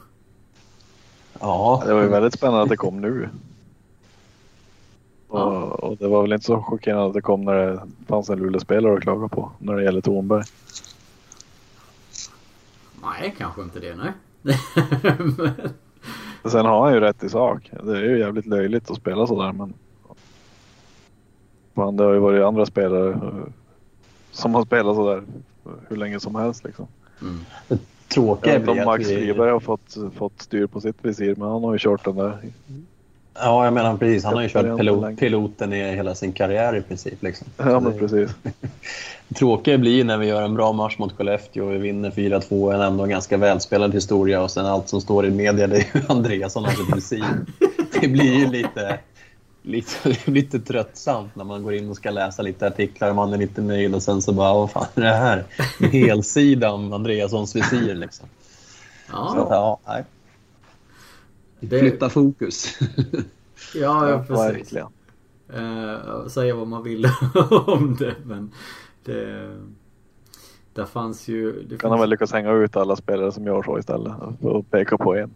Ja. 1.40 1.82
Det 1.86 1.94
var 1.94 2.02
ju 2.02 2.08
väldigt 2.08 2.34
spännande 2.34 2.62
att 2.62 2.68
det 2.68 2.76
kom 2.76 3.00
nu. 3.00 3.28
Och, 5.28 5.84
och 5.84 5.96
det 5.96 6.08
var 6.08 6.22
väl 6.22 6.32
inte 6.32 6.46
så 6.46 6.62
chockerande 6.62 7.06
att 7.06 7.14
det 7.14 7.20
kom 7.20 7.44
när 7.44 7.54
det 7.54 7.80
fanns 8.06 8.30
en 8.30 8.38
Luleå-spelare 8.38 8.96
att 8.96 9.02
klaga 9.02 9.28
på 9.28 9.50
när 9.58 9.76
det 9.76 9.84
gäller 9.84 10.00
Thornberg. 10.00 10.44
Nej, 13.02 13.34
kanske 13.38 13.62
inte 13.62 13.80
det 13.80 13.94
nej. 13.96 14.12
men... 14.42 15.50
Sen 16.50 16.66
har 16.66 16.84
han 16.84 16.94
ju 16.94 17.00
rätt 17.00 17.22
i 17.22 17.28
sak. 17.28 17.70
Det 17.82 17.96
är 17.96 18.02
ju 18.02 18.18
jävligt 18.18 18.46
löjligt 18.46 18.90
att 18.90 18.96
spela 18.96 19.26
sådär 19.26 19.52
men. 19.52 19.74
Men 21.74 21.96
det 21.96 22.04
har 22.04 22.12
ju 22.12 22.18
varit 22.18 22.44
andra 22.44 22.66
spelare 22.66 23.10
eh, 23.10 23.46
som 24.30 24.54
har 24.54 24.64
spelat 24.64 24.96
sådär 24.96 25.22
hur 25.88 25.96
länge 25.96 26.20
som 26.20 26.34
helst 26.34 26.64
liksom. 26.64 26.86
Mm. 27.22 27.38
Det 27.68 27.78
tråkiga 28.08 28.60
blir 28.60 28.80
att 28.80 28.86
Max 28.86 29.08
Friberg 29.08 29.50
har 29.50 29.60
fått, 29.60 29.96
fått 30.14 30.42
styr 30.42 30.66
på 30.66 30.80
sitt 30.80 31.04
visir 31.04 31.34
men 31.36 31.48
han 31.48 31.64
har 31.64 31.72
ju 31.72 31.78
kört 31.78 32.04
den 32.04 32.16
där. 32.16 32.38
Ja, 33.34 33.64
jag 33.64 33.72
menar 33.72 33.96
precis. 33.96 34.24
Han 34.24 34.34
har 34.34 34.42
ju 34.42 34.48
kört 34.48 34.78
pilot, 34.78 35.18
piloten 35.18 35.72
i 35.72 35.94
hela 35.94 36.14
sin 36.14 36.32
karriär 36.32 36.76
i 36.76 36.82
princip. 36.82 37.22
Liksom. 37.22 37.46
Ja, 37.56 37.80
men 37.80 37.98
precis. 37.98 38.30
tråkiga 39.34 39.78
blir 39.78 40.04
när 40.04 40.18
vi 40.18 40.26
gör 40.26 40.42
en 40.42 40.54
bra 40.54 40.72
match 40.72 40.98
mot 40.98 41.12
Skellefteå 41.12 41.64
och 41.64 41.72
vi 41.72 41.78
vinner 41.78 42.10
4-2, 42.10 42.74
en 42.74 42.80
ändå 42.80 43.04
ganska 43.04 43.36
välspelad 43.36 43.94
historia 43.94 44.42
och 44.42 44.50
sen 44.50 44.66
allt 44.66 44.88
som 44.88 45.00
står 45.00 45.26
i 45.26 45.30
media 45.30 45.66
det 45.66 45.76
är 45.76 45.80
ju 45.94 46.02
Andreasson 46.08 46.64
och 46.64 46.96
visir. 46.96 47.24
Det 48.00 48.08
blir 48.08 48.38
ju 48.38 48.46
lite, 48.46 48.98
lite, 49.62 50.16
lite 50.30 50.60
tröttsamt 50.60 51.36
när 51.36 51.44
man 51.44 51.62
går 51.62 51.74
in 51.74 51.90
och 51.90 51.96
ska 51.96 52.10
läsa 52.10 52.42
lite 52.42 52.66
artiklar 52.66 53.08
och 53.10 53.16
man 53.16 53.32
är 53.32 53.38
lite 53.38 53.60
nöjd 53.60 53.94
och 53.94 54.02
sen 54.02 54.22
så 54.22 54.32
bara, 54.32 54.54
vad 54.54 54.70
fan 54.70 54.86
är 54.94 55.00
det 55.00 55.08
här? 55.08 55.44
En 55.80 55.90
helsida 55.90 56.72
om 56.72 56.92
Andreassons 56.92 57.56
visir 57.56 57.94
liksom. 57.94 58.26
Ja. 59.12 59.32
Så, 59.34 59.46
ja, 59.50 59.78
nej. 59.86 60.04
Det... 61.68 61.80
Flytta 61.80 62.10
fokus. 62.10 62.78
ja, 63.74 64.10
ja, 64.10 64.24
precis. 64.28 64.72
Verkligen. 64.72 64.88
Uh, 65.56 66.26
säga 66.28 66.54
vad 66.54 66.66
man 66.66 66.82
vill 66.82 67.06
om 67.66 67.96
det 67.98 68.14
men 68.24 68.52
det, 69.04 69.50
där 70.74 70.84
fanns 70.84 71.28
ju... 71.28 71.52
Det 71.52 71.68
kan 71.68 71.78
fanns... 71.78 71.90
han 71.90 72.00
väl 72.00 72.10
lyckas 72.10 72.32
hänga 72.32 72.52
ut 72.52 72.76
alla 72.76 72.96
spelare 72.96 73.32
som 73.32 73.46
gör 73.46 73.62
så 73.62 73.78
istället 73.78 74.12
och 74.40 74.70
peka 74.70 74.98
på 74.98 75.14
en. 75.14 75.34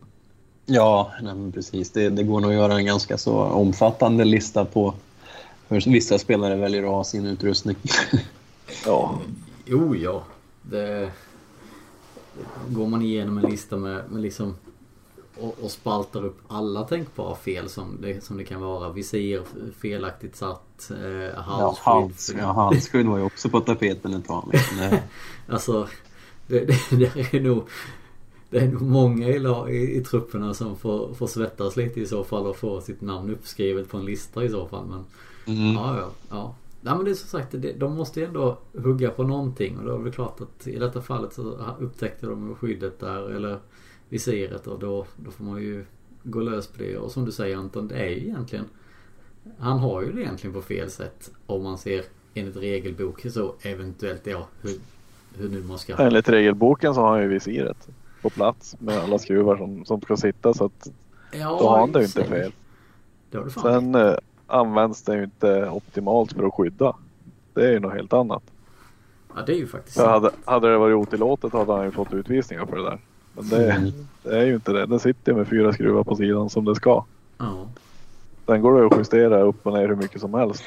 Ja, 0.67 1.13
nej, 1.23 1.53
precis. 1.53 1.91
Det, 1.91 2.09
det, 2.09 2.23
går 2.23 2.41
nog 2.41 2.51
att 2.51 2.57
göra 2.57 2.75
en 2.75 2.87
ganska 2.87 3.19
så 3.19 3.37
omfattande 3.37 4.25
lista 4.25 4.65
på 4.65 4.95
hur 5.69 5.93
vissa 5.93 6.19
spelare 6.19 6.57
väljer 6.57 6.83
att 6.83 6.89
ha 6.89 7.05
sin 7.05 7.27
utrustning. 7.27 7.77
ja. 8.87 9.19
Jo, 9.65 9.97
ja. 9.97 10.23
Det... 10.63 11.11
Går 12.69 12.87
man 12.87 13.03
igenom 13.03 13.39
en 13.39 13.51
lista 13.51 13.77
med, 13.77 14.03
med 14.11 14.23
liksom 14.23 14.55
och, 15.41 15.59
och 15.63 15.71
spaltar 15.71 16.25
upp 16.25 16.39
alla 16.49 16.85
tänkbara 16.85 17.37
fel 17.37 17.69
som 17.69 17.99
det, 18.01 18.25
som 18.25 18.37
det 18.37 18.45
kan 18.45 18.61
vara. 18.61 18.93
Visir 18.93 19.43
felaktigt 19.79 20.37
satt, 20.37 20.91
eh, 20.91 21.41
halsskydd. 21.41 21.85
Ja, 21.85 21.93
hals, 21.93 22.35
ja, 22.39 22.53
halsskydd 22.53 23.07
var 23.07 23.19
ju 23.19 23.25
också 23.25 23.49
på 23.49 23.61
tapeten 23.61 24.15
ett 24.15 24.27
tag. 24.27 24.55
alltså, 25.49 25.89
det, 26.47 26.65
det, 26.65 26.77
det, 26.91 27.35
är 27.35 27.41
nog 27.41 27.69
det 28.51 28.59
är 28.59 28.69
nog 28.69 28.83
många 28.83 29.29
i, 29.29 29.37
i, 29.69 29.97
i 29.97 30.05
trupperna 30.05 30.55
som 30.55 30.77
får, 30.77 31.15
får 31.15 31.27
svettas 31.27 31.77
lite 31.77 32.01
i 32.01 32.07
så 32.07 32.25
fall 32.25 32.47
och 32.47 32.57
få 32.57 32.81
sitt 32.81 33.01
namn 33.01 33.31
uppskrivet 33.31 33.89
på 33.89 33.97
en 33.97 34.05
lista 34.05 34.45
i 34.45 34.49
så 34.49 34.67
fall. 34.67 34.87
Men, 34.87 35.05
mm. 35.57 35.75
ja, 35.75 35.97
ja, 35.99 36.11
ja. 36.31 36.55
Nej 36.81 36.97
men 36.97 37.05
det 37.05 37.11
är 37.11 37.15
som 37.15 37.29
sagt, 37.29 37.49
det, 37.51 37.73
de 37.73 37.95
måste 37.95 38.21
ju 38.21 38.27
ändå 38.27 38.59
hugga 38.73 39.11
på 39.11 39.23
någonting 39.23 39.79
och 39.79 39.85
då 39.85 39.95
är 39.95 40.05
det 40.05 40.11
klart 40.11 40.41
att 40.41 40.67
i 40.67 40.79
detta 40.79 41.03
fallet 41.03 41.33
så 41.33 41.75
upptäckte 41.79 42.27
de 42.27 42.55
skyddet 42.55 43.01
där 43.01 43.31
eller 43.31 43.59
visiret 44.09 44.67
och 44.67 44.79
då, 44.79 45.07
då 45.17 45.31
får 45.31 45.45
man 45.45 45.63
ju 45.63 45.85
gå 46.23 46.41
lös 46.41 46.67
på 46.67 46.79
det. 46.79 46.97
Och 46.97 47.11
som 47.11 47.25
du 47.25 47.33
säger 47.33 47.57
Anton, 47.57 47.89
det 47.89 47.95
är 47.95 48.09
ju 48.09 48.17
egentligen 48.17 48.65
Han 49.59 49.79
har 49.79 50.03
ju 50.03 50.13
det 50.13 50.21
egentligen 50.21 50.55
på 50.55 50.63
fel 50.63 50.91
sätt 50.91 51.31
om 51.47 51.63
man 51.63 51.79
ser 51.79 52.05
enligt 52.35 52.57
regelboken 52.57 53.33
så 53.33 53.55
eventuellt 53.63 54.27
ja 54.27 54.47
hur, 54.63 54.73
hur 55.37 55.49
nu 55.49 55.63
man 55.63 55.79
ska... 55.79 55.95
Enligt 55.95 56.29
regelboken 56.29 56.95
så 56.95 57.01
har 57.01 57.11
han 57.11 57.23
ju 57.23 57.29
visiret 57.29 57.89
på 58.23 58.31
plats 58.31 58.77
med 58.81 58.99
alla 58.99 59.19
skruvar 59.19 59.57
som, 59.57 59.85
som 59.85 60.01
ska 60.01 60.17
sitta 60.17 60.55
så 60.55 60.65
att 60.65 60.91
ja, 61.33 61.59
då 61.61 61.69
har 61.69 61.79
han 61.79 61.93
det 61.93 61.99
ju 61.99 62.05
inte 62.05 62.25
fel. 62.25 62.53
Det 63.31 63.51
Sen 63.51 63.95
eh, 63.95 64.15
används 64.47 65.03
det 65.03 65.17
ju 65.17 65.25
inte 65.25 65.69
optimalt 65.71 66.33
för 66.33 66.47
att 66.47 66.55
skydda. 66.55 66.97
Det 67.55 67.67
är 67.67 67.73
ju 67.73 67.81
något 67.81 67.95
helt 67.95 68.13
annat. 68.13 68.43
Ja 69.35 69.43
det 69.47 69.53
är 69.53 69.57
ju 69.57 69.67
faktiskt 69.67 69.97
sant. 69.97 70.09
Hade, 70.09 70.31
hade 70.45 70.71
det 70.73 70.79
varit 70.79 70.97
otillåtet 70.97 71.53
hade 71.53 71.73
han 71.73 71.85
ju 71.85 71.91
fått 71.91 72.13
utvisningar 72.13 72.67
för 72.67 72.77
det 72.77 72.83
där. 72.83 72.99
Men 73.39 73.49
det, 73.49 73.73
mm. 73.73 73.93
det 74.23 74.39
är 74.39 74.45
ju 74.45 74.55
inte 74.55 74.73
det. 74.73 74.87
Det 74.87 74.99
sitter 74.99 75.35
med 75.35 75.49
fyra 75.49 75.73
skruvar 75.73 76.05
på 76.05 76.17
sidan 76.17 76.51
som 76.51 76.65
det 76.65 76.75
ska. 76.75 77.05
Ja. 77.39 77.67
Sen 78.47 78.63
går 78.63 78.81
det 78.81 78.87
att 78.87 78.99
justera 78.99 79.41
upp 79.41 79.67
och 79.67 79.73
ner 79.73 79.89
hur 79.89 79.97
mycket 79.97 80.21
som 80.21 80.35
helst. 80.35 80.65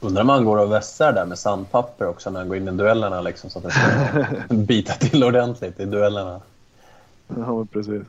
Undrar 0.00 0.20
om 0.20 0.26
man 0.26 0.44
går 0.44 0.58
och 0.58 0.72
vässar 0.72 1.12
där 1.12 1.26
med 1.26 1.38
sandpapper 1.38 2.08
också 2.08 2.30
när 2.30 2.40
man 2.40 2.48
går 2.48 2.56
in 2.56 2.68
i 2.68 2.70
duellerna 2.70 3.20
liksom, 3.20 3.50
så 3.50 3.58
att 3.58 3.64
det 3.64 3.70
ska 3.70 4.54
bita 4.54 4.92
till 4.92 5.24
ordentligt 5.24 5.80
i 5.80 5.84
duellerna. 5.84 6.40
Ja, 7.28 7.56
men 7.56 7.66
precis. 7.66 8.02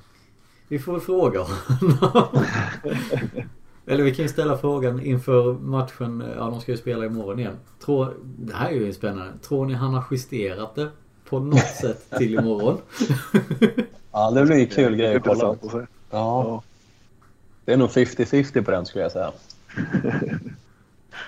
vi 0.68 0.80
får 0.80 1.00
fråga 1.00 1.40
honom. 1.40 2.28
Eller 3.88 4.04
vi 4.04 4.16
kan 4.16 4.24
ju 4.24 4.30
ställa 4.30 4.58
frågan 4.58 5.02
inför 5.02 5.54
matchen. 5.54 6.24
Ja, 6.38 6.44
de 6.44 6.62
ska 6.62 6.72
ju 6.72 6.78
spela 6.78 7.06
imorgon 7.06 7.40
igen. 7.40 7.58
Tror, 7.86 8.14
det 8.24 8.54
här 8.54 8.70
är 8.70 8.74
ju 8.74 8.94
spännande. 8.94 9.34
Tror 9.42 9.66
ni 9.66 9.74
han 9.74 9.94
har 9.94 10.04
justerat 10.12 10.76
det 10.76 10.90
på 11.30 11.40
något 11.40 11.60
sätt 11.82 12.10
till 12.18 12.34
imorgon? 12.34 12.78
Ja, 14.12 14.32
det 14.32 14.44
blir 14.46 14.56
en 14.56 14.68
kul 14.68 14.96
grej 14.96 15.16
att 15.16 15.24
kolla. 15.24 15.56
Se. 15.72 15.78
Ja, 16.12 16.64
det 17.66 17.74
är 17.74 17.78
nog 17.78 17.90
50-50 17.90 18.64
på 18.64 18.72
den 18.72 18.86
skulle 18.86 19.04
jag 19.04 19.12
säga. 19.12 19.32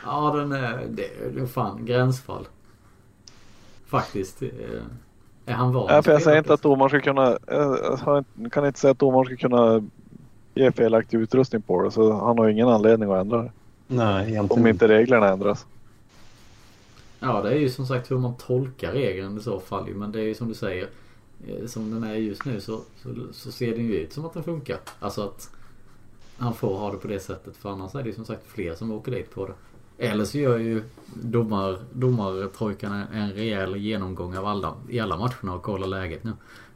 Ja, 0.06 0.32
den 0.36 0.52
är... 0.52 0.78
Det, 0.90 1.08
det 1.36 1.42
är 1.42 1.46
fan 1.46 1.86
gränsfall. 1.86 2.48
Faktiskt. 3.88 4.42
eh, 4.42 4.48
Är 5.46 5.54
han 5.54 5.74
van 5.74 5.88
Ja, 5.90 6.02
för 6.02 6.12
jag 6.12 6.22
säger 6.22 6.38
inte 6.38 6.54
att 6.54 6.62
på 6.62 6.68
domaren 6.70 6.90
ska 6.90 7.00
kunna... 7.00 7.38
Jag 7.48 7.98
har 7.98 8.18
inte- 8.18 8.50
kan 8.50 8.66
inte 8.66 8.80
säga 8.80 8.92
att 8.92 9.00
domaren 9.00 9.26
ska 9.26 9.36
kunna 9.36 9.84
ge 10.56 10.72
felaktig 10.72 11.18
utrustning 11.18 11.62
på 11.62 11.82
det. 11.84 11.92
Så 11.92 12.14
han 12.14 12.38
har 12.38 12.48
ingen 12.48 12.68
anledning 12.70 13.12
att 13.12 13.22
ändra 13.22 13.42
det. 13.42 13.52
Nej, 13.88 14.30
egentligen 14.32 14.62
Om 14.64 14.68
inte 14.68 14.88
reglerna 14.88 15.30
ändras. 15.30 15.66
Ja, 17.20 17.42
det 17.42 17.50
är 17.50 17.56
ju 17.60 17.70
som 17.70 17.86
sagt 17.86 18.12
hur 18.12 18.18
man 18.18 18.36
tolkar 18.38 18.92
regeln 18.92 19.38
i 19.38 19.42
så 19.42 19.60
fall 19.60 19.88
ju. 19.88 19.94
Men 19.96 20.12
det 20.12 20.20
är 20.20 20.24
ju 20.24 20.36
som 20.36 20.48
du 20.48 20.54
säger. 20.54 20.88
eh, 21.48 21.68
Som 21.68 21.92
den 21.92 22.04
är 22.12 22.16
just 22.16 22.46
nu 22.46 22.62
så, 22.62 22.80
så, 23.04 23.10
så 23.34 23.52
ser 23.52 23.72
den 23.72 23.86
ju 23.86 23.94
ut 23.96 24.14
som 24.14 24.26
att 24.26 24.34
den 24.34 24.44
funkar. 24.44 24.78
Alltså 25.00 25.22
att 25.22 25.50
han 26.38 26.54
får 26.54 26.78
ha 26.78 26.92
det 26.92 26.98
på 26.98 27.08
det 27.08 27.20
sättet. 27.20 27.58
För 27.58 27.70
annars 27.70 27.96
är 27.96 28.04
det 28.04 28.10
ju 28.10 28.16
som 28.16 28.26
sagt 28.26 28.42
fler 28.48 28.76
som 28.76 28.92
åker 28.92 29.12
dit 29.12 29.34
på 29.36 29.46
det. 29.48 29.54
Eller 30.08 30.26
så 30.26 30.38
gör 30.38 30.58
ju 30.58 30.84
domar, 31.14 31.78
domartrojkan 31.94 32.92
en, 32.94 33.22
en 33.22 33.32
rejäl 33.34 33.76
genomgång 33.76 34.38
av 34.38 34.46
alla, 34.46 34.74
i 34.90 35.00
alla 35.00 35.18
matcherna 35.18 35.54
och 35.56 35.62
kollar 35.64 35.88
läget 35.88 36.24
nu. 36.24 36.32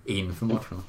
Inför 0.06 0.46
matcherna. 0.46 0.82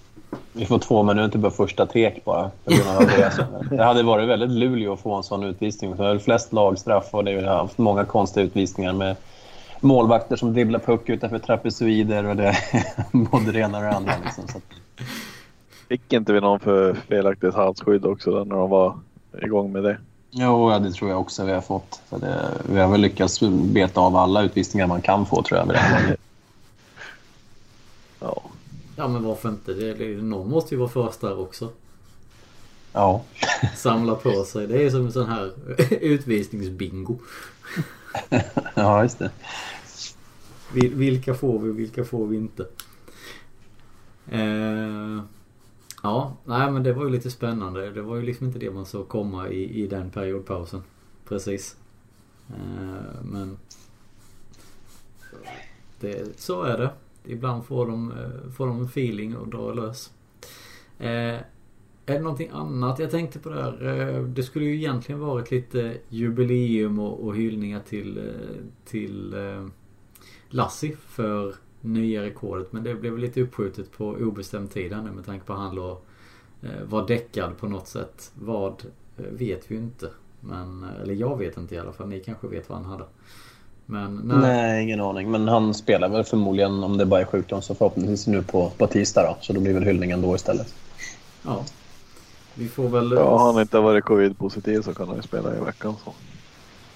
Vi 0.53 0.66
får 0.66 0.78
två 0.78 1.03
minuter 1.03 1.38
på 1.38 1.50
första 1.50 1.86
tek 1.86 2.24
bara. 2.24 2.50
Det 3.70 3.84
hade 3.84 4.03
varit 4.03 4.28
väldigt 4.28 4.50
Luleå 4.50 4.92
att 4.92 5.00
få 5.00 5.14
en 5.14 5.22
sån 5.22 5.42
utvisning. 5.44 5.96
Det 5.96 6.05
är 6.05 6.18
flest 6.18 6.53
lagstraff 6.53 7.09
och 7.14 7.24
det 7.24 7.34
har 7.46 7.57
haft 7.57 7.78
många 7.78 8.05
konstiga 8.05 8.46
utvisningar 8.46 8.92
med 8.92 9.16
målvakter 9.83 10.37
som 10.37 10.53
dribblar 10.53 10.78
puck 10.78 11.09
utanför 11.09 11.39
trapezoider 11.39 12.24
och 12.24 12.37
det 12.37 12.57
både 13.12 13.53
det 13.53 13.59
ena 13.59 13.78
och 13.78 13.85
det 13.85 13.91
andra. 13.91 14.12
Liksom. 14.24 14.49
Så 14.49 14.61
Fick 15.89 16.12
inte 16.12 16.33
vi 16.33 16.41
någon 16.41 16.61
för 16.61 16.95
felaktigt 16.95 17.55
halsskydd 17.55 18.07
också 18.07 18.30
där 18.30 18.45
när 18.45 18.57
de 18.57 18.70
var 18.70 18.99
igång 19.43 19.72
med 19.72 19.83
det? 19.83 19.99
jo, 20.33 20.70
ja, 20.70 20.78
det 20.78 20.93
tror 20.93 21.11
jag 21.11 21.20
också 21.20 21.45
vi 21.45 21.53
har 21.53 21.61
fått. 21.61 22.01
Så 22.11 22.18
det, 22.18 22.51
vi 22.68 22.80
har 22.80 22.89
väl 22.89 23.01
lyckats 23.01 23.41
beta 23.51 24.01
av 24.01 24.16
alla 24.16 24.43
utvisningar 24.43 24.87
man 24.87 25.03
kan 25.03 25.26
få 25.26 25.43
tror 25.43 25.59
jag. 25.59 25.66
vid 25.66 25.74
det. 25.74 26.16
Ja. 28.20 28.43
Ja 28.97 29.09
men 29.09 29.24
varför 29.24 29.49
inte? 29.49 29.72
Det, 29.72 29.95
det, 29.95 30.22
någon 30.22 30.51
måste 30.51 30.74
ju 30.74 30.78
vara 30.78 30.89
först 30.89 31.20
där 31.20 31.41
också. 31.41 31.68
Ja, 32.93 33.22
Samla 33.76 34.14
på 34.14 34.45
sig. 34.45 34.66
Det 34.66 34.87
är 34.87 34.91
som 34.91 35.07
en 35.07 35.12
sån 35.12 35.28
här 35.28 35.53
utvisningsbingo. 36.01 37.18
ja 38.74 39.03
just 39.03 39.18
det. 39.18 39.30
Vilka 40.75 41.35
får 41.35 41.59
vi 41.59 41.70
och 41.70 41.79
vilka 41.79 42.05
får 42.05 42.27
vi 42.27 42.37
inte? 42.37 42.66
Eh, 44.29 45.23
ja, 46.03 46.37
nej 46.45 46.70
men 46.73 46.83
det 46.83 46.93
var 46.93 47.05
ju 47.05 47.11
lite 47.11 47.31
spännande. 47.31 47.91
Det 47.91 48.03
var 48.03 48.16
ju 48.16 48.23
liksom 48.23 48.47
inte 48.47 48.59
det 48.59 48.70
man 48.70 48.87
såg 48.87 49.09
komma 49.09 49.49
i, 49.49 49.83
i 49.83 49.87
den 49.87 50.11
periodpausen. 50.11 50.83
Precis. 51.29 51.77
Eh, 52.49 53.25
men 53.25 53.57
det, 56.01 56.41
så 56.41 56.62
är 56.62 56.79
det. 56.79 56.91
Ibland 57.25 57.64
får 57.64 57.87
de, 57.87 58.12
eh, 58.12 58.51
får 58.51 58.66
de 58.66 58.79
en 58.79 58.85
feeling 58.85 59.37
och 59.37 59.49
drar 59.49 59.75
lös. 59.75 60.12
Eh, 60.99 61.41
är 62.07 62.14
det 62.14 62.20
någonting 62.20 62.51
annat? 62.53 62.99
Jag 62.99 63.11
tänkte 63.11 63.39
på 63.39 63.49
där? 63.49 63.87
Eh, 63.89 64.23
det 64.23 64.43
skulle 64.43 64.64
ju 64.64 64.77
egentligen 64.77 65.20
varit 65.20 65.51
lite 65.51 65.97
jubileum 66.09 66.99
och, 66.99 67.27
och 67.27 67.37
hyllningar 67.37 67.81
till, 67.81 68.18
eh, 68.18 68.64
till 68.85 69.35
eh, 69.35 69.66
Lassi 70.53 70.96
för 71.09 71.55
nya 71.80 72.22
rekordet. 72.22 72.72
Men 72.72 72.82
det 72.82 72.94
blev 72.94 73.18
lite 73.18 73.40
uppskjutet 73.40 73.92
på 73.92 74.07
obestämd 74.07 74.70
tid 74.70 74.92
här 74.92 75.03
nu 75.03 75.11
med 75.11 75.26
tanke 75.26 75.46
på 75.46 75.53
att 75.53 75.59
han 75.59 75.74
låg, 75.74 75.96
eh, 76.62 76.84
var 76.88 77.09
däckad 77.09 77.59
på 77.59 77.68
något 77.68 77.88
sätt. 77.88 78.30
Vad 78.34 78.84
eh, 79.16 79.24
vet 79.24 79.70
vi 79.70 79.76
inte. 79.76 80.09
Men, 80.40 80.84
eh, 80.84 81.03
eller 81.03 81.14
jag 81.14 81.38
vet 81.38 81.57
inte 81.57 81.74
i 81.74 81.78
alla 81.78 81.92
fall. 81.92 82.09
Ni 82.09 82.20
kanske 82.20 82.46
vet 82.46 82.68
vad 82.68 82.78
han 82.78 82.90
hade. 82.90 83.05
Men 83.86 84.16
nej. 84.16 84.38
Nej, 84.40 84.82
ingen 84.82 85.00
aning. 85.00 85.30
Men 85.30 85.48
han 85.48 85.74
spelar 85.74 86.09
väl 86.09 86.24
förmodligen, 86.24 86.84
om 86.84 86.98
det 86.98 87.07
bara 87.07 87.20
är 87.20 87.24
sjukdom, 87.24 87.62
så 87.62 87.74
förhoppningsvis 87.74 88.26
nu 88.26 88.42
på, 88.42 88.70
på 88.70 88.86
tisdag. 88.86 89.22
Då. 89.22 89.36
Så 89.40 89.53
då 89.53 89.61
blir 89.61 89.74
väl 89.74 89.82
hyllningen 89.82 90.22
då 90.22 90.34
istället. 90.34 90.74
Ja. 91.42 91.64
Vi 92.55 92.68
får 92.68 92.88
väl... 92.88 93.12
Ja, 93.12 93.38
har 93.38 93.53
han 93.53 93.62
inte 93.62 93.80
varit 93.80 94.05
covid-positiv 94.05 94.82
så 94.82 94.94
kan 94.94 95.09
han 95.09 95.16
ju 95.16 95.22
spela 95.22 95.57
i 95.57 95.61
veckan. 95.61 95.94
Så. 96.05 96.12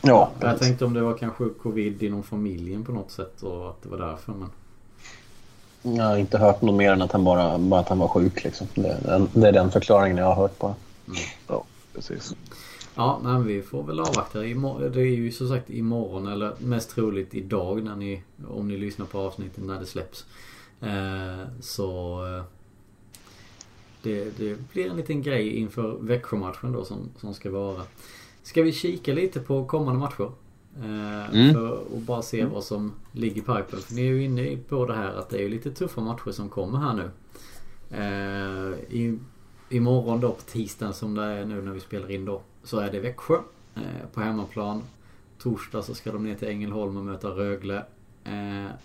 Ja, 0.07 0.31
Jag 0.41 0.59
tänkte 0.59 0.85
om 0.85 0.95
det 0.95 1.01
var 1.01 1.15
kanske 1.19 1.45
covid 1.63 2.03
inom 2.03 2.23
familjen 2.23 2.85
på 2.85 2.93
något 2.93 3.11
sätt 3.11 3.43
och 3.43 3.69
att 3.71 3.83
det 3.83 3.89
var 3.89 3.99
därför. 3.99 4.33
Men 4.33 4.51
Jag 5.97 6.05
har 6.05 6.17
inte 6.17 6.39
hört 6.39 6.63
något 6.63 6.75
mer 6.75 6.93
än 6.93 7.03
att 7.03 7.13
han 7.13 7.25
bara, 7.25 7.59
bara 7.59 7.81
att 7.81 7.89
han 7.89 7.99
var 7.99 8.09
sjuk. 8.09 8.45
Liksom. 8.45 8.67
Det, 8.75 8.89
är 8.89 9.01
den- 9.03 9.29
det 9.33 9.49
är 9.49 9.53
den 9.53 9.71
förklaringen 9.71 10.17
jag 10.17 10.25
har 10.27 10.35
hört 10.35 10.59
bara. 10.59 10.75
Ja, 11.49 11.65
precis. 11.95 12.35
Ja, 12.95 13.21
nej, 13.23 13.33
men 13.33 13.47
vi 13.47 13.63
får 13.63 13.83
väl 13.83 14.01
avvakta. 14.01 14.39
Det 14.39 14.47
är 15.01 15.05
ju 15.05 15.33
som 15.33 15.49
sagt 15.49 15.71
imorgon 15.71 16.27
eller 16.27 16.53
mest 16.59 16.91
troligt 16.91 17.35
idag 17.35 17.83
när 17.85 17.97
ni, 17.97 18.23
om 18.49 18.69
ni 18.69 18.77
lyssnar 18.77 19.07
på 19.07 19.19
avsnittet 19.19 19.65
när 19.65 19.81
det 19.81 19.87
släpps. 19.87 20.25
Eh, 20.81 21.47
så 21.61 22.21
eh, 22.37 22.43
det, 24.03 24.39
det 24.39 24.57
blir 24.73 24.91
en 24.91 24.97
liten 24.97 25.23
grej 25.23 25.57
inför 25.57 25.97
Växjö-matchen 26.01 26.73
då 26.73 26.85
som, 26.85 26.99
som 27.21 27.35
ska 27.35 27.51
vara. 27.51 27.83
Ska 28.47 28.63
vi 28.63 28.73
kika 28.73 29.15
lite 29.15 29.41
på 29.41 29.65
kommande 29.65 30.01
matcher? 30.01 30.33
Eh, 30.79 31.35
Mm. 31.35 31.55
För 31.55 31.83
att 31.97 32.03
bara 32.03 32.23
se 32.23 32.45
vad 32.45 32.65
som 32.65 32.93
ligger 33.13 33.37
i 33.37 33.45
pipen. 33.45 33.81
För 33.81 33.95
ni 33.95 34.01
är 34.01 34.07
ju 34.07 34.25
inne 34.25 34.57
på 34.57 34.87
det 34.87 34.95
här 34.95 35.15
att 35.15 35.31
det 35.31 35.43
är 35.43 35.49
lite 35.49 35.71
tuffa 35.71 36.01
matcher 36.01 36.31
som 36.31 36.49
kommer 36.49 36.79
här 36.79 36.95
nu. 36.95 37.11
Eh, 37.91 38.97
i, 38.97 39.19
imorgon 39.71 40.21
då 40.21 40.33
på 40.33 40.43
tisdagen 40.43 40.95
som 40.95 41.15
det 41.15 41.23
är 41.23 41.45
nu 41.45 41.63
när 41.63 41.73
vi 41.73 41.81
spelar 41.81 42.11
in 42.11 42.25
då. 42.25 42.41
Så 42.65 42.79
är 42.79 42.91
det 42.93 43.01
Växjö 43.01 43.37
eh, 43.75 43.83
på 44.15 44.21
hemmaplan. 44.21 44.83
Torsdag 45.39 45.83
så 45.83 45.95
ska 45.95 46.13
de 46.13 46.25
ner 46.25 46.35
till 46.35 46.49
Ängelholm 46.49 46.97
och 46.97 47.05
möta 47.05 47.29
Rögle. 47.29 47.85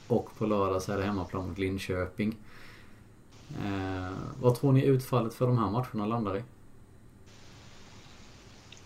Och 0.08 0.30
på 0.38 0.46
lördag 0.46 0.82
så 0.82 0.92
är 0.92 0.98
det 0.98 1.04
hemmaplan 1.04 1.50
mot 1.50 1.58
Linköping. 1.58 2.36
Vad 4.42 4.56
tror 4.56 4.72
ni 4.74 4.86
utfallet 4.86 5.34
för 5.34 5.48
de 5.48 5.58
här 5.58 5.72
matcherna 5.72 6.06
landar 6.06 6.38
i? 6.38 6.44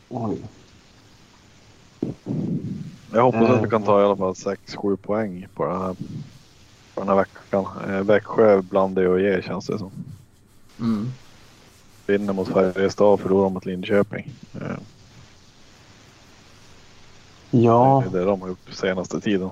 Oj. 0.09 0.41
Jag 3.13 3.23
hoppas 3.23 3.49
att 3.49 3.63
vi 3.63 3.69
kan 3.69 3.83
ta 3.83 4.01
i 4.01 4.05
alla 4.05 4.15
fall 4.15 4.33
6-7 4.33 4.95
poäng 4.95 5.47
på 5.53 5.65
den 5.65 5.81
här, 5.81 5.95
på 6.93 7.01
den 7.01 7.07
här 7.09 7.15
veckan. 7.15 7.65
Eh, 7.89 8.01
Växjö 8.03 8.61
bland 8.61 8.95
det 8.95 9.07
och 9.07 9.21
ge 9.21 9.41
känns 9.41 9.67
det 9.67 9.77
som. 9.77 9.91
Mm. 10.79 11.11
Vinner 12.07 12.33
mot 12.33 12.47
Färjestad 12.47 13.07
och 13.07 13.19
förlorar 13.19 13.49
mot 13.49 13.65
Linköping. 13.65 14.31
Eh, 14.53 14.77
Ja, 17.51 18.03
Det 18.11 18.17
är 18.17 18.21
det 18.21 18.25
de 18.29 18.41
har 18.41 18.47
gjort 18.47 18.69
senaste 18.73 19.21
tiden. 19.21 19.49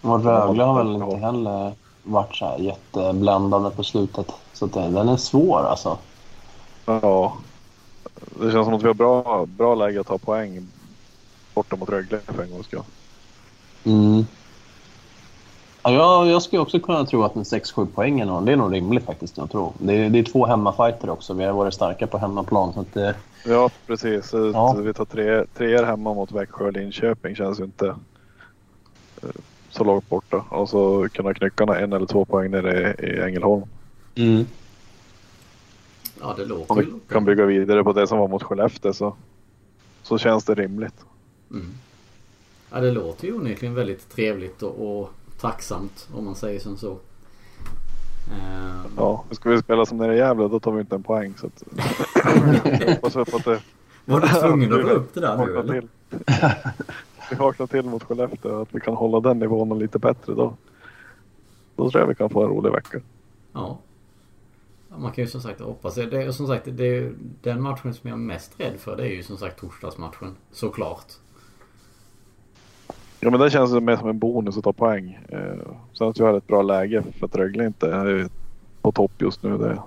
och 0.00 0.24
Rögle 0.24 0.62
har 0.62 0.84
väl 0.84 0.94
inte 1.02 1.16
heller 1.16 1.72
varit 2.02 2.34
så 2.36 2.44
här 2.46 2.58
jättebländande 2.58 3.70
på 3.70 3.84
slutet. 3.84 4.26
Så 4.52 4.66
det, 4.66 4.80
den 4.88 5.08
är 5.08 5.16
svår 5.16 5.60
alltså. 5.60 5.98
Ja. 6.86 7.36
Det 8.40 8.52
känns 8.52 8.64
som 8.64 8.74
att 8.74 8.82
vi 8.82 8.86
har 8.86 8.94
bra, 8.94 9.46
bra 9.46 9.74
läge 9.74 10.00
att 10.00 10.06
ta 10.06 10.18
poäng 10.18 10.66
borta 11.56 11.76
mot 11.76 11.88
Rögle 11.88 12.18
för 12.26 12.42
en 12.42 12.50
gångs 12.50 12.66
skull. 12.66 12.80
Mm. 13.84 14.26
Ja, 15.82 15.92
jag, 15.92 16.26
jag 16.26 16.42
skulle 16.42 16.62
också 16.62 16.80
kunna 16.80 17.04
tro 17.04 17.22
att 17.22 17.36
en 17.36 17.42
6-7 17.42 17.86
poäng 17.86 18.20
är 18.20 18.26
nog, 18.26 18.46
det 18.46 18.52
är 18.52 18.56
nog 18.56 18.74
rimligt 18.74 19.04
faktiskt. 19.04 19.36
Jag 19.36 19.50
tror. 19.50 19.72
Det, 19.78 19.92
är, 19.92 20.10
det 20.10 20.18
är 20.18 20.22
två 20.22 20.46
hemmafighter 20.46 21.10
också. 21.10 21.34
Vi 21.34 21.44
har 21.44 21.52
varit 21.52 21.74
starka 21.74 22.06
på 22.06 22.18
hemmaplan. 22.18 22.72
Så 22.72 22.80
att 22.80 22.94
det, 22.94 23.14
Ja, 23.46 23.70
precis. 23.86 24.28
Så 24.28 24.50
Ja. 24.54 24.72
Vi 24.72 24.94
tar 24.94 25.04
tre, 25.04 25.44
treor 25.54 25.84
hemma 25.84 26.14
mot 26.14 26.32
Växjö 26.32 26.64
och 26.64 26.72
Linköping 26.72 27.36
känns 27.36 27.60
ju 27.60 27.64
inte 27.64 27.86
eh, 29.22 29.28
så 29.70 29.84
långt 29.84 30.08
borta. 30.08 30.44
Och 30.50 30.68
så 30.68 31.08
kunna 31.12 31.34
knycka 31.34 31.64
en 31.64 31.92
eller 31.92 32.06
två 32.06 32.24
poäng 32.24 32.50
nere 32.50 32.94
i, 32.98 33.06
i 33.06 33.20
Ängelholm. 33.20 33.62
mm. 34.14 34.46
Ja, 36.20 36.34
det 36.36 36.42
Om 36.42 36.48
låter 36.48 36.74
vi 36.74 36.82
ju 36.82 37.00
kan 37.08 37.24
bygga 37.24 37.44
vidare 37.46 37.84
på 37.84 37.92
det 37.92 38.06
som 38.06 38.18
var 38.18 38.28
mot 38.28 38.42
Skellefteå 38.42 38.92
så, 38.92 39.16
så 40.02 40.18
känns 40.18 40.44
det 40.44 40.54
rimligt. 40.54 40.94
Mm. 41.50 41.66
Ja, 42.70 42.80
det 42.80 42.90
låter 42.90 43.26
ju 43.26 43.34
onekligen 43.34 43.74
väldigt 43.74 44.10
trevligt 44.10 44.62
och, 44.62 45.00
och 45.00 45.10
tacksamt 45.40 46.08
om 46.12 46.24
man 46.24 46.34
säger 46.34 46.60
som 46.60 46.76
så. 46.76 46.98
Eh, 48.32 48.86
Ja, 48.96 49.24
ska 49.30 49.50
vi 49.50 49.62
spela 49.62 49.86
som 49.86 49.98
nere 49.98 50.14
i 50.14 50.18
Gävle 50.18 50.48
då 50.48 50.60
tar 50.60 50.72
vi 50.72 50.80
inte 50.80 50.94
en 50.94 51.02
poäng. 51.02 51.34
Så 51.36 51.46
att, 51.46 51.62
att 53.34 53.44
det 53.44 53.62
Var 54.04 54.20
du 54.20 54.28
tvungen 54.28 54.72
att 54.72 54.82
dra 54.82 54.90
upp 54.90 55.14
det 55.14 55.20
där 55.20 55.46
nu 55.46 55.58
eller? 55.58 55.88
vi 57.30 57.36
vaknar 57.36 57.66
till 57.66 57.82
mot 57.82 58.02
Skellefteå 58.02 58.62
att 58.62 58.74
vi 58.74 58.80
kan 58.80 58.94
hålla 58.94 59.20
den 59.20 59.38
nivån 59.38 59.78
lite 59.78 59.98
bättre 59.98 60.34
då. 60.34 60.56
Då 61.76 61.90
tror 61.90 62.02
jag 62.02 62.08
vi 62.08 62.14
kan 62.14 62.30
få 62.30 62.42
en 62.42 62.48
rolig 62.48 62.72
vecka. 62.72 63.00
Ja. 63.52 63.78
man 64.88 65.12
kan 65.12 65.24
ju 65.24 65.30
som 65.30 65.40
sagt 65.40 65.60
hoppas. 65.60 65.94
Det 65.94 66.02
är, 66.02 66.30
som 66.30 66.46
sagt, 66.46 66.64
det 66.70 66.84
är, 66.84 67.12
den 67.42 67.62
matchen 67.62 67.94
som 67.94 68.10
jag 68.10 68.18
är 68.18 68.22
mest 68.22 68.60
rädd 68.60 68.74
för 68.78 68.96
det 68.96 69.02
är 69.02 69.10
ju 69.10 69.22
som 69.22 69.36
sagt 69.36 69.60
torsdagsmatchen. 69.60 70.36
Såklart. 70.52 71.12
Ja 73.20 73.30
men 73.30 73.40
det 73.40 73.50
känns 73.50 73.72
mer 73.72 73.96
som 73.96 74.08
en 74.08 74.18
bonus 74.18 74.56
att 74.56 74.64
ta 74.64 74.72
poäng. 74.72 75.18
Eh, 75.28 75.38
sen 75.92 76.08
att 76.08 76.20
vi 76.20 76.24
har 76.24 76.34
ett 76.38 76.46
bra 76.46 76.62
läge 76.62 77.02
för 77.18 77.26
att 77.26 77.36
Rögle 77.36 77.66
inte 77.66 77.90
är 77.92 78.28
på 78.82 78.92
topp 78.92 79.12
just 79.18 79.42
nu. 79.42 79.58
Det, 79.58 79.78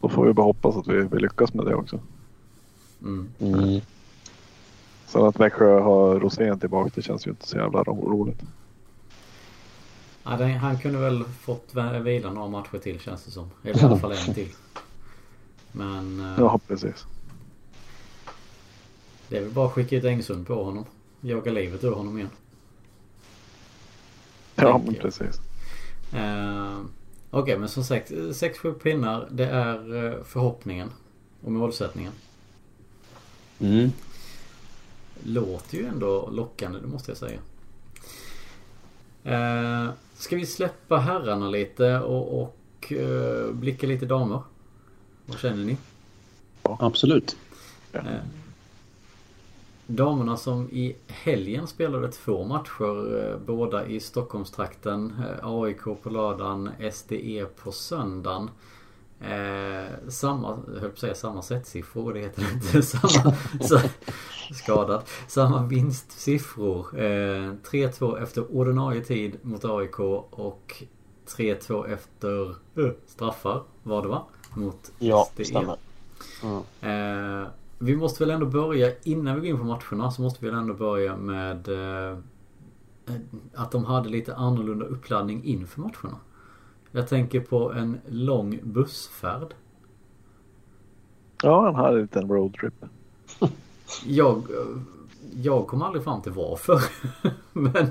då 0.00 0.08
får 0.08 0.26
vi 0.26 0.32
bara 0.32 0.46
hoppas 0.46 0.76
att 0.76 0.86
vi, 0.88 1.00
vi 1.02 1.18
lyckas 1.18 1.54
med 1.54 1.66
det 1.66 1.74
också. 1.74 1.98
Mm. 3.02 3.28
Mm. 3.38 3.80
Sen 5.06 5.22
att 5.24 5.40
Växjö 5.40 5.80
har 5.80 6.20
Rosén 6.20 6.58
tillbaka 6.60 6.90
det 6.94 7.02
känns 7.02 7.26
ju 7.26 7.30
inte 7.30 7.46
så 7.48 7.56
jävla 7.56 7.82
ro- 7.82 8.10
roligt. 8.12 8.40
Ja, 10.24 10.36
den, 10.36 10.50
han 10.50 10.78
kunde 10.78 10.98
väl 10.98 11.24
fått 11.24 11.74
vila 12.02 12.30
några 12.32 12.48
matcher 12.48 12.78
till 12.78 13.00
känns 13.00 13.24
det 13.24 13.30
som. 13.30 13.50
Eller 13.62 13.82
i 13.82 13.84
alla 13.84 13.96
fall 13.98 14.12
en 14.12 14.34
till. 14.34 14.48
Men 15.72 16.20
eh, 16.20 16.34
Ja 16.38 16.60
precis. 16.68 17.06
det 19.28 19.36
är 19.36 19.40
väl 19.42 19.50
bara 19.50 19.66
att 19.66 19.72
skicka 19.72 19.96
ut 19.96 20.04
Engsund 20.04 20.46
på 20.46 20.64
honom. 20.64 20.84
Jaga 21.24 21.52
livet 21.52 21.84
ur 21.84 21.90
honom 21.92 22.18
igen. 22.18 22.30
Ja 24.54 24.72
Tänker 24.72 24.92
men 24.92 25.00
precis. 25.00 25.40
Eh, 26.12 26.80
Okej 27.30 27.58
men 27.58 27.68
som 27.68 27.84
sagt 27.84 28.10
6-7 28.10 28.72
pinnar 28.72 29.28
det 29.30 29.46
är 29.46 30.04
eh, 30.04 30.22
förhoppningen. 30.24 30.90
Och 31.44 31.52
målsättningen. 31.52 32.12
Mm. 33.58 33.90
Låter 35.22 35.78
ju 35.78 35.86
ändå 35.86 36.30
lockande 36.30 36.78
det 36.78 36.86
måste 36.86 37.10
jag 37.10 37.18
säga. 37.18 37.38
Eh, 39.24 39.92
ska 40.14 40.36
vi 40.36 40.46
släppa 40.46 40.96
herrarna 40.96 41.48
lite 41.48 41.98
och, 41.98 42.42
och 42.42 42.92
eh, 42.92 43.52
blicka 43.52 43.86
lite 43.86 44.06
damer? 44.06 44.42
Vad 45.26 45.38
känner 45.38 45.64
ni? 45.64 45.76
Absolut. 46.62 47.36
Eh, 47.92 48.02
damerna 49.86 50.36
som 50.36 50.68
i 50.70 50.96
helgen 51.06 51.66
spelade 51.66 52.08
två 52.12 52.44
matcher. 52.44 53.18
Eh, 53.32 53.38
båda 53.46 53.86
i 53.86 54.00
Stockholmstrakten. 54.00 55.12
Eh, 55.18 55.48
AIK 55.48 55.82
på 56.02 56.10
lördagen, 56.10 56.70
SDE 56.92 57.46
på 57.62 57.72
söndagen. 57.72 58.50
Eh, 59.20 60.08
samma, 60.08 60.58
jag 60.74 60.80
höll 60.80 60.88
på 60.90 60.94
att 60.94 60.98
säga 60.98 61.14
samma 61.14 61.42
sättsiffror, 61.42 62.12
det 62.14 62.20
heter 62.20 62.52
inte. 62.54 62.82
Samma, 62.86 63.34
skadad. 64.54 65.02
Samma 65.28 65.66
vinstsiffror. 65.66 66.98
Eh, 67.00 67.52
3-2 67.70 68.22
efter 68.22 68.56
ordinarie 68.56 69.04
tid 69.04 69.36
mot 69.42 69.64
AIK 69.64 70.00
och 70.30 70.82
3-2 71.36 71.86
efter 71.92 72.50
eh, 72.50 72.92
straffar 73.06 73.62
var 73.82 74.02
det 74.02 74.08
va? 74.08 74.22
Mot 74.54 74.92
Ja, 74.98 75.28
SDE. 75.34 75.44
stämmer. 75.44 75.76
Mm. 76.42 77.42
Eh, 77.42 77.48
vi 77.78 77.96
måste 77.96 78.24
väl 78.24 78.30
ändå 78.30 78.46
börja, 78.46 78.92
innan 79.02 79.34
vi 79.34 79.40
går 79.40 79.50
in 79.50 79.58
på 79.58 79.64
matcherna, 79.64 80.10
så 80.10 80.22
måste 80.22 80.44
vi 80.44 80.50
väl 80.50 80.58
ändå 80.58 80.74
börja 80.74 81.16
med 81.16 81.68
eh, 81.68 82.18
att 83.54 83.70
de 83.70 83.84
hade 83.84 84.08
lite 84.08 84.34
annorlunda 84.34 84.86
uppladdning 84.86 85.44
inför 85.44 85.80
matcherna. 85.80 86.18
Jag 86.90 87.08
tänker 87.08 87.40
på 87.40 87.72
en 87.72 88.00
lång 88.08 88.60
bussfärd. 88.62 89.54
Ja 91.42 91.64
han 91.64 91.74
hade 91.74 91.96
en 91.96 92.02
liten 92.02 92.28
roadtrip. 92.28 92.74
Jag, 94.06 94.36
eh, 94.36 94.80
jag 95.42 95.66
kom 95.66 95.82
aldrig 95.82 96.04
fram 96.04 96.22
till 96.22 96.32
varför. 96.32 96.80
Men 97.52 97.86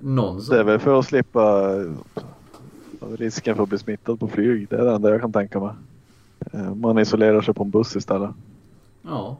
någon 0.00 0.42
som... 0.42 0.54
Det 0.54 0.60
är 0.60 0.64
väl 0.64 0.78
för 0.78 0.98
att 0.98 1.06
slippa 1.06 1.74
risken 3.00 3.56
för 3.56 3.62
att 3.62 3.68
bli 3.68 3.78
smittad 3.78 4.20
på 4.20 4.28
flyg. 4.28 4.68
Det 4.68 4.76
är 4.76 4.84
det 4.84 4.94
enda 4.94 5.10
jag 5.10 5.20
kan 5.20 5.32
tänka 5.32 5.60
mig. 5.60 5.74
Eh, 6.52 6.74
Man 6.74 6.98
isolerar 6.98 7.40
sig 7.40 7.54
på 7.54 7.62
en 7.62 7.70
buss 7.70 7.96
istället. 7.96 8.30
Ja. 9.02 9.36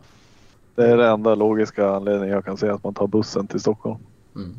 Det 0.75 0.87
är 0.91 0.97
den 0.97 1.13
enda 1.13 1.35
logiska 1.35 1.91
anledningen 1.91 2.35
jag 2.35 2.45
kan 2.45 2.57
se 2.57 2.69
att 2.69 2.85
man 2.85 2.95
tar 2.95 3.07
bussen 3.07 3.47
till 3.47 3.61
Stockholm. 3.61 3.99
Mm. 4.35 4.55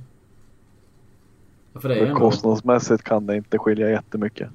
Ja, 1.74 1.80
För 1.80 1.90
det 1.90 1.96
är 1.96 2.00
För 2.00 2.06
ändå... 2.06 2.20
kostnadsmässigt 2.20 3.04
kan 3.04 3.26
det 3.26 3.36
inte 3.36 3.58
skilja 3.58 3.90
jättemycket. 3.90 4.50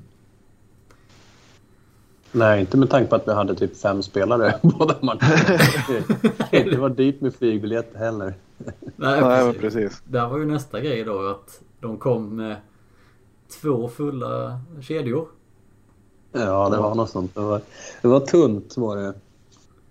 Nej, 2.33 2.61
inte 2.61 2.77
med 2.77 2.91
tanke 2.91 3.09
på 3.09 3.17
att 3.17 3.29
vi 3.29 3.33
hade 3.33 3.55
typ 3.55 3.77
fem 3.77 4.03
spelare 4.03 4.55
båda 4.63 4.97
matcherna. 5.03 5.59
det 6.51 6.79
var 6.79 6.89
dyrt 6.89 7.21
med 7.21 7.35
flygbiljett 7.35 7.97
heller. 7.97 8.35
Nej, 8.59 8.75
Nej 8.97 9.21
men 9.45 9.55
precis. 9.55 9.61
precis. 9.75 10.03
Där 10.07 10.29
var 10.29 10.39
ju 10.39 10.47
nästa 10.47 10.81
grej 10.81 11.05
då 11.05 11.27
att 11.29 11.61
de 11.81 11.97
kom 11.99 12.37
med 12.37 12.57
två 13.61 13.89
fulla 13.89 14.61
kedjor. 14.81 15.29
Ja, 16.33 16.69
det 16.69 16.79
var 16.79 16.95
något 16.95 17.11
sånt. 17.11 17.35
Det 17.35 17.41
var, 17.41 17.61
det 18.03 18.09
var 18.09 18.21
tunt 18.21 18.77
var 18.77 18.97
det. 18.97 19.15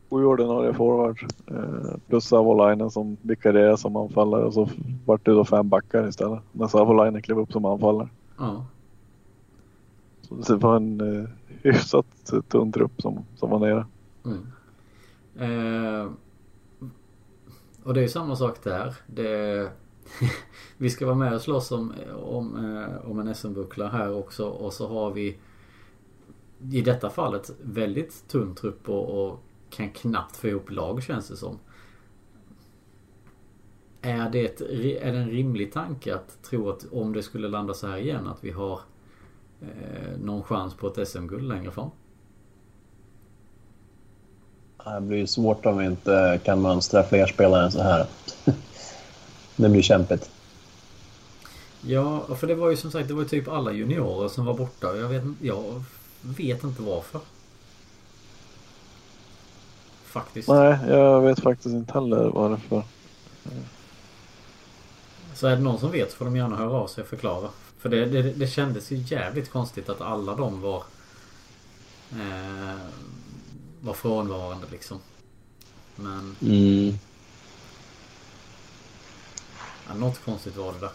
Sju 0.09 0.25
ordinarie 0.25 0.73
forwards. 0.73 1.23
Eh, 1.47 1.97
plus 2.07 2.25
Savolainen 2.25 2.91
som 2.91 3.17
vikarierade 3.21 3.77
som 3.77 3.95
anfallare 3.95 4.43
och 4.43 4.53
så 4.53 4.69
vart 5.05 5.25
det 5.25 5.31
då 5.31 5.45
fem 5.45 5.69
backar 5.69 6.07
istället. 6.07 6.39
När 6.51 6.67
Savolainen 6.67 7.21
klev 7.21 7.39
upp 7.39 7.51
som 7.51 7.65
anfallare. 7.65 8.09
Ja. 8.37 8.65
Så 10.41 10.53
det 10.53 10.59
var 10.59 10.75
en 10.75 11.21
eh, 11.21 11.29
hyfsat 11.47 12.05
tunn 12.47 12.71
trupp 12.71 13.01
som, 13.01 13.25
som 13.35 13.49
var 13.49 13.59
nere. 13.59 13.85
Mm. 14.25 14.47
Eh, 15.35 16.11
och 17.83 17.93
det 17.93 17.99
är 17.99 18.01
ju 18.01 18.09
samma 18.09 18.35
sak 18.35 18.63
där. 18.63 18.95
Det, 19.07 19.69
vi 20.77 20.89
ska 20.89 21.05
vara 21.05 21.15
med 21.15 21.33
och 21.33 21.41
slåss 21.41 21.71
om, 21.71 21.93
om, 22.23 22.55
eh, 22.55 23.11
om 23.11 23.19
en 23.19 23.35
SM-buckla 23.35 23.89
här 23.89 24.15
också 24.15 24.45
och 24.45 24.73
så 24.73 24.87
har 24.87 25.11
vi 25.11 25.37
i 26.71 26.81
detta 26.81 27.09
fallet 27.09 27.51
väldigt 27.61 28.27
tunn 28.27 28.55
trupp 28.55 28.89
och, 28.89 29.25
och 29.25 29.39
kan 29.69 29.89
knappt 29.89 30.37
få 30.37 30.47
ihop 30.47 30.71
lag 30.71 31.03
känns 31.03 31.27
det 31.27 31.35
som. 31.35 31.59
Är 34.01 34.29
det, 34.29 34.45
ett, 34.45 34.61
är 34.61 35.11
det 35.11 35.17
en 35.17 35.29
rimlig 35.29 35.73
tanke 35.73 36.15
att 36.15 36.43
tro 36.43 36.69
att 36.69 36.85
om 36.91 37.13
det 37.13 37.23
skulle 37.23 37.47
landa 37.47 37.73
så 37.73 37.87
här 37.87 37.97
igen 37.97 38.27
att 38.27 38.43
vi 38.43 38.51
har 38.51 38.79
eh, 39.61 40.19
någon 40.19 40.43
chans 40.43 40.73
på 40.73 40.87
ett 40.87 41.07
SM-guld 41.07 41.43
längre 41.43 41.71
fram? 41.71 41.89
Det 44.83 45.01
blir 45.01 45.25
svårt 45.25 45.65
om 45.65 45.77
vi 45.77 45.85
inte 45.85 46.39
kan 46.43 46.61
mönstra 46.61 47.03
fler 47.03 47.25
spelare 47.25 47.65
än 47.65 47.71
så 47.71 47.81
här. 47.81 48.07
det 49.55 49.69
blir 49.69 49.81
kämpigt. 49.81 50.31
Ja, 51.81 52.35
för 52.35 52.47
det 52.47 52.55
var 52.55 52.69
ju 52.69 52.77
som 52.77 52.91
sagt 52.91 53.07
det 53.07 53.13
var 53.13 53.23
typ 53.23 53.47
alla 53.47 53.71
juniorer 53.71 54.27
som 54.27 54.45
var 54.45 54.53
borta. 54.53 54.95
Jag 54.97 55.09
vet, 55.09 55.23
jag 55.41 55.83
vet 56.21 56.63
inte 56.63 56.81
varför. 56.81 57.21
Faktiskt. 60.03 60.47
Nej, 60.47 60.77
jag 60.87 61.21
vet 61.21 61.39
faktiskt 61.39 61.75
inte 61.75 61.93
heller 61.93 62.29
vad 62.29 62.51
det 62.51 62.55
är 62.55 62.59
för. 62.69 62.83
Så 65.35 65.47
är 65.47 65.55
det 65.55 65.61
någon 65.61 65.79
som 65.79 65.91
vet 65.91 66.13
får 66.13 66.25
de 66.25 66.35
gärna 66.35 66.55
höra 66.55 66.71
av 66.71 66.87
sig 66.87 67.01
och 67.01 67.07
förklara. 67.07 67.49
För 67.79 67.89
det, 67.89 68.05
det, 68.05 68.21
det 68.21 68.47
kändes 68.47 68.91
ju 68.91 68.95
jävligt 68.97 69.51
konstigt 69.51 69.89
att 69.89 70.01
alla 70.01 70.35
de 70.35 70.61
var 70.61 70.83
eh, 72.11 72.75
var 73.81 73.93
frånvarande 73.93 74.67
liksom. 74.71 74.99
Men 75.95 76.35
Mm. 76.41 76.93
ja, 79.87 79.93
något 79.95 80.25
konstigt 80.25 80.55
var 80.57 80.73
det 80.73 80.79
där. 80.79 80.91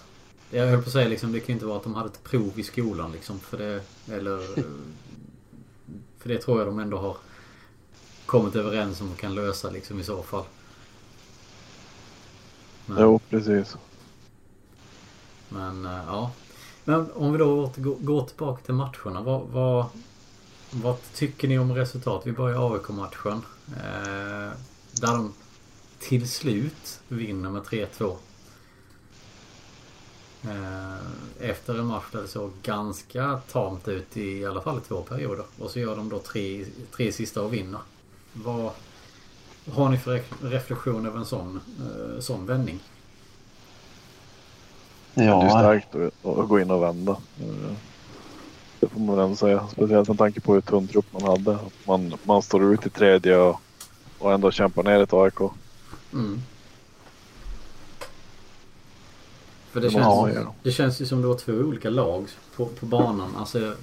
Jag 0.51 0.67
höll 0.67 0.83
på 0.83 0.87
att 0.87 0.93
säga 0.93 1.09
liksom, 1.09 1.33
det 1.33 1.41
kan 1.41 1.47
ju 1.47 1.53
inte 1.53 1.67
vara 1.67 1.77
att 1.77 1.83
de 1.83 1.95
hade 1.95 2.09
ett 2.09 2.25
prov 2.25 2.53
i 2.61 2.63
skolan 2.63 3.13
liksom. 3.13 3.41
För 3.41 3.59
det, 3.59 3.81
eller 4.15 4.41
För 6.27 6.35
det 6.35 6.41
tror 6.41 6.59
jag 6.59 6.69
de 6.69 6.79
ändå 6.79 6.99
har 6.99 7.17
kommit 8.27 8.57
överens 8.57 9.01
om 9.01 9.13
och 9.13 9.19
kan 9.19 9.35
lösa 9.35 9.71
liksom 9.71 10.01
i 10.01 10.05
så 10.05 10.23
fall. 10.23 10.45
Men, 12.87 13.03
Jo, 13.03 13.21
precis. 13.31 13.77
men 15.49 15.87
eh, 15.87 16.01
ja. 16.07 16.31
Men 16.85 17.13
om 17.13 17.33
vi 17.33 17.39
då 17.39 17.73
går 17.77 18.27
tillbaka 18.27 18.63
till 18.65 18.75
matcherna. 18.75 19.21
Vad, 19.23 19.43
vad, 19.49 19.87
vad 20.71 20.97
tycker 21.15 21.49
ni 21.49 21.59
om 21.59 21.75
resultat? 21.75 22.23
Vi 22.25 22.33
börjar 22.33 22.75
AIK-matchen. 22.75 23.43
Eh, 23.77 24.53
där 25.01 25.13
de 25.13 25.35
till 25.99 26.31
slut 26.31 27.01
vinner 27.09 27.51
med 27.51 27.63
3-2. 27.63 28.17
Eh, 30.47 31.51
efter 31.51 31.75
en 31.79 31.87
match 31.87 32.05
där 32.13 32.23
det 32.23 32.29
såg 32.29 32.51
ganska 32.63 33.41
tamt 33.53 33.89
ut 33.89 34.17
i, 34.17 34.39
i 34.39 34.47
alla 34.47 34.61
fall 34.61 34.79
i 34.79 34.81
två 34.89 35.03
perioder. 35.03 35.45
Och 35.59 35.71
så 35.71 35.79
gör 35.79 35.97
de 35.97 36.09
då 36.09 36.19
tre, 36.19 36.65
tre 36.97 37.13
sista 37.13 37.43
och 37.43 37.53
vinner. 37.55 37.81
Vad 38.33 38.71
har 39.73 39.89
ni 39.89 39.99
för 39.99 40.17
re- 40.19 40.23
reflektion 40.51 41.07
över 41.07 41.19
en 41.19 41.25
sån, 41.27 41.61
eh, 41.81 42.21
sån 42.21 42.47
vändning? 42.47 42.81
Det 45.15 45.23
är 45.23 45.27
Ja, 45.27 45.51
starkt 45.51 45.95
att, 45.95 46.27
att 46.39 46.49
gå 46.49 46.61
in 46.61 46.71
och 46.71 46.83
vända. 46.83 47.13
Eh, 47.41 47.73
Det 48.81 48.89
får 48.89 49.01
man 49.01 49.19
ändå 49.19 49.37
säga. 49.37 49.67
Speciellt 49.69 50.09
med 50.09 50.19
tanke 50.19 50.41
på 50.41 50.55
hur 50.55 50.61
tunn 50.61 50.89
trupp 50.89 51.07
man 51.13 51.23
hade. 51.23 51.55
Att 51.55 51.73
Man, 51.87 52.15
man 52.23 52.43
står 52.43 52.65
ut 52.75 52.87
i 52.87 52.91
tredje 52.91 53.37
och, 53.37 53.61
och 54.19 54.33
ändå 54.33 54.51
kämpar 54.51 54.83
ner 54.83 55.01
ett 55.03 55.13
AIK. 55.13 55.41
Mm. 56.13 56.43
För 59.77 59.81
det 59.81 59.87
Det 59.89 59.93
känns, 59.93 60.05
det 60.63 60.73
känns 60.73 61.01
ju 61.01 61.07
som 61.07 61.21
det 61.23 61.29
var 61.29 61.35
två 61.35 61.53
olika 61.53 61.91
lag 61.91 62.29
på, 62.57 62.67
på 62.67 62.87
banan. 62.87 63.37
Alltså, 63.37 63.75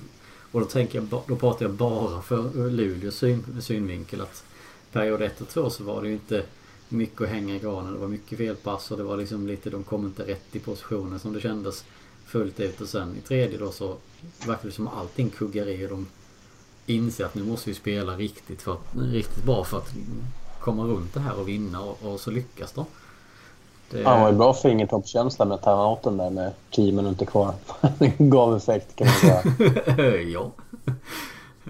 Och 0.52 0.60
då, 0.60 0.66
tänker 0.66 1.00
jag, 1.00 1.24
då 1.28 1.36
pratar 1.36 1.66
jag 1.66 1.74
bara 1.74 2.22
för 2.22 2.70
Luleås 2.70 3.16
syn, 3.16 3.62
synvinkel 3.62 4.22
att 4.22 4.44
period 4.92 5.22
1 5.22 5.42
och 5.42 5.48
2 5.50 5.70
så 5.70 5.84
var 5.84 6.02
det 6.02 6.08
ju 6.08 6.14
inte 6.14 6.44
mycket 6.90 7.22
att 7.22 7.28
hänga 7.28 7.56
i 7.56 7.60
granen. 7.60 7.94
Det 7.94 8.00
var 8.00 8.08
mycket 8.08 8.38
felpass 8.38 8.92
och 8.92 8.98
det 8.98 9.04
var 9.04 9.18
liksom 9.18 9.48
lite, 9.48 9.70
de 9.70 9.84
kom 9.84 10.06
inte 10.06 10.24
rätt 10.28 10.56
i 10.56 10.60
positionen 10.60 11.20
som 11.20 11.34
det 11.34 11.42
kändes 11.42 11.86
fullt 12.26 12.60
ut. 12.60 12.82
Och 12.82 12.88
sen 12.88 13.16
i 13.18 13.22
tredje 13.28 13.58
då 13.58 13.72
så 13.72 13.96
verkar 14.48 14.66
det 14.66 14.72
som 14.72 14.88
allting 14.88 15.30
kuggar 15.30 15.68
i 15.68 15.86
och 15.86 15.90
de 15.90 16.08
inser 16.86 17.26
att 17.26 17.36
nu 17.36 17.44
måste 17.44 17.70
vi 17.70 17.76
spela 17.76 18.18
riktigt, 18.18 18.62
för 18.62 18.78
riktigt 18.98 19.44
bra 19.44 19.64
för 19.64 19.78
att 19.78 19.94
komma 20.60 20.84
runt 20.84 21.14
det 21.14 21.20
här 21.20 21.40
och 21.40 21.48
vinna 21.48 21.82
och, 21.82 22.14
och 22.14 22.20
så 22.20 22.32
lyckas 22.32 22.72
de. 22.72 22.86
Det... 23.94 24.04
Han 24.04 24.22
var 24.22 24.32
ju 24.32 24.38
bra 24.38 24.54
fingertoppskänsla 24.54 25.46
med 25.46 25.62
timeouten 25.62 26.18
där 26.18 26.30
med 26.30 26.52
10 26.72 26.92
minuter 26.92 27.26
kvar. 27.26 27.54
Det 28.00 28.18
gav 28.18 28.56
effekt 28.56 28.96
kan 28.96 29.08
man 29.08 29.16
säga. 29.16 30.22
ja. 30.34 30.52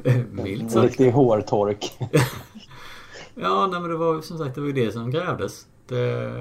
Milt 0.32 0.71
sagt. 0.71 0.86
Riktig 0.86 1.11
hårtork. 1.11 1.97
ja, 3.36 3.67
nej 3.67 3.82
men 3.82 3.89
det 3.89 3.97
var 3.97 4.21
som 4.21 4.38
sagt 4.38 4.55
det 4.55 4.61
var 4.61 4.67
ju 4.67 4.74
det 4.74 4.91
som 4.91 5.11
krävdes. 5.11 5.65
Det, 5.88 6.32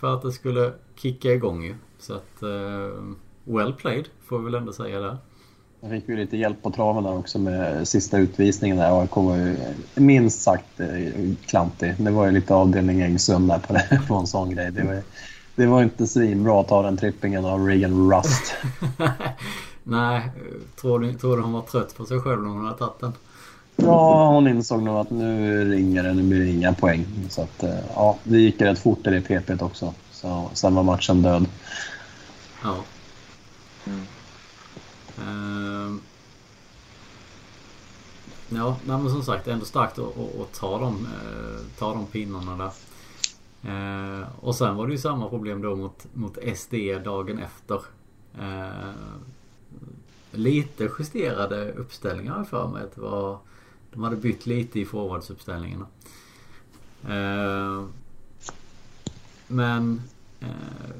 för 0.00 0.14
att 0.14 0.22
det 0.22 0.32
skulle 0.32 0.72
kicka 0.96 1.32
igång 1.32 1.64
ju. 1.64 1.74
Så 1.98 2.14
att... 2.14 2.42
Uh, 2.42 3.14
well 3.44 3.72
played, 3.72 4.08
får 4.24 4.38
vi 4.38 4.44
väl 4.44 4.54
ändå 4.54 4.72
säga 4.72 5.00
där. 5.00 5.16
Jag 5.80 5.90
fick 5.90 6.08
ju 6.08 6.16
lite 6.16 6.36
hjälp 6.36 6.62
på 6.62 6.70
traven 6.70 7.04
där 7.04 7.18
också 7.18 7.38
med 7.38 7.88
sista 7.88 8.18
utvisningen 8.18 8.76
där. 8.76 9.00
AIK 9.00 9.16
var 9.16 9.36
ju 9.36 9.56
minst 9.94 10.42
sagt 10.42 10.80
eh, 10.80 10.88
klantig. 11.46 11.94
Det 11.98 12.10
var 12.10 12.26
ju 12.26 12.32
lite 12.32 12.54
avdelning 12.54 13.00
Engsund 13.00 13.48
där 13.48 13.58
på, 13.58 13.72
det, 13.72 14.00
på 14.08 14.14
en 14.14 14.26
sån 14.26 14.54
grej. 14.54 14.70
Det 14.70 14.82
var, 14.82 15.02
det 15.54 15.66
var 15.66 15.82
inte 15.82 16.06
svinbra 16.06 16.60
att 16.60 16.68
ta 16.68 16.82
den 16.82 16.96
trippingen 16.96 17.44
av 17.44 17.66
Regan 17.66 18.12
Rust. 18.12 18.54
Nej, 19.82 20.30
tror 20.80 20.98
du, 20.98 21.14
tror 21.14 21.36
du 21.36 21.42
hon 21.42 21.52
var 21.52 21.62
trött 21.62 21.96
på 21.96 22.06
sig 22.06 22.20
själv 22.20 22.42
när 22.42 22.48
hon 22.48 22.64
hade 22.64 22.78
tagit 22.78 23.00
den? 23.00 23.12
Ja, 23.76 24.28
hon 24.28 24.48
insåg 24.48 24.82
nog 24.82 24.96
att 24.96 25.10
nu 25.10 25.64
ringer 25.70 26.02
det, 26.02 26.14
nu 26.14 26.22
blir 26.22 26.40
det 26.40 26.50
inga 26.50 26.72
poäng. 26.72 27.06
Så 27.30 27.42
att, 27.42 27.62
eh, 27.62 27.78
ja, 27.94 28.18
det 28.24 28.38
gick 28.38 28.60
rätt 28.60 28.78
fort 28.78 29.06
i 29.06 29.10
det 29.10 29.20
PP 29.20 29.62
också. 29.62 29.94
Så, 30.10 30.50
sen 30.52 30.74
var 30.74 30.82
matchen 30.82 31.22
död. 31.22 31.46
Ja. 32.62 32.76
Mm. 33.86 34.06
Uh, 35.18 35.98
ja, 38.48 38.76
men 38.84 39.10
som 39.10 39.22
sagt 39.22 39.48
ändå 39.48 39.64
starkt 39.64 39.98
att, 39.98 40.04
att, 40.04 40.40
att 40.40 40.52
ta, 40.60 40.78
de, 40.78 40.96
uh, 40.96 41.60
ta 41.78 41.94
de 41.94 42.06
pinnarna 42.06 42.64
där. 42.64 42.70
Eh, 43.62 44.22
och 44.40 44.54
sen 44.54 44.76
var 44.76 44.86
det 44.86 44.92
ju 44.92 44.98
samma 44.98 45.28
problem 45.28 45.62
då 45.62 45.76
mot, 45.76 46.06
mot 46.14 46.38
SD 46.56 46.74
dagen 47.04 47.38
efter. 47.38 47.80
Eh, 48.38 48.92
lite 50.30 50.90
justerade 50.98 51.72
uppställningar 51.72 52.44
för 52.44 52.68
mig. 52.68 52.82
Det 52.94 53.00
var, 53.00 53.38
de 53.92 54.02
hade 54.02 54.16
bytt 54.16 54.46
lite 54.46 54.80
i 54.80 54.84
forwardsuppställningarna. 54.84 55.86
Eh, 57.08 57.84
men 59.46 60.02
eh, 60.40 60.94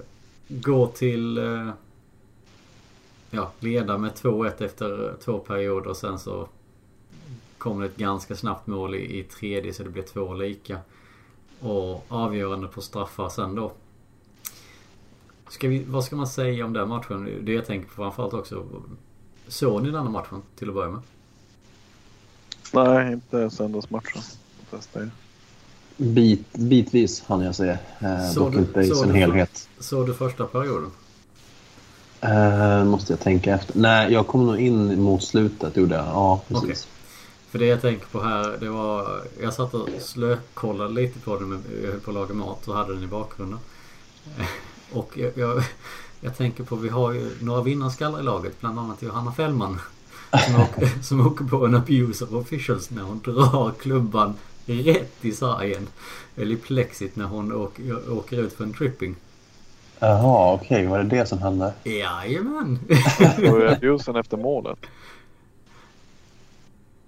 gå 0.49 0.87
till 0.87 1.39
eh, 1.39 1.71
ja, 3.31 3.53
leda 3.61 3.99
med 3.99 4.13
2-1 4.13 4.65
efter 4.65 5.15
två 5.25 5.39
perioder 5.39 5.91
och 5.91 5.97
sen 5.97 6.19
så 6.19 6.49
kom 7.59 7.81
det 7.81 7.87
ett 7.87 7.97
ganska 7.97 8.37
snabbt 8.37 8.67
mål 8.67 8.95
i, 8.95 9.19
i 9.19 9.23
tredje 9.23 9.73
så 9.73 9.83
det 9.83 9.91
blev 9.91 10.03
två 10.03 10.35
lika. 10.35 10.79
Och 11.63 12.05
avgörande 12.09 12.69
på 12.69 12.81
straffar 12.81 13.29
sen 13.29 13.55
då. 13.55 13.73
Ska 15.49 15.69
vi, 15.69 15.85
vad 15.85 16.05
ska 16.05 16.17
man 16.17 16.27
säga 16.27 16.65
om 16.65 16.73
den 16.73 16.89
matchen? 16.89 17.39
Det 17.43 17.53
jag 17.53 17.67
tänker 17.67 17.89
på 17.89 17.95
framförallt 17.95 18.35
också. 18.35 18.65
Såg 19.49 19.83
ni 19.83 19.91
denna 19.91 20.11
matchen 20.11 20.43
till 20.59 20.69
att 20.69 20.75
börja 20.75 20.91
med? 20.91 21.01
Nej, 22.73 23.13
inte 23.13 23.51
söndagsmatchen. 23.51 24.23
Bit, 25.97 26.53
bitvis 26.53 27.23
hann 27.27 27.41
jag 27.41 27.55
se. 27.55 27.69
Eh, 27.99 28.35
dock 28.35 28.55
inte 28.55 28.81
i 28.81 28.91
sin 28.91 29.15
helhet. 29.15 29.69
Såg 29.79 30.07
du 30.07 30.15
första 30.15 30.47
perioden? 30.47 30.91
Uh, 32.25 32.85
måste 32.85 33.13
jag 33.13 33.21
tänka 33.21 33.55
efter. 33.55 33.79
Nej, 33.79 34.13
jag 34.13 34.27
kom 34.27 34.47
nog 34.47 34.61
in 34.61 35.03
mot 35.03 35.23
slutet 35.23 35.77
gjorde 35.77 35.95
jag. 35.95 36.07
Ja, 36.07 36.41
precis. 36.49 36.65
Okay. 36.65 36.77
För 37.53 37.59
det 37.59 37.67
jag 37.67 37.81
tänker 37.81 38.07
på 38.07 38.21
här, 38.21 38.57
det 38.61 38.69
var... 38.69 39.23
Jag 39.43 39.55
satt 39.55 39.75
och 39.75 39.89
slökollade 40.01 40.95
lite 40.95 41.19
på 41.19 41.39
den. 41.39 41.49
Med, 41.49 41.61
jag 41.83 41.91
höll 41.91 42.01
på 42.01 42.11
att 42.11 42.15
laga 42.15 42.35
mat 42.35 42.69
och 42.69 42.75
hade 42.75 42.95
den 42.95 43.03
i 43.03 43.07
bakgrunden. 43.07 43.59
Och 44.93 45.11
jag, 45.15 45.33
jag, 45.35 45.63
jag 46.21 46.37
tänker 46.37 46.65
på, 46.65 46.77
vi 46.77 46.89
har 46.89 47.13
ju 47.13 47.31
några 47.41 47.63
vinnarskallar 47.63 48.21
i 48.21 48.23
laget. 48.23 48.61
Bland 48.61 48.79
annat 48.79 49.03
Johanna 49.03 49.33
Fällman. 49.33 49.81
Som 50.47 50.61
åker, 50.61 51.03
som 51.03 51.27
åker 51.27 51.45
på 51.45 51.67
en 51.67 51.75
abuse 51.75 52.25
of 52.25 52.33
officials 52.33 52.91
när 52.91 53.03
hon 53.03 53.21
drar 53.21 53.73
klubban 53.81 54.35
rätt 54.67 55.25
i 55.25 55.33
sargen. 55.33 55.89
Eller 56.37 56.53
i 56.53 56.57
plexit 56.57 57.17
när 57.17 57.25
hon 57.25 57.53
åker, 57.53 58.13
åker 58.13 58.41
ut 58.41 58.53
för 58.53 58.65
en 58.65 58.75
tripping. 58.75 59.17
Jaha, 59.99 60.55
okej. 60.55 60.67
Okay. 60.67 60.87
Var 60.87 60.99
det 60.99 61.17
det 61.17 61.27
som 61.27 61.39
hände? 61.39 61.73
Jajamän. 61.85 62.79
Var 63.39 63.61
det 63.61 63.73
abusen 63.73 64.17
efter 64.17 64.37
målet? 64.37 64.79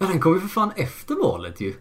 Ja, 0.04 0.10
den 0.10 0.20
kom 0.20 0.34
ju 0.34 0.40
för 0.40 0.48
fan 0.48 0.72
efter 0.76 1.14
målet 1.14 1.60
ju. 1.60 1.74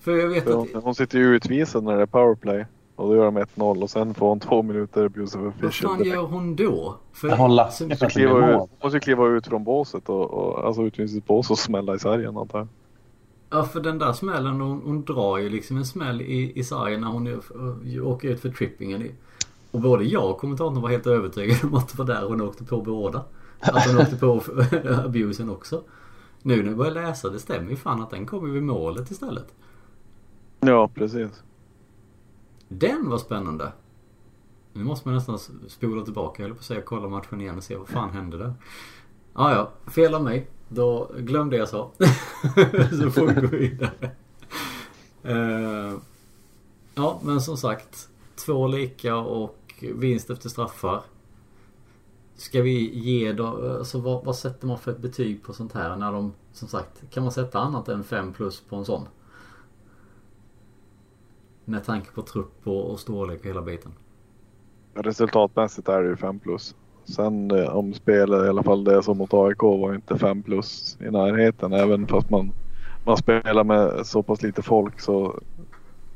För 0.00 0.16
jag 0.16 0.28
vet 0.28 0.48
hon, 0.48 0.68
att... 0.74 0.84
Hon 0.84 0.94
sitter 0.94 1.18
ju 1.18 1.24
utvisad 1.36 1.84
när 1.84 1.96
det 1.96 2.02
är 2.02 2.06
powerplay. 2.06 2.66
Och 2.96 3.08
då 3.08 3.16
gör 3.16 3.24
de 3.24 3.38
1-0 3.38 3.82
och 3.82 3.90
sen 3.90 4.14
får 4.14 4.28
hon 4.28 4.40
två 4.40 4.62
minuter 4.62 5.04
abuse 5.04 5.38
of 5.38 5.46
official. 5.46 5.90
Vad 5.90 5.98
fan 5.98 6.06
gör 6.06 6.22
hon 6.22 6.56
då? 6.56 6.96
För... 7.12 7.36
Hon 7.36 7.54
lackar 7.54 7.88
måste 7.88 8.06
kliva 8.06 8.50
ut, 8.50 8.70
måste 8.82 9.00
kliva 9.00 9.26
ut 9.26 9.46
från 9.46 9.64
båset 9.64 10.08
och, 10.08 10.30
och 10.30 10.66
alltså 10.66 10.82
utvisningsbås 10.82 11.50
och 11.50 11.58
smälla 11.58 11.94
i 11.94 11.98
sargen 11.98 12.36
antar 12.36 12.58
jag. 12.58 12.68
Ja 13.50 13.64
för 13.64 13.80
den 13.80 13.98
där 13.98 14.12
smällen 14.12 14.60
hon, 14.60 14.82
hon 14.84 15.04
drar 15.04 15.38
ju 15.38 15.48
liksom 15.48 15.76
en 15.76 15.84
smäll 15.84 16.22
i, 16.22 16.52
i 16.54 16.64
sargen 16.64 17.00
när 17.00 17.08
hon 17.08 17.40
åker 18.02 18.28
ut 18.28 18.40
för 18.40 18.48
trippingen. 18.48 19.08
Och 19.70 19.80
både 19.80 20.04
jag 20.04 20.30
och 20.30 20.38
kommentatorn 20.38 20.82
var 20.82 20.88
helt 20.88 21.06
övertygade 21.06 21.60
om 21.66 21.74
att 21.74 21.88
det 21.88 21.98
var 21.98 22.04
där 22.04 22.28
hon 22.28 22.40
åkte 22.40 22.64
på 22.64 22.80
båda. 22.80 23.24
Att 23.60 23.86
hon 23.86 24.00
åkte 24.00 24.16
på 24.16 24.42
abusen 25.04 25.50
också. 25.50 25.82
Nu 26.42 26.62
när 26.62 26.68
jag 26.68 26.76
börjar 26.76 26.92
läsa, 26.92 27.30
det 27.30 27.38
stämmer 27.38 27.70
ju 27.70 27.76
fan 27.76 28.02
att 28.02 28.10
den 28.10 28.26
kommer 28.26 28.48
vid 28.48 28.62
målet 28.62 29.10
istället. 29.10 29.54
Ja, 30.60 30.88
precis. 30.94 31.42
Den 32.68 33.10
var 33.10 33.18
spännande. 33.18 33.72
Nu 34.72 34.84
måste 34.84 35.08
man 35.08 35.14
nästan 35.14 35.38
spola 35.68 36.04
tillbaka, 36.04 36.44
eller 36.44 36.54
på 36.54 36.58
att 36.58 36.64
säga 36.64 36.82
kolla 36.82 37.08
matchen 37.08 37.40
igen 37.40 37.56
och 37.56 37.64
se 37.64 37.76
vad 37.76 37.88
fan 37.88 38.10
hände 38.10 38.38
där. 38.38 38.54
Ah, 39.32 39.52
ja, 39.52 39.70
fel 39.90 40.14
av 40.14 40.24
mig. 40.24 40.46
Då 40.68 41.10
glömde 41.18 41.56
jag 41.56 41.68
så. 41.68 41.90
så 42.90 43.10
får 43.10 43.26
vi 43.26 43.40
gå 43.40 43.46
vidare. 43.46 44.10
Uh, 45.26 45.98
ja, 46.94 47.20
men 47.22 47.40
som 47.40 47.56
sagt. 47.56 48.08
Två 48.34 48.66
lika 48.66 49.16
och 49.16 49.58
vinst 49.80 50.30
efter 50.30 50.48
straffar. 50.48 51.02
Ska 52.34 52.62
vi 52.62 52.98
ge 52.98 53.32
då, 53.32 53.46
alltså 53.78 54.00
vad, 54.00 54.24
vad, 54.24 54.36
sätter 54.36 54.66
man 54.66 54.78
för 54.78 54.90
ett 54.90 54.98
betyg 54.98 55.42
på 55.42 55.52
sånt 55.52 55.72
här 55.72 55.96
när 55.96 56.12
de, 56.12 56.32
som 56.52 56.68
sagt, 56.68 57.10
kan 57.10 57.22
man 57.22 57.32
sätta 57.32 57.58
annat 57.58 57.88
än 57.88 58.04
5 58.04 58.32
plus 58.32 58.60
på 58.60 58.76
en 58.76 58.84
sån? 58.84 59.08
Med 61.64 61.84
tanke 61.84 62.10
på 62.10 62.22
trupp 62.22 62.66
och, 62.66 62.90
och 62.90 63.00
storlek 63.00 63.40
och 63.40 63.46
hela 63.46 63.62
biten. 63.62 63.92
Resultatmässigt 64.94 65.88
är 65.88 66.02
det 66.02 66.08
ju 66.08 66.16
5 66.16 66.38
plus. 66.38 66.74
Sen 67.04 67.50
eh, 67.50 67.76
om 67.76 67.94
spelet, 67.94 68.46
i 68.46 68.48
alla 68.48 68.62
fall 68.62 68.84
det 68.84 69.02
som 69.02 69.18
mot 69.18 69.34
AIK, 69.34 69.62
var 69.62 69.94
inte 69.94 70.18
5 70.18 70.42
plus 70.42 70.96
i 71.00 71.10
närheten. 71.10 71.72
Även 71.72 72.06
fast 72.06 72.30
man, 72.30 72.52
man 73.04 73.16
spelar 73.16 73.64
med 73.64 74.06
så 74.06 74.22
pass 74.22 74.42
lite 74.42 74.62
folk 74.62 75.00
så 75.00 75.40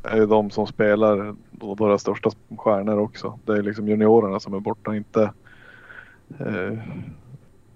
är 0.02 0.16
ju 0.16 0.26
de 0.26 0.50
som 0.50 0.66
spelar 0.66 1.34
våra 1.50 1.98
största 1.98 2.30
stjärnor 2.56 2.98
också. 2.98 3.38
Det 3.44 3.52
är 3.52 3.62
liksom 3.62 3.88
juniorerna 3.88 4.40
som 4.40 4.54
är 4.54 4.60
borta, 4.60 4.96
inte 4.96 5.32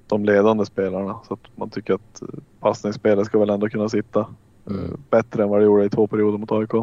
de 0.07 0.25
ledande 0.25 0.67
spelarna. 0.67 1.19
Så 1.29 1.35
att 1.35 1.57
man 1.57 1.71
tycker 1.71 1.95
att 1.95 2.23
passningsspelet 2.61 3.27
ska 3.27 3.39
väl 3.39 3.51
ändå 3.51 3.69
kunna 3.69 3.89
sitta 3.89 4.21
eh, 4.67 4.77
mm. 4.77 5.01
bättre 5.11 5.43
än 5.43 5.49
vad 5.49 5.61
det 5.61 5.65
gjorde 5.65 5.85
i 5.85 5.91
två 5.91 6.07
perioder 6.07 6.39
mot 6.39 6.53
AIK. 6.53 6.75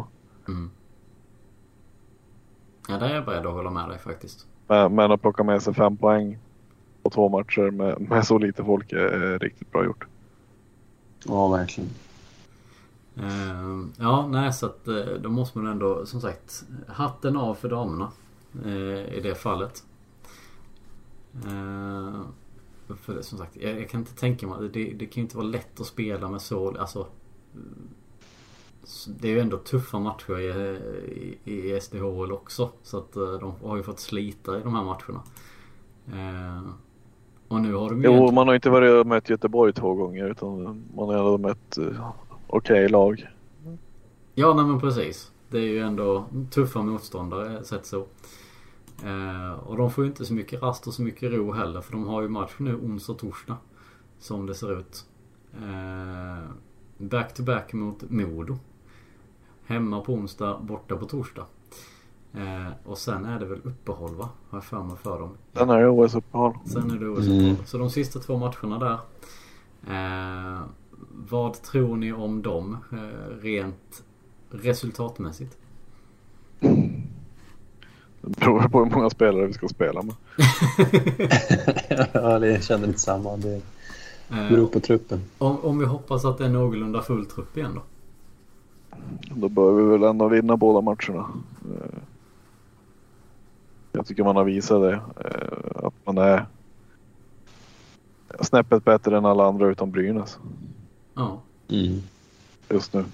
Mm. 0.48 0.70
Ja, 2.88 2.98
där 2.98 3.08
är 3.08 3.14
jag 3.14 3.24
beredd 3.24 3.46
att 3.46 3.52
hålla 3.52 3.70
med 3.70 3.88
dig 3.88 3.98
faktiskt. 3.98 4.46
Men, 4.66 4.94
men 4.94 5.12
att 5.12 5.22
plocka 5.22 5.44
med 5.44 5.62
sig 5.62 5.74
fem 5.74 5.96
poäng 5.96 6.38
på 7.02 7.10
två 7.10 7.28
matcher 7.28 7.70
med, 7.70 8.00
med 8.00 8.26
så 8.26 8.38
lite 8.38 8.64
folk 8.64 8.92
är, 8.92 8.96
är 8.98 9.38
riktigt 9.38 9.72
bra 9.72 9.84
gjort. 9.84 10.06
Ja, 11.24 11.48
verkligen. 11.48 11.90
Uh, 13.18 13.86
ja, 13.98 14.26
nej 14.26 14.52
så 14.52 14.66
att 14.66 14.88
uh, 14.88 15.04
då 15.20 15.28
måste 15.28 15.58
man 15.58 15.72
ändå 15.72 16.06
som 16.06 16.20
sagt 16.20 16.64
hatten 16.86 17.36
av 17.36 17.54
för 17.54 17.68
damerna 17.68 18.10
uh, 18.66 19.14
i 19.14 19.20
det 19.22 19.34
fallet. 19.34 19.82
För 23.02 23.14
det, 23.14 23.22
som 23.22 23.38
sagt, 23.38 23.56
jag, 23.56 23.80
jag, 23.80 23.88
kan 23.88 24.00
inte 24.00 24.14
tänka 24.14 24.46
mig, 24.46 24.68
det, 24.72 24.84
det 24.84 25.06
kan 25.06 25.20
ju 25.20 25.22
inte 25.22 25.36
vara 25.36 25.46
lätt 25.46 25.80
att 25.80 25.86
spela 25.86 26.28
med 26.28 26.42
så, 26.42 26.78
alltså 26.78 27.06
det 29.06 29.28
är 29.28 29.32
ju 29.32 29.40
ändå 29.40 29.56
tuffa 29.56 29.98
matcher 29.98 30.38
i, 30.40 30.48
i, 31.44 31.74
i 31.74 31.80
SDHL 31.80 32.32
också. 32.32 32.70
Så 32.82 32.98
att 32.98 33.12
de 33.12 33.52
har 33.62 33.76
ju 33.76 33.82
fått 33.82 34.00
slita 34.00 34.58
i 34.58 34.62
de 34.62 34.74
här 34.74 34.84
matcherna. 34.84 35.22
Och 37.48 37.60
nu 37.60 37.74
har 37.74 37.88
de 37.88 37.98
ju 37.98 38.04
Jo, 38.04 38.10
egentligen- 38.10 38.34
man 38.34 38.48
har 38.48 38.54
inte 38.54 38.70
varit 38.70 39.00
och 39.00 39.06
mött 39.06 39.30
Göteborg 39.30 39.72
två 39.72 39.94
gånger 39.94 40.30
utan 40.30 40.62
man 40.96 41.08
har 41.08 41.14
ändå 41.14 41.38
mött 41.38 41.78
uh, 41.78 42.10
okej 42.46 42.88
lag. 42.88 43.28
Ja, 44.34 44.54
nej 44.54 44.64
men 44.64 44.80
precis. 44.80 45.32
Det 45.50 45.58
är 45.58 45.62
ju 45.62 45.78
ändå 45.78 46.24
tuffa 46.50 46.82
motståndare, 46.82 47.64
sett 47.64 47.86
så. 47.86 48.06
Eh, 49.04 49.52
och 49.52 49.76
de 49.76 49.90
får 49.90 50.04
ju 50.04 50.10
inte 50.10 50.24
så 50.24 50.34
mycket 50.34 50.62
rast 50.62 50.86
och 50.86 50.94
så 50.94 51.02
mycket 51.02 51.32
ro 51.32 51.52
heller. 51.52 51.80
För 51.80 51.92
de 51.92 52.06
har 52.06 52.22
ju 52.22 52.28
match 52.28 52.54
nu 52.58 52.74
onsdag 52.74 53.12
och 53.12 53.18
torsdag. 53.18 53.56
Som 54.18 54.46
det 54.46 54.54
ser 54.54 54.78
ut. 54.78 55.06
Eh, 55.52 56.50
back 56.98 57.34
to 57.34 57.42
back 57.42 57.72
mot 57.72 58.10
Modo. 58.10 58.58
Hemma 59.64 60.00
på 60.00 60.12
onsdag, 60.12 60.58
borta 60.62 60.96
på 60.96 61.06
torsdag. 61.06 61.46
Eh, 62.32 62.68
och 62.84 62.98
sen 62.98 63.24
är 63.24 63.38
det 63.38 63.46
väl 63.46 63.60
uppehåll 63.64 64.14
va? 64.14 64.28
Har 64.50 64.58
jag 64.58 64.64
för 64.64 64.82
mig 64.82 64.96
för 64.96 65.20
dem. 65.20 65.36
Sen 65.54 65.70
är 65.70 65.78
det 65.78 65.88
OS-uppehåll. 65.88 66.54
Sen 66.66 66.90
är 66.90 66.98
det 66.98 67.08
OS 67.08 67.26
Mm. 67.26 67.56
Så 67.66 67.78
de 67.78 67.90
sista 67.90 68.18
två 68.18 68.36
matcherna 68.38 68.78
där. 68.78 68.98
Eh, 69.86 70.62
vad 71.10 71.62
tror 71.62 71.96
ni 71.96 72.12
om 72.12 72.42
dem 72.42 72.76
eh, 72.92 73.40
rent 73.40 74.04
resultatmässigt? 74.50 75.58
Det 78.20 78.40
beror 78.40 78.68
på 78.68 78.84
hur 78.84 78.90
många 78.90 79.10
spelare 79.10 79.46
vi 79.46 79.52
ska 79.52 79.68
spela 79.68 80.02
med. 80.02 80.14
ja, 82.12 82.38
det 82.38 82.64
känner 82.64 82.86
lite 82.86 82.98
samma. 82.98 83.36
Det 83.36 83.60
Eh, 84.30 84.48
beror 84.48 84.66
på 84.66 84.80
truppen. 84.80 85.20
om, 85.38 85.58
om 85.64 85.78
vi 85.78 85.84
hoppas 85.86 86.24
att 86.24 86.38
det 86.38 86.44
är 86.44 86.48
någorlunda 86.48 87.02
full 87.02 87.26
trupp 87.26 87.56
igen 87.56 87.70
då? 87.74 87.82
Då 89.34 89.48
bör 89.48 89.72
vi 89.72 89.82
väl 89.82 90.02
ändå 90.02 90.28
vinna 90.28 90.56
båda 90.56 90.80
matcherna. 90.80 91.28
Eh, 91.64 91.98
Jag 93.92 94.06
tycker 94.06 94.24
man 94.24 94.36
har 94.36 94.44
visat 94.44 94.80
det. 94.82 94.92
eh, 94.94 95.84
Att 95.86 95.94
man 96.04 96.18
är 96.18 96.46
snäppet 98.40 98.84
bättre 98.84 99.16
än 99.18 99.24
alla 99.26 99.44
andra 99.46 99.66
utom 99.66 99.90
Brynäs 99.90 100.38
Ja. 101.14 101.40
Mm. 101.68 102.02
just 102.68 102.92
nu. 102.94 103.04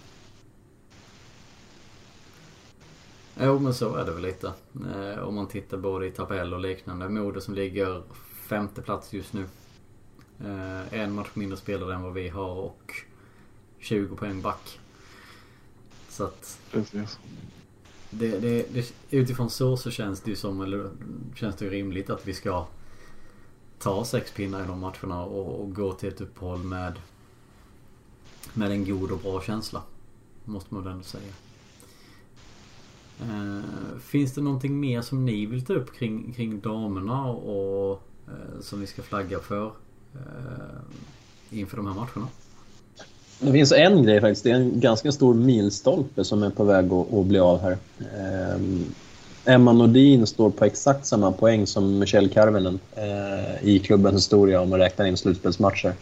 Jo 3.40 3.58
men 3.58 3.74
så 3.74 3.96
är 3.96 4.04
det 4.04 4.12
väl 4.12 4.22
lite. 4.22 4.52
Eh, 4.94 5.18
om 5.18 5.34
man 5.34 5.48
tittar 5.48 5.76
både 5.76 6.06
i 6.06 6.10
tabell 6.10 6.54
och 6.54 6.60
liknande. 6.60 7.08
Modo 7.08 7.40
som 7.40 7.54
ligger 7.54 8.02
femte 8.48 8.82
plats 8.82 9.12
just 9.12 9.32
nu. 9.32 9.46
Eh, 10.40 11.00
en 11.00 11.12
match 11.12 11.30
mindre 11.34 11.56
spelare 11.56 11.94
än 11.94 12.02
vad 12.02 12.12
vi 12.12 12.28
har 12.28 12.54
och 12.54 12.92
20 13.78 14.16
poäng 14.16 14.42
back. 14.42 14.80
Så 16.08 16.24
att 16.24 16.60
Precis. 16.70 17.18
det, 18.10 18.38
det, 18.38 18.74
det, 18.74 18.92
utifrån 19.10 19.50
så 19.50 19.76
så 19.76 19.90
känns 19.90 20.20
det 20.20 20.30
ju 20.30 20.36
som, 20.36 20.60
eller 20.60 20.90
känns 21.34 21.56
det 21.56 21.70
rimligt 21.70 22.10
att 22.10 22.26
vi 22.26 22.34
ska 22.34 22.66
ta 23.78 24.04
sex 24.04 24.32
pinnar 24.32 24.64
i 24.64 24.66
de 24.66 24.80
matcherna 24.80 25.24
och, 25.24 25.60
och 25.60 25.74
gå 25.74 25.92
till 25.92 26.08
ett 26.08 26.20
uppehåll 26.20 26.62
med 26.62 26.98
med 28.54 28.70
en 28.70 28.84
god 28.84 29.10
och 29.10 29.18
bra 29.18 29.42
känsla. 29.42 29.82
Måste 30.44 30.74
man 30.74 30.84
väl 30.84 30.92
ändå 30.92 31.04
säga. 31.04 31.32
Eh, 33.20 33.98
finns 34.00 34.34
det 34.34 34.40
någonting 34.40 34.80
mer 34.80 35.02
som 35.02 35.24
ni 35.24 35.46
vill 35.46 35.64
ta 35.64 35.72
upp 35.72 35.94
kring, 35.98 36.32
kring 36.32 36.60
damerna 36.60 37.26
och, 37.26 38.00
eh, 38.26 38.60
som 38.60 38.80
vi 38.80 38.86
ska 38.86 39.02
flagga 39.02 39.38
för 39.38 39.66
eh, 40.14 41.58
inför 41.58 41.76
de 41.76 41.86
här 41.86 41.94
matcherna? 41.94 42.28
Det 43.40 43.52
finns 43.52 43.72
en 43.72 44.02
grej 44.02 44.20
faktiskt. 44.20 44.44
Det 44.44 44.50
är 44.50 44.54
en 44.54 44.80
ganska 44.80 45.12
stor 45.12 45.34
milstolpe 45.34 46.24
som 46.24 46.42
är 46.42 46.50
på 46.50 46.64
väg 46.64 46.92
att, 46.92 47.14
att 47.14 47.26
bli 47.26 47.38
av 47.38 47.60
här. 47.60 47.78
Eh, 47.98 48.60
Emma 49.46 49.72
Nordin 49.72 50.26
står 50.26 50.50
på 50.50 50.64
exakt 50.64 51.06
samma 51.06 51.32
poäng 51.32 51.66
som 51.66 51.98
Michelle 51.98 52.28
Karvinen 52.28 52.80
eh, 52.94 53.68
i 53.68 53.78
klubbens 53.78 54.16
historia 54.16 54.60
om 54.60 54.70
man 54.70 54.78
räknar 54.78 55.06
in 55.06 55.16
slutspelsmatcher. 55.16 55.94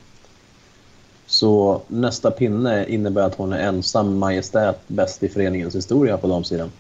Så 1.27 1.83
nästa 1.89 2.31
pinne 2.31 2.87
innebär 2.89 3.23
att 3.23 3.35
hon 3.35 3.53
är 3.53 3.59
ensam 3.59 4.19
majestät 4.19 4.81
bäst 4.87 5.23
i 5.23 5.29
föreningens 5.29 5.75
historia 5.75 6.17
på 6.17 6.27
damsidan. 6.27 6.71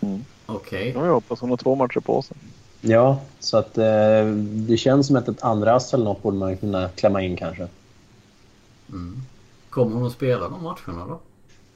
Mm. 0.00 0.24
Okej. 0.46 0.92
Ja, 0.94 1.06
jag 1.06 1.12
hoppas 1.12 1.40
hon 1.40 1.50
har 1.50 1.56
två 1.56 1.74
matcher 1.74 2.00
på 2.00 2.22
sig. 2.22 2.36
Ja, 2.80 3.20
så 3.40 3.56
att 3.56 3.78
eh, 3.78 4.26
det 4.42 4.76
känns 4.76 5.06
som 5.06 5.16
att 5.16 5.28
ett 5.28 5.42
andra 5.42 5.74
ass 5.74 5.94
eller 5.94 6.04
något 6.04 6.22
borde 6.22 6.36
man 6.36 6.56
kunna 6.56 6.88
klämma 6.88 7.22
in 7.22 7.36
kanske. 7.36 7.68
Mm. 8.88 9.22
Kommer 9.70 9.96
hon 9.96 10.06
att 10.06 10.12
spela 10.12 10.48
de 10.48 10.62
matcherna 10.62 11.06
då? 11.06 11.18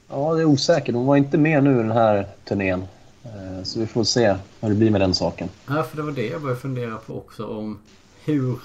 Ja, 0.09 0.33
det 0.33 0.41
är 0.41 0.45
osäkert. 0.45 0.95
Hon 0.95 1.05
var 1.05 1.15
inte 1.17 1.37
med 1.37 1.63
nu 1.63 1.71
i 1.71 1.77
den 1.77 1.91
här 1.91 2.27
turnén. 2.47 2.83
Eh, 3.23 3.63
Så 3.63 3.79
vi 3.79 3.87
får 3.87 4.03
se 4.03 4.35
hur 4.61 4.69
det 4.69 4.75
blir 4.75 4.91
med 4.91 5.01
den 5.01 5.13
saken. 5.13 5.49
Ja, 5.67 5.83
för 5.83 5.97
det 5.97 6.03
var 6.03 6.11
det 6.11 6.27
jag 6.27 6.41
började 6.41 6.61
fundera 6.61 6.97
på 6.97 7.17
också 7.17 7.45
om 7.47 7.79
hur... 8.23 8.59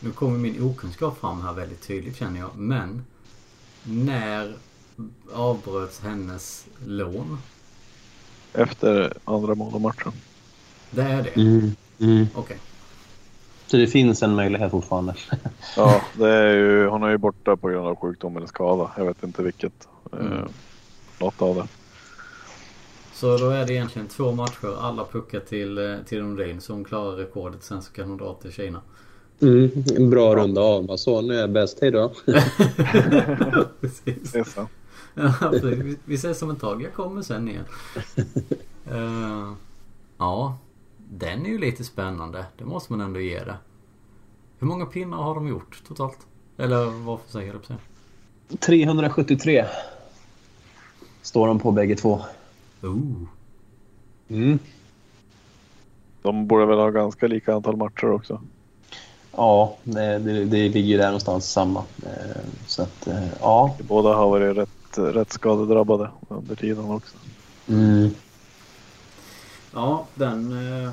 Nu 0.00 0.10
kommer 0.10 0.38
min 0.38 0.62
okunskap 0.62 1.18
fram 1.20 1.42
här 1.42 1.52
väldigt 1.52 1.86
tydligt 1.86 2.16
känner 2.16 2.40
jag. 2.40 2.50
Men 2.56 3.04
när 3.82 4.54
avbröts 5.34 6.00
hennes 6.00 6.66
lån? 6.86 7.38
Efter 8.54 9.12
andra 9.24 9.54
Modo-matchen. 9.54 10.12
Det 10.90 11.02
är 11.02 11.22
det? 11.22 11.40
Mm. 12.00 12.26
Okej. 12.34 12.58
Så 13.66 13.76
det 13.76 13.86
finns 13.86 14.22
en 14.22 14.34
möjlighet 14.34 14.70
fortfarande. 14.70 15.14
Ja, 15.76 16.00
det 16.18 16.28
är 16.28 16.54
ju, 16.54 16.86
hon 16.86 17.02
är 17.02 17.08
ju 17.10 17.18
borta 17.18 17.56
på 17.56 17.68
grund 17.68 17.86
av 17.86 17.96
sjukdom 17.96 18.36
eller 18.36 18.46
skada. 18.46 18.90
Jag 18.96 19.04
vet 19.04 19.22
inte 19.22 19.42
vilket. 19.42 19.88
Mm. 20.12 20.32
Eh, 20.32 20.44
något 21.20 21.42
av 21.42 21.54
det. 21.54 21.66
Så 23.14 23.36
då 23.36 23.50
är 23.50 23.66
det 23.66 23.72
egentligen 23.72 24.08
två 24.08 24.32
matcher. 24.32 24.76
Alla 24.80 25.04
puckar 25.04 25.40
till, 25.40 25.78
eh, 25.78 25.96
till 26.06 26.22
Nordin. 26.22 26.60
Så 26.60 26.72
hon 26.72 26.84
klarar 26.84 27.16
rekordet. 27.16 27.64
Sen 27.64 27.82
så 27.82 27.92
kan 27.92 28.08
hon 28.08 28.16
dra 28.16 28.34
till 28.34 28.52
Kina. 28.52 28.80
Mm. 29.42 29.70
En 29.96 30.10
bra 30.10 30.36
runda 30.36 30.60
av. 30.60 30.84
Man 30.84 30.98
så 30.98 31.20
nu 31.20 31.34
är 31.34 31.40
jag 31.40 31.50
bäst. 31.50 31.78
Hej 31.80 31.90
då. 31.90 32.12
Precis. 33.80 34.04
Det 34.32 34.38
är 34.38 34.44
så. 34.44 34.66
Ja, 35.14 35.32
precis. 35.40 35.64
Vi- 35.64 35.98
Vi 36.04 36.14
ses 36.14 36.42
om 36.42 36.50
ett 36.50 36.60
tag. 36.60 36.82
Jag 36.82 36.92
kommer 36.94 37.22
sen 37.22 37.48
igen. 37.48 37.64
Eh, 38.90 39.52
ja, 40.18 40.58
den 40.98 41.46
är 41.46 41.50
ju 41.50 41.58
lite 41.58 41.84
spännande. 41.84 42.46
Det 42.58 42.64
måste 42.64 42.92
man 42.92 43.00
ändå 43.00 43.20
ge 43.20 43.44
det. 43.44 43.56
Hur 44.58 44.66
många 44.66 44.86
pinnar 44.86 45.16
har 45.16 45.34
de 45.34 45.48
gjort 45.48 45.82
totalt? 45.88 46.18
Eller 46.58 46.84
vad 46.84 47.20
för 47.20 47.30
sig, 47.30 47.46
jag 47.46 47.64
säga. 47.64 47.78
373 48.60 49.64
står 51.22 51.46
de 51.46 51.58
på 51.58 51.70
bägge 51.70 51.96
två. 51.96 52.20
Ooh. 52.82 53.22
Mm. 54.28 54.58
De 56.22 56.46
borde 56.46 56.66
väl 56.66 56.78
ha 56.78 56.90
ganska 56.90 57.26
lika 57.26 57.54
antal 57.54 57.76
matcher 57.76 58.10
också. 58.10 58.40
Ja, 59.32 59.76
det, 59.84 60.18
det, 60.18 60.44
det 60.44 60.68
ligger 60.68 60.98
där 60.98 61.06
någonstans 61.06 61.52
samma. 61.52 61.84
Eh, 62.02 62.42
Så 62.66 62.82
att, 62.82 63.06
eh, 63.06 63.28
ja. 63.40 63.76
Båda 63.88 64.14
har 64.14 64.30
varit 64.30 64.56
rätt, 64.56 64.70
rätt 64.98 65.32
skadedrabbade 65.32 66.10
under 66.28 66.54
tiden 66.54 66.90
också. 66.90 67.16
Mm. 67.68 68.10
Ja, 69.72 70.06
den, 70.14 70.52
eh, 70.84 70.90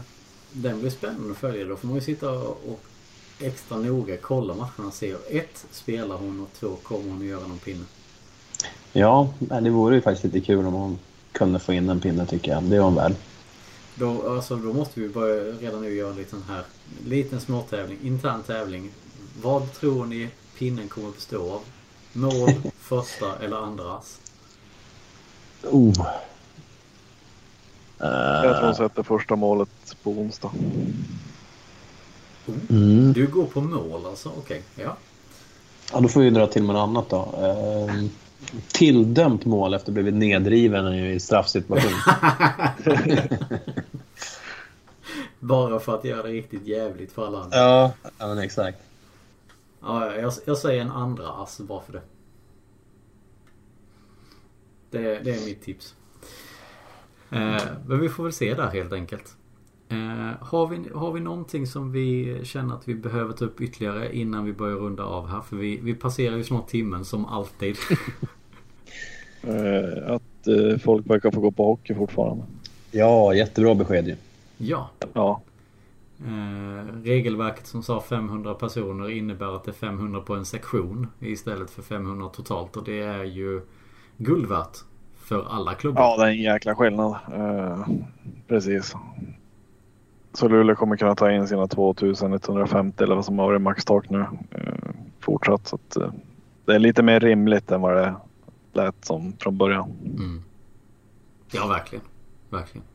den 0.51 0.79
blir 0.79 0.89
spännande 0.89 1.31
att 1.31 1.37
följa. 1.37 1.65
Då 1.65 1.75
får 1.75 1.87
man 1.87 1.95
ju 1.95 2.01
sitta 2.01 2.31
och 2.31 2.79
extra 3.39 3.77
noga 3.77 4.17
kolla 4.17 4.53
matcherna 4.53 4.87
och 4.87 4.93
se. 4.93 5.15
Ett, 5.29 5.65
spelar 5.71 6.17
hon 6.17 6.39
och 6.39 6.49
två, 6.59 6.75
kommer 6.83 7.09
hon 7.09 7.19
att 7.19 7.25
göra 7.25 7.47
någon 7.47 7.57
pinne? 7.57 7.85
Ja, 8.93 9.33
men 9.39 9.63
det 9.63 9.69
vore 9.69 9.95
ju 9.95 10.01
faktiskt 10.01 10.23
lite 10.23 10.45
kul 10.45 10.65
om 10.65 10.73
hon 10.73 10.99
kunde 11.31 11.59
få 11.59 11.73
in 11.73 11.89
en 11.89 11.99
pinne 11.99 12.25
tycker 12.25 12.51
jag. 12.51 12.63
Det 12.63 12.75
är 12.75 12.79
hon 12.79 12.95
värd. 12.95 13.13
Då, 13.95 14.35
alltså, 14.35 14.55
då 14.55 14.73
måste 14.73 14.99
vi 14.99 15.09
börja 15.09 15.43
redan 15.43 15.81
nu 15.81 15.93
göra 15.93 16.09
en 16.09 16.15
liten 16.15 16.43
här 16.47 16.63
liten 17.05 17.41
småtävling, 17.41 17.97
intern 18.03 18.43
tävling. 18.43 18.91
Vad 19.41 19.73
tror 19.73 20.05
ni 20.05 20.29
pinnen 20.57 20.87
kommer 20.87 21.07
att 21.07 21.15
bestå 21.15 21.51
av? 21.51 21.61
Mål, 22.13 22.51
första 22.91 23.45
eller 23.45 23.57
andra 23.57 23.93
ass? 23.93 24.19
Oh. 25.63 26.07
Jag 27.97 28.57
tror 28.57 28.65
hon 28.65 28.75
sätter 28.75 29.03
första 29.03 29.35
målet 29.35 29.95
på 30.03 30.11
onsdag. 30.11 30.51
mm. 32.69 33.13
Du 33.13 33.27
går 33.27 33.45
på 33.45 33.61
mål 33.61 34.05
alltså? 34.05 34.31
Okej, 34.37 34.63
ja. 34.75 34.97
Ja, 35.93 35.99
då 35.99 36.07
får 36.07 36.21
vi 36.21 36.29
dra 36.29 36.47
till 36.47 36.63
med 36.63 36.75
något 36.75 36.89
annat 36.89 37.09
då. 37.09 37.17
Uh, 37.17 38.05
tilldömt 38.71 39.45
mål 39.45 39.73
efter 39.73 39.89
att 39.89 39.93
blivit 39.93 40.13
nedriven 40.13 40.93
i 40.93 41.19
straffsituation. 41.19 41.91
Bara 45.39 45.79
för 45.79 45.95
att 45.95 46.05
göra 46.05 46.23
det 46.23 46.29
riktigt 46.29 46.67
jävligt 46.67 47.11
för 47.11 47.27
alla 47.27 47.41
andra. 47.41 47.57
ja, 47.57 47.91
ja 48.17 48.27
men 48.27 48.37
exakt. 48.37 48.77
Ja, 49.81 50.15
jag, 50.15 50.33
jag 50.45 50.57
säger 50.57 50.81
en 50.81 50.91
andra 50.91 51.27
ass 51.27 51.59
bara 51.59 51.81
för 51.81 51.93
det. 51.93 52.01
Det, 54.91 54.99
det 54.99 55.31
är 55.31 55.45
mitt 55.45 55.61
tips. 55.61 55.95
Eh, 57.29 57.63
men 57.87 57.99
vi 57.99 58.09
får 58.09 58.23
väl 58.23 58.33
se 58.33 58.53
där 58.53 58.67
helt 58.67 58.93
enkelt. 58.93 59.35
Eh, 59.89 60.31
har, 60.39 60.67
vi, 60.67 60.89
har 60.93 61.11
vi 61.11 61.19
någonting 61.19 61.67
som 61.67 61.91
vi 61.91 62.39
känner 62.43 62.75
att 62.75 62.87
vi 62.87 62.95
behöver 62.95 63.33
ta 63.33 63.45
upp 63.45 63.61
ytterligare 63.61 64.15
innan 64.15 64.45
vi 64.45 64.53
börjar 64.53 64.75
runda 64.75 65.03
av 65.03 65.27
här? 65.27 65.41
För 65.41 65.55
vi, 65.55 65.79
vi 65.83 65.93
passerar 65.93 66.37
ju 66.37 66.43
snart 66.43 66.67
timmen 66.67 67.05
som 67.05 67.25
alltid. 67.25 67.77
Eh, 69.43 70.13
att 70.13 70.47
eh, 70.47 70.77
folk 70.77 71.09
verkar 71.09 71.31
få 71.31 71.41
gå 71.41 71.51
på 71.51 71.65
hockey 71.65 71.95
fortfarande. 71.95 72.43
Ja, 72.91 73.33
jättebra 73.33 73.75
besked 73.75 74.07
ju. 74.07 74.15
ja. 74.57 74.89
Ja, 75.13 75.41
Eh, 76.27 76.85
regelverket 77.03 77.67
som 77.67 77.83
sa 77.83 78.01
500 78.01 78.53
personer 78.53 79.09
innebär 79.09 79.55
att 79.55 79.63
det 79.63 79.71
är 79.71 79.73
500 79.73 80.21
på 80.21 80.35
en 80.35 80.45
sektion 80.45 81.07
istället 81.19 81.69
för 81.69 81.81
500 81.81 82.29
totalt 82.29 82.77
och 82.77 82.83
det 82.83 82.99
är 82.99 83.23
ju 83.23 83.61
guld 84.24 84.49
värt 84.49 84.78
för 85.15 85.45
alla 85.49 85.74
klubbar. 85.74 86.01
Ja, 86.01 86.17
det 86.17 86.24
är 86.24 86.30
en 86.30 86.41
jäkla 86.41 86.76
skillnad. 86.76 87.15
Eh, 87.34 87.88
precis. 88.47 88.95
Så 90.34 90.47
Luleå 90.47 90.76
kommer 90.76 90.97
kunna 90.97 91.15
ta 91.15 91.32
in 91.32 91.47
sina 91.47 91.67
2150 91.67 93.03
eller 93.03 93.15
vad 93.15 93.26
som 93.26 93.39
har 93.39 93.45
varit 93.45 93.61
maxtak 93.61 94.09
nu 94.09 94.26
eh, 94.51 94.89
fortsatt. 95.19 95.67
Så 95.67 95.76
att, 95.76 95.95
eh, 95.97 96.11
det 96.65 96.76
är 96.76 96.80
lite 96.80 97.03
mer 97.03 97.19
rimligt 97.19 97.72
än 97.72 97.82
vad 97.82 97.95
det 97.95 98.15
lät 98.74 99.05
som 99.05 99.34
från 99.39 99.57
början. 99.57 99.91
Mm. 100.17 100.43
Ja, 101.51 101.67
verkligen. 101.67 102.05
Verkligen. 102.49 102.86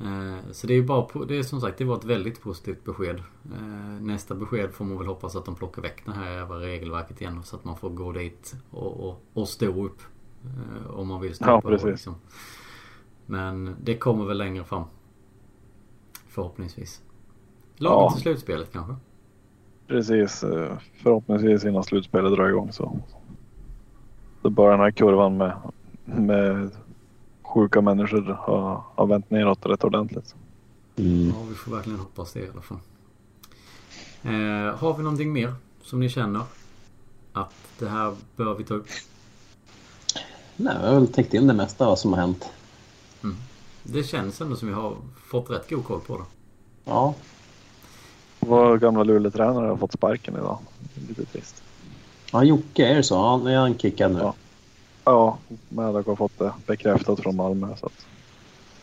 Eh, 0.00 0.50
så 0.52 0.66
det 0.66 0.74
är 0.74 0.82
bara 0.82 1.02
på, 1.02 1.24
det 1.24 1.38
är 1.38 1.42
som 1.42 1.60
sagt 1.60 1.78
det 1.78 1.84
var 1.84 1.96
ett 1.96 2.04
väldigt 2.04 2.40
positivt 2.42 2.84
besked. 2.84 3.22
Eh, 3.44 4.00
nästa 4.00 4.34
besked 4.34 4.70
får 4.72 4.84
man 4.84 4.98
väl 4.98 5.06
hoppas 5.06 5.36
att 5.36 5.44
de 5.44 5.54
plockar 5.54 5.82
väck 5.82 6.02
det 6.06 6.12
här 6.12 6.30
jävla 6.30 6.56
regelverket 6.60 7.20
igen 7.20 7.42
så 7.42 7.56
att 7.56 7.64
man 7.64 7.76
får 7.76 7.90
gå 7.90 8.12
dit 8.12 8.54
och, 8.70 9.08
och, 9.08 9.22
och 9.32 9.48
stå 9.48 9.84
upp. 9.84 10.02
Eh, 10.44 10.90
om 10.90 11.08
man 11.08 11.20
vill 11.20 11.34
stå 11.34 11.44
Ja, 11.46 11.58
upp. 11.58 11.64
precis. 11.64 11.86
Liksom. 11.86 12.14
Men 13.26 13.76
det 13.82 13.96
kommer 13.96 14.24
väl 14.24 14.38
längre 14.38 14.64
fram. 14.64 14.84
Förhoppningsvis. 16.28 17.02
Lagom 17.76 18.02
Ja. 18.02 18.10
till 18.10 18.22
slutspelet 18.22 18.72
kanske? 18.72 18.94
Precis. 19.86 20.44
Förhoppningsvis 21.02 21.64
innan 21.64 21.84
slutspelet 21.84 22.32
drar 22.32 22.48
igång 22.48 22.72
så. 22.72 22.98
Då 24.42 24.50
börjar 24.50 24.70
den 24.70 24.80
här 24.80 24.90
kurvan 24.90 25.36
med, 25.36 25.56
med 26.04 26.70
sjuka 27.54 27.80
människor 27.80 28.32
ha, 28.32 28.84
ha 28.96 29.04
vänt 29.04 29.30
neråt 29.30 29.66
rätt 29.66 29.84
ordentligt. 29.84 30.34
Mm. 30.96 31.28
Ja, 31.28 31.34
vi 31.48 31.54
får 31.54 31.72
verkligen 31.72 31.98
hoppas 31.98 32.32
det 32.32 32.40
i 32.40 32.48
alla 32.52 32.62
fall. 32.62 32.78
Eh, 34.22 34.76
har 34.76 34.96
vi 34.96 35.02
någonting 35.02 35.32
mer 35.32 35.54
som 35.82 36.00
ni 36.00 36.08
känner 36.08 36.42
att 37.32 37.54
det 37.78 37.88
här 37.88 38.14
bör 38.36 38.54
vi 38.54 38.64
ta 38.64 38.74
upp? 38.74 38.86
Nej, 40.56 40.76
jag 40.82 40.88
har 40.88 40.94
väl 41.00 41.08
täckt 41.08 41.34
in 41.34 41.46
det 41.46 41.54
mesta 41.54 41.86
vad 41.86 41.98
som 41.98 42.12
har 42.12 42.20
hänt. 42.20 42.50
Det 43.82 44.02
känns 44.02 44.40
ändå 44.40 44.56
som 44.56 44.68
vi 44.68 44.74
har 44.74 44.96
fått 45.26 45.50
rätt 45.50 45.70
god 45.70 45.84
koll 45.84 46.00
på 46.00 46.16
det. 46.18 46.24
Ja, 46.84 47.14
Vår 48.40 48.78
gamla 48.78 49.04
Luleå-tränare 49.04 49.66
har 49.66 49.76
fått 49.76 49.92
sparken 49.92 50.34
idag. 50.34 50.58
Lite 51.08 51.24
trist. 51.24 51.62
ja 52.32 52.44
Jocke, 52.44 52.86
är 52.86 52.94
det 52.94 53.02
så? 53.02 53.28
Han, 53.28 53.46
är 53.46 53.56
han 53.56 53.78
kickad 53.78 54.12
nu? 54.12 54.18
Ja. 54.18 54.34
Ja, 55.04 55.38
Mädak 55.68 56.06
har 56.06 56.16
fått 56.16 56.38
det 56.38 56.52
bekräftat 56.66 57.20
från 57.20 57.36
Malmö. 57.36 57.76
Så 57.80 57.86
att, 57.86 58.06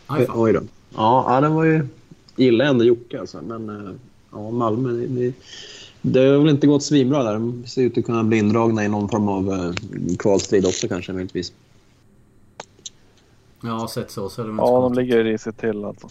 Aj. 0.08 0.28
Oj 0.34 0.54
då. 0.54 0.62
Ja, 0.96 1.42
det 1.42 1.50
var 1.50 1.64
ju... 1.64 1.88
Gillar 2.36 2.66
ändå 2.66 2.84
Jocke 2.84 3.20
alltså. 3.20 3.42
Men 3.42 3.70
eh, 3.70 3.94
ja, 4.32 4.52
Malmö, 4.52 4.92
det, 4.92 5.08
det, 5.08 5.34
det 6.02 6.20
har 6.20 6.38
väl 6.38 6.50
inte 6.50 6.68
gått 6.68 6.84
svinbra 6.84 7.24
där. 7.24 7.34
De 7.34 7.66
ser 7.68 7.82
ut 7.82 7.98
att 7.98 8.06
kunna 8.06 8.24
bli 8.24 8.38
indragna 8.38 8.86
i 8.86 8.88
någon 8.88 9.10
form 9.10 9.28
av 9.28 9.54
eh, 9.54 9.74
kvalstrid 10.20 10.66
också 10.66 10.88
kanske 10.88 11.14
möjligtvis. 11.14 11.54
Ja, 13.62 13.88
sett 13.88 14.12
så 14.12 14.30
så 14.30 14.42
är 14.42 14.46
det 14.46 14.52
inte 14.52 14.64
ja, 14.64 14.82
de 14.82 14.94
ligger 14.94 15.24
risigt 15.24 15.58
till 15.58 15.86
alltså. 15.86 16.10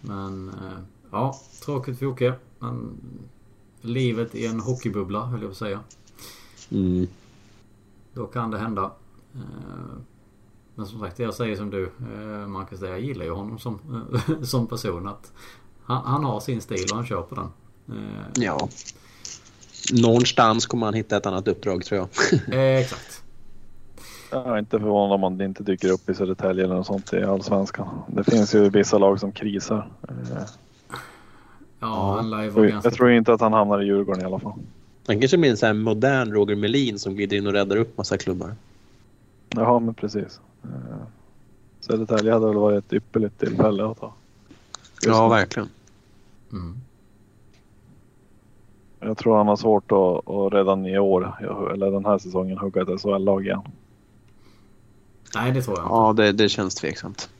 Men 0.00 0.48
eh, 0.48 0.78
ja, 1.10 1.40
tråkigt 1.64 1.98
för 1.98 2.04
Jocke. 2.04 2.32
Men 2.58 2.90
livet 3.80 4.34
i 4.34 4.46
en 4.46 4.60
hockeybubbla 4.60 5.24
höll 5.24 5.40
jag 5.40 5.48
på 5.48 5.52
att 5.52 5.56
säga. 5.56 5.80
Mm. 6.70 7.06
Då 8.14 8.26
kan 8.26 8.50
det 8.50 8.58
hända. 8.58 8.90
Eh, 9.34 9.40
Men 10.74 10.86
som 10.86 11.00
sagt, 11.00 11.18
jag 11.18 11.34
säger 11.34 11.56
som 11.56 11.70
du 11.70 11.84
eh, 11.84 12.46
Marcus, 12.48 12.80
jag 12.80 13.00
gillar 13.00 13.24
ju 13.24 13.30
honom 13.30 13.58
som, 13.58 13.78
som 14.42 14.66
person. 14.66 15.08
att 15.08 15.32
han, 15.84 16.02
han 16.04 16.24
har 16.24 16.40
sin 16.40 16.60
stil 16.60 16.84
och 16.90 16.96
han 16.96 17.06
kör 17.06 17.22
på 17.22 17.34
den. 17.34 17.48
Eh, 17.98 18.26
Ja. 18.34 18.68
Någonstans 19.92 20.66
kommer 20.66 20.86
han 20.86 20.94
hitta 20.94 21.16
ett 21.16 21.26
annat 21.26 21.48
uppdrag 21.48 21.84
tror 21.84 21.98
jag. 22.00 22.08
eh, 22.54 22.80
exakt. 22.80 23.22
Jag 24.30 24.46
är 24.46 24.58
inte 24.58 24.78
förvånad 24.78 25.14
om 25.14 25.22
han 25.22 25.40
inte 25.40 25.62
dyker 25.62 25.90
upp 25.92 26.08
i 26.08 26.14
Södertälje 26.14 26.64
eller 26.64 26.74
något 26.74 26.86
sånt 26.86 27.12
i 27.12 27.22
Allsvenskan. 27.22 27.88
Det 28.08 28.24
finns 28.24 28.54
ju 28.54 28.68
vissa 28.68 28.98
lag 28.98 29.20
som 29.20 29.32
krisar. 29.32 29.90
Eh, 30.08 30.42
Ja, 31.80 32.14
han 32.16 32.30
lär 32.30 32.38
ju 32.38 32.44
Jag 32.44 32.50
vara 32.52 32.62
tror, 32.62 32.68
ganska... 32.70 32.88
jag 32.88 32.94
tror 32.96 33.10
inte 33.10 33.32
att 33.32 33.40
han 33.40 33.52
hamnar 33.52 33.82
i 33.82 33.86
Djurgården 33.86 34.22
i 34.22 34.24
alla 34.24 34.38
fall. 34.38 34.52
Han 35.06 35.20
kanske 35.20 35.38
blir 35.38 35.50
en 35.50 35.56
sån 35.56 35.66
här 35.66 35.74
modern 35.74 36.32
Roger 36.32 36.56
Melin 36.56 36.98
som 36.98 37.14
glider 37.14 37.36
in 37.36 37.46
och 37.46 37.52
räddar 37.52 37.76
upp 37.76 37.98
massa 37.98 38.18
klubbar. 38.18 38.54
Jaha, 39.48 39.78
men 39.78 39.94
precis. 39.94 40.40
Eh, 40.64 40.70
Södertälje 41.80 42.32
hade 42.32 42.46
väl 42.46 42.56
varit 42.56 42.84
ett 42.84 42.92
ypperligt 42.92 43.38
tillfälle 43.38 43.84
att 43.84 44.00
ta. 44.00 44.14
Just 45.06 45.20
nu. 45.20 45.28
verkligen. 45.28 45.68
Mm. 46.52 46.76
Jag 49.00 49.18
tror 49.18 49.36
han 49.36 49.48
har 49.48 49.56
svårt 49.56 49.92
att, 49.92 50.28
att 50.28 50.52
redan 50.52 50.86
i 50.86 50.98
år, 50.98 51.34
eller 51.74 51.90
den 51.90 52.04
här 52.04 52.18
säsongen, 52.18 52.58
hugga 52.58 52.82
ett 52.82 53.00
SHL-lag 53.00 53.46
igen. 53.46 53.62
Nej, 55.34 55.52
det 55.52 55.62
tror 55.62 55.78
jag 55.78 55.84
inte. 55.84 55.94
Ja, 55.94 56.12
det, 56.12 56.32
det 56.32 56.48
känns 56.48 56.74
tveksamt. 56.74 57.30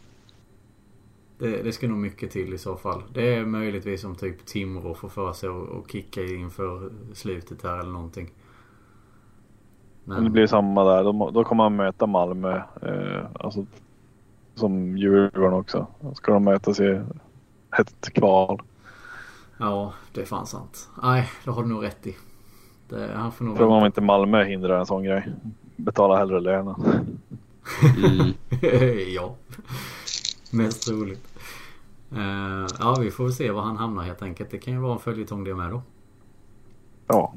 Det, 1.42 1.62
det 1.62 1.72
ska 1.72 1.88
nog 1.88 1.98
mycket 1.98 2.30
till 2.30 2.54
i 2.54 2.58
så 2.58 2.76
fall. 2.76 3.02
Det 3.14 3.34
är 3.34 3.44
möjligtvis 3.44 4.04
om 4.04 4.14
typ 4.14 4.46
Timrå 4.46 4.94
får 4.94 5.08
för 5.08 5.32
sig 5.32 5.48
att 5.48 5.90
kicka 5.92 6.24
inför 6.24 6.90
slutet 7.14 7.62
här 7.62 7.78
eller 7.78 7.92
någonting. 7.92 8.30
Men 10.04 10.24
det 10.24 10.30
blir 10.30 10.46
samma 10.46 10.84
där. 10.84 11.04
Då, 11.04 11.12
må- 11.12 11.30
då 11.30 11.44
kommer 11.44 11.62
han 11.62 11.76
möta 11.76 12.06
Malmö. 12.06 12.56
Eh, 12.82 13.26
alltså, 13.34 13.66
som 14.54 14.98
Djurgården 14.98 15.52
också. 15.52 15.86
Ska 16.14 16.32
de 16.32 16.44
mötas 16.44 16.80
i 16.80 17.00
ett 17.78 18.12
kval. 18.14 18.62
Ja, 19.58 19.92
det 20.12 20.20
är 20.20 20.26
fan 20.26 20.46
sant. 20.46 20.88
Nej, 21.02 21.30
det 21.44 21.50
har 21.50 21.62
du 21.62 21.68
nog 21.68 21.84
rätt 21.84 22.06
i. 22.06 22.16
Det, 22.88 23.10
han 23.14 23.32
får 23.32 23.44
nog 23.44 23.56
Frågan 23.56 23.78
om 23.80 23.86
inte 23.86 24.00
Malmö 24.00 24.44
hindrar 24.44 24.78
en 24.80 24.86
sån 24.86 25.02
grej. 25.04 25.28
Betala 25.76 26.16
hellre 26.16 26.40
lönen. 26.40 26.74
Mm. 27.96 28.32
ja. 29.14 29.34
Mest 30.50 30.86
troligt. 30.86 31.31
Eh, 32.16 32.66
ja, 32.78 32.96
vi 33.00 33.10
får 33.10 33.24
väl 33.24 33.32
se 33.32 33.50
var 33.50 33.62
han 33.62 33.76
hamnar 33.76 34.02
helt 34.02 34.22
enkelt. 34.22 34.50
Det 34.50 34.58
kan 34.58 34.72
ju 34.74 34.80
vara 34.80 34.92
en 34.92 34.98
följetong 34.98 35.44
det 35.44 35.54
med 35.54 35.70
då. 35.70 35.82
Ja, 37.06 37.34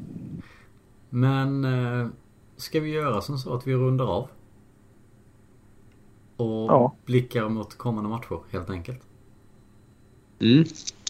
Men 1.10 1.66
eh, 1.66 2.08
ska 2.58 2.80
vi 2.80 2.90
göra 2.90 3.22
som 3.22 3.38
så 3.38 3.54
att 3.54 3.68
vi 3.68 3.74
rundar 3.76 4.06
av? 4.06 4.28
Och 6.38 6.48
Ja. 6.72 6.96
blickar 7.06 7.50
mot 7.50 7.78
kommande 7.78 8.10
matcher 8.10 8.40
helt 8.52 8.70
enkelt. 8.70 9.00
Mm. 10.40 10.64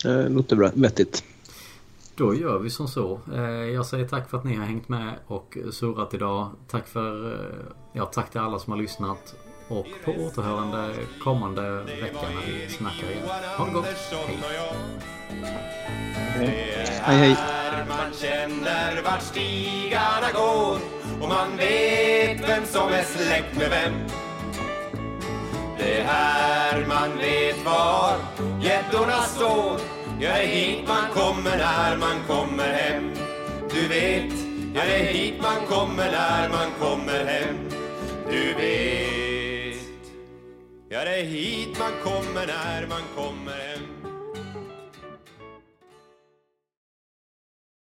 Det 0.03 0.29
låter 0.29 0.55
bra. 0.55 0.71
vettigt. 0.75 1.23
Då 2.15 2.35
gör 2.35 2.59
vi 2.59 2.69
som 2.69 2.87
så. 2.87 3.19
Eh, 3.33 3.41
Jag 3.49 3.85
säger 3.85 4.07
tack 4.07 4.29
för 4.29 4.37
att 4.37 4.43
ni 4.43 4.55
har 4.55 4.65
hängt 4.65 4.89
med 4.89 5.15
och 5.27 5.57
surrat 5.71 6.13
idag. 6.13 6.49
Tack 6.67 6.87
för... 6.87 7.37
Ja, 7.93 8.05
tack 8.05 8.31
till 8.31 8.39
alla 8.41 8.59
som 8.59 8.71
har 8.73 8.77
lyssnat. 8.79 9.35
Och 9.67 9.87
på 10.05 10.11
återhörande 10.11 10.93
kommande 11.23 11.79
vecka 11.83 12.27
när 12.35 12.53
vi 12.53 12.69
snackar 12.69 13.11
igen. 13.11 13.23
Ha 13.57 13.65
det 13.65 13.71
gott. 13.71 13.85
Hej. 16.35 16.85
Hej, 17.01 17.17
hej. 17.17 17.35
Man 17.89 18.13
känner 18.13 19.01
vart 19.01 19.21
stigarna 19.21 20.31
går 20.33 20.77
och 21.21 21.29
man 21.29 21.57
vet 21.57 22.49
vem 22.49 22.65
som 22.65 22.87
är 22.87 23.03
släkt 23.03 23.57
med 23.57 23.69
vem. 23.69 23.93
Det 25.77 25.99
är 25.99 26.03
här 26.03 26.85
man 26.87 27.17
vet 27.17 27.65
var 27.65 28.17
gäddorna 28.61 29.21
står. 29.21 29.79
Ja, 30.19 30.29
det 30.33 30.43
är 30.43 30.47
hit 30.47 30.87
man 30.87 31.11
kommer 31.13 31.57
när 31.57 31.97
man 31.97 32.23
kommer 32.27 32.73
hem. 32.73 33.11
Du 33.73 33.87
vet, 33.87 34.33
ja, 34.73 34.81
det 34.85 34.95
är 34.95 35.13
hit 35.13 35.41
man 35.41 35.67
kommer 35.67 36.11
när 36.11 36.49
man 36.49 36.71
kommer 36.79 37.25
hem. 37.25 37.55
Du 38.29 38.53
vet, 38.53 39.24
ja, 40.89 41.03
det 41.03 41.15
är 41.15 41.23
hit 41.23 41.79
man 41.79 41.91
kommer 42.03 42.47
när 42.47 42.87
man 42.87 43.01
kommer 43.15 43.51
hem. 43.51 43.94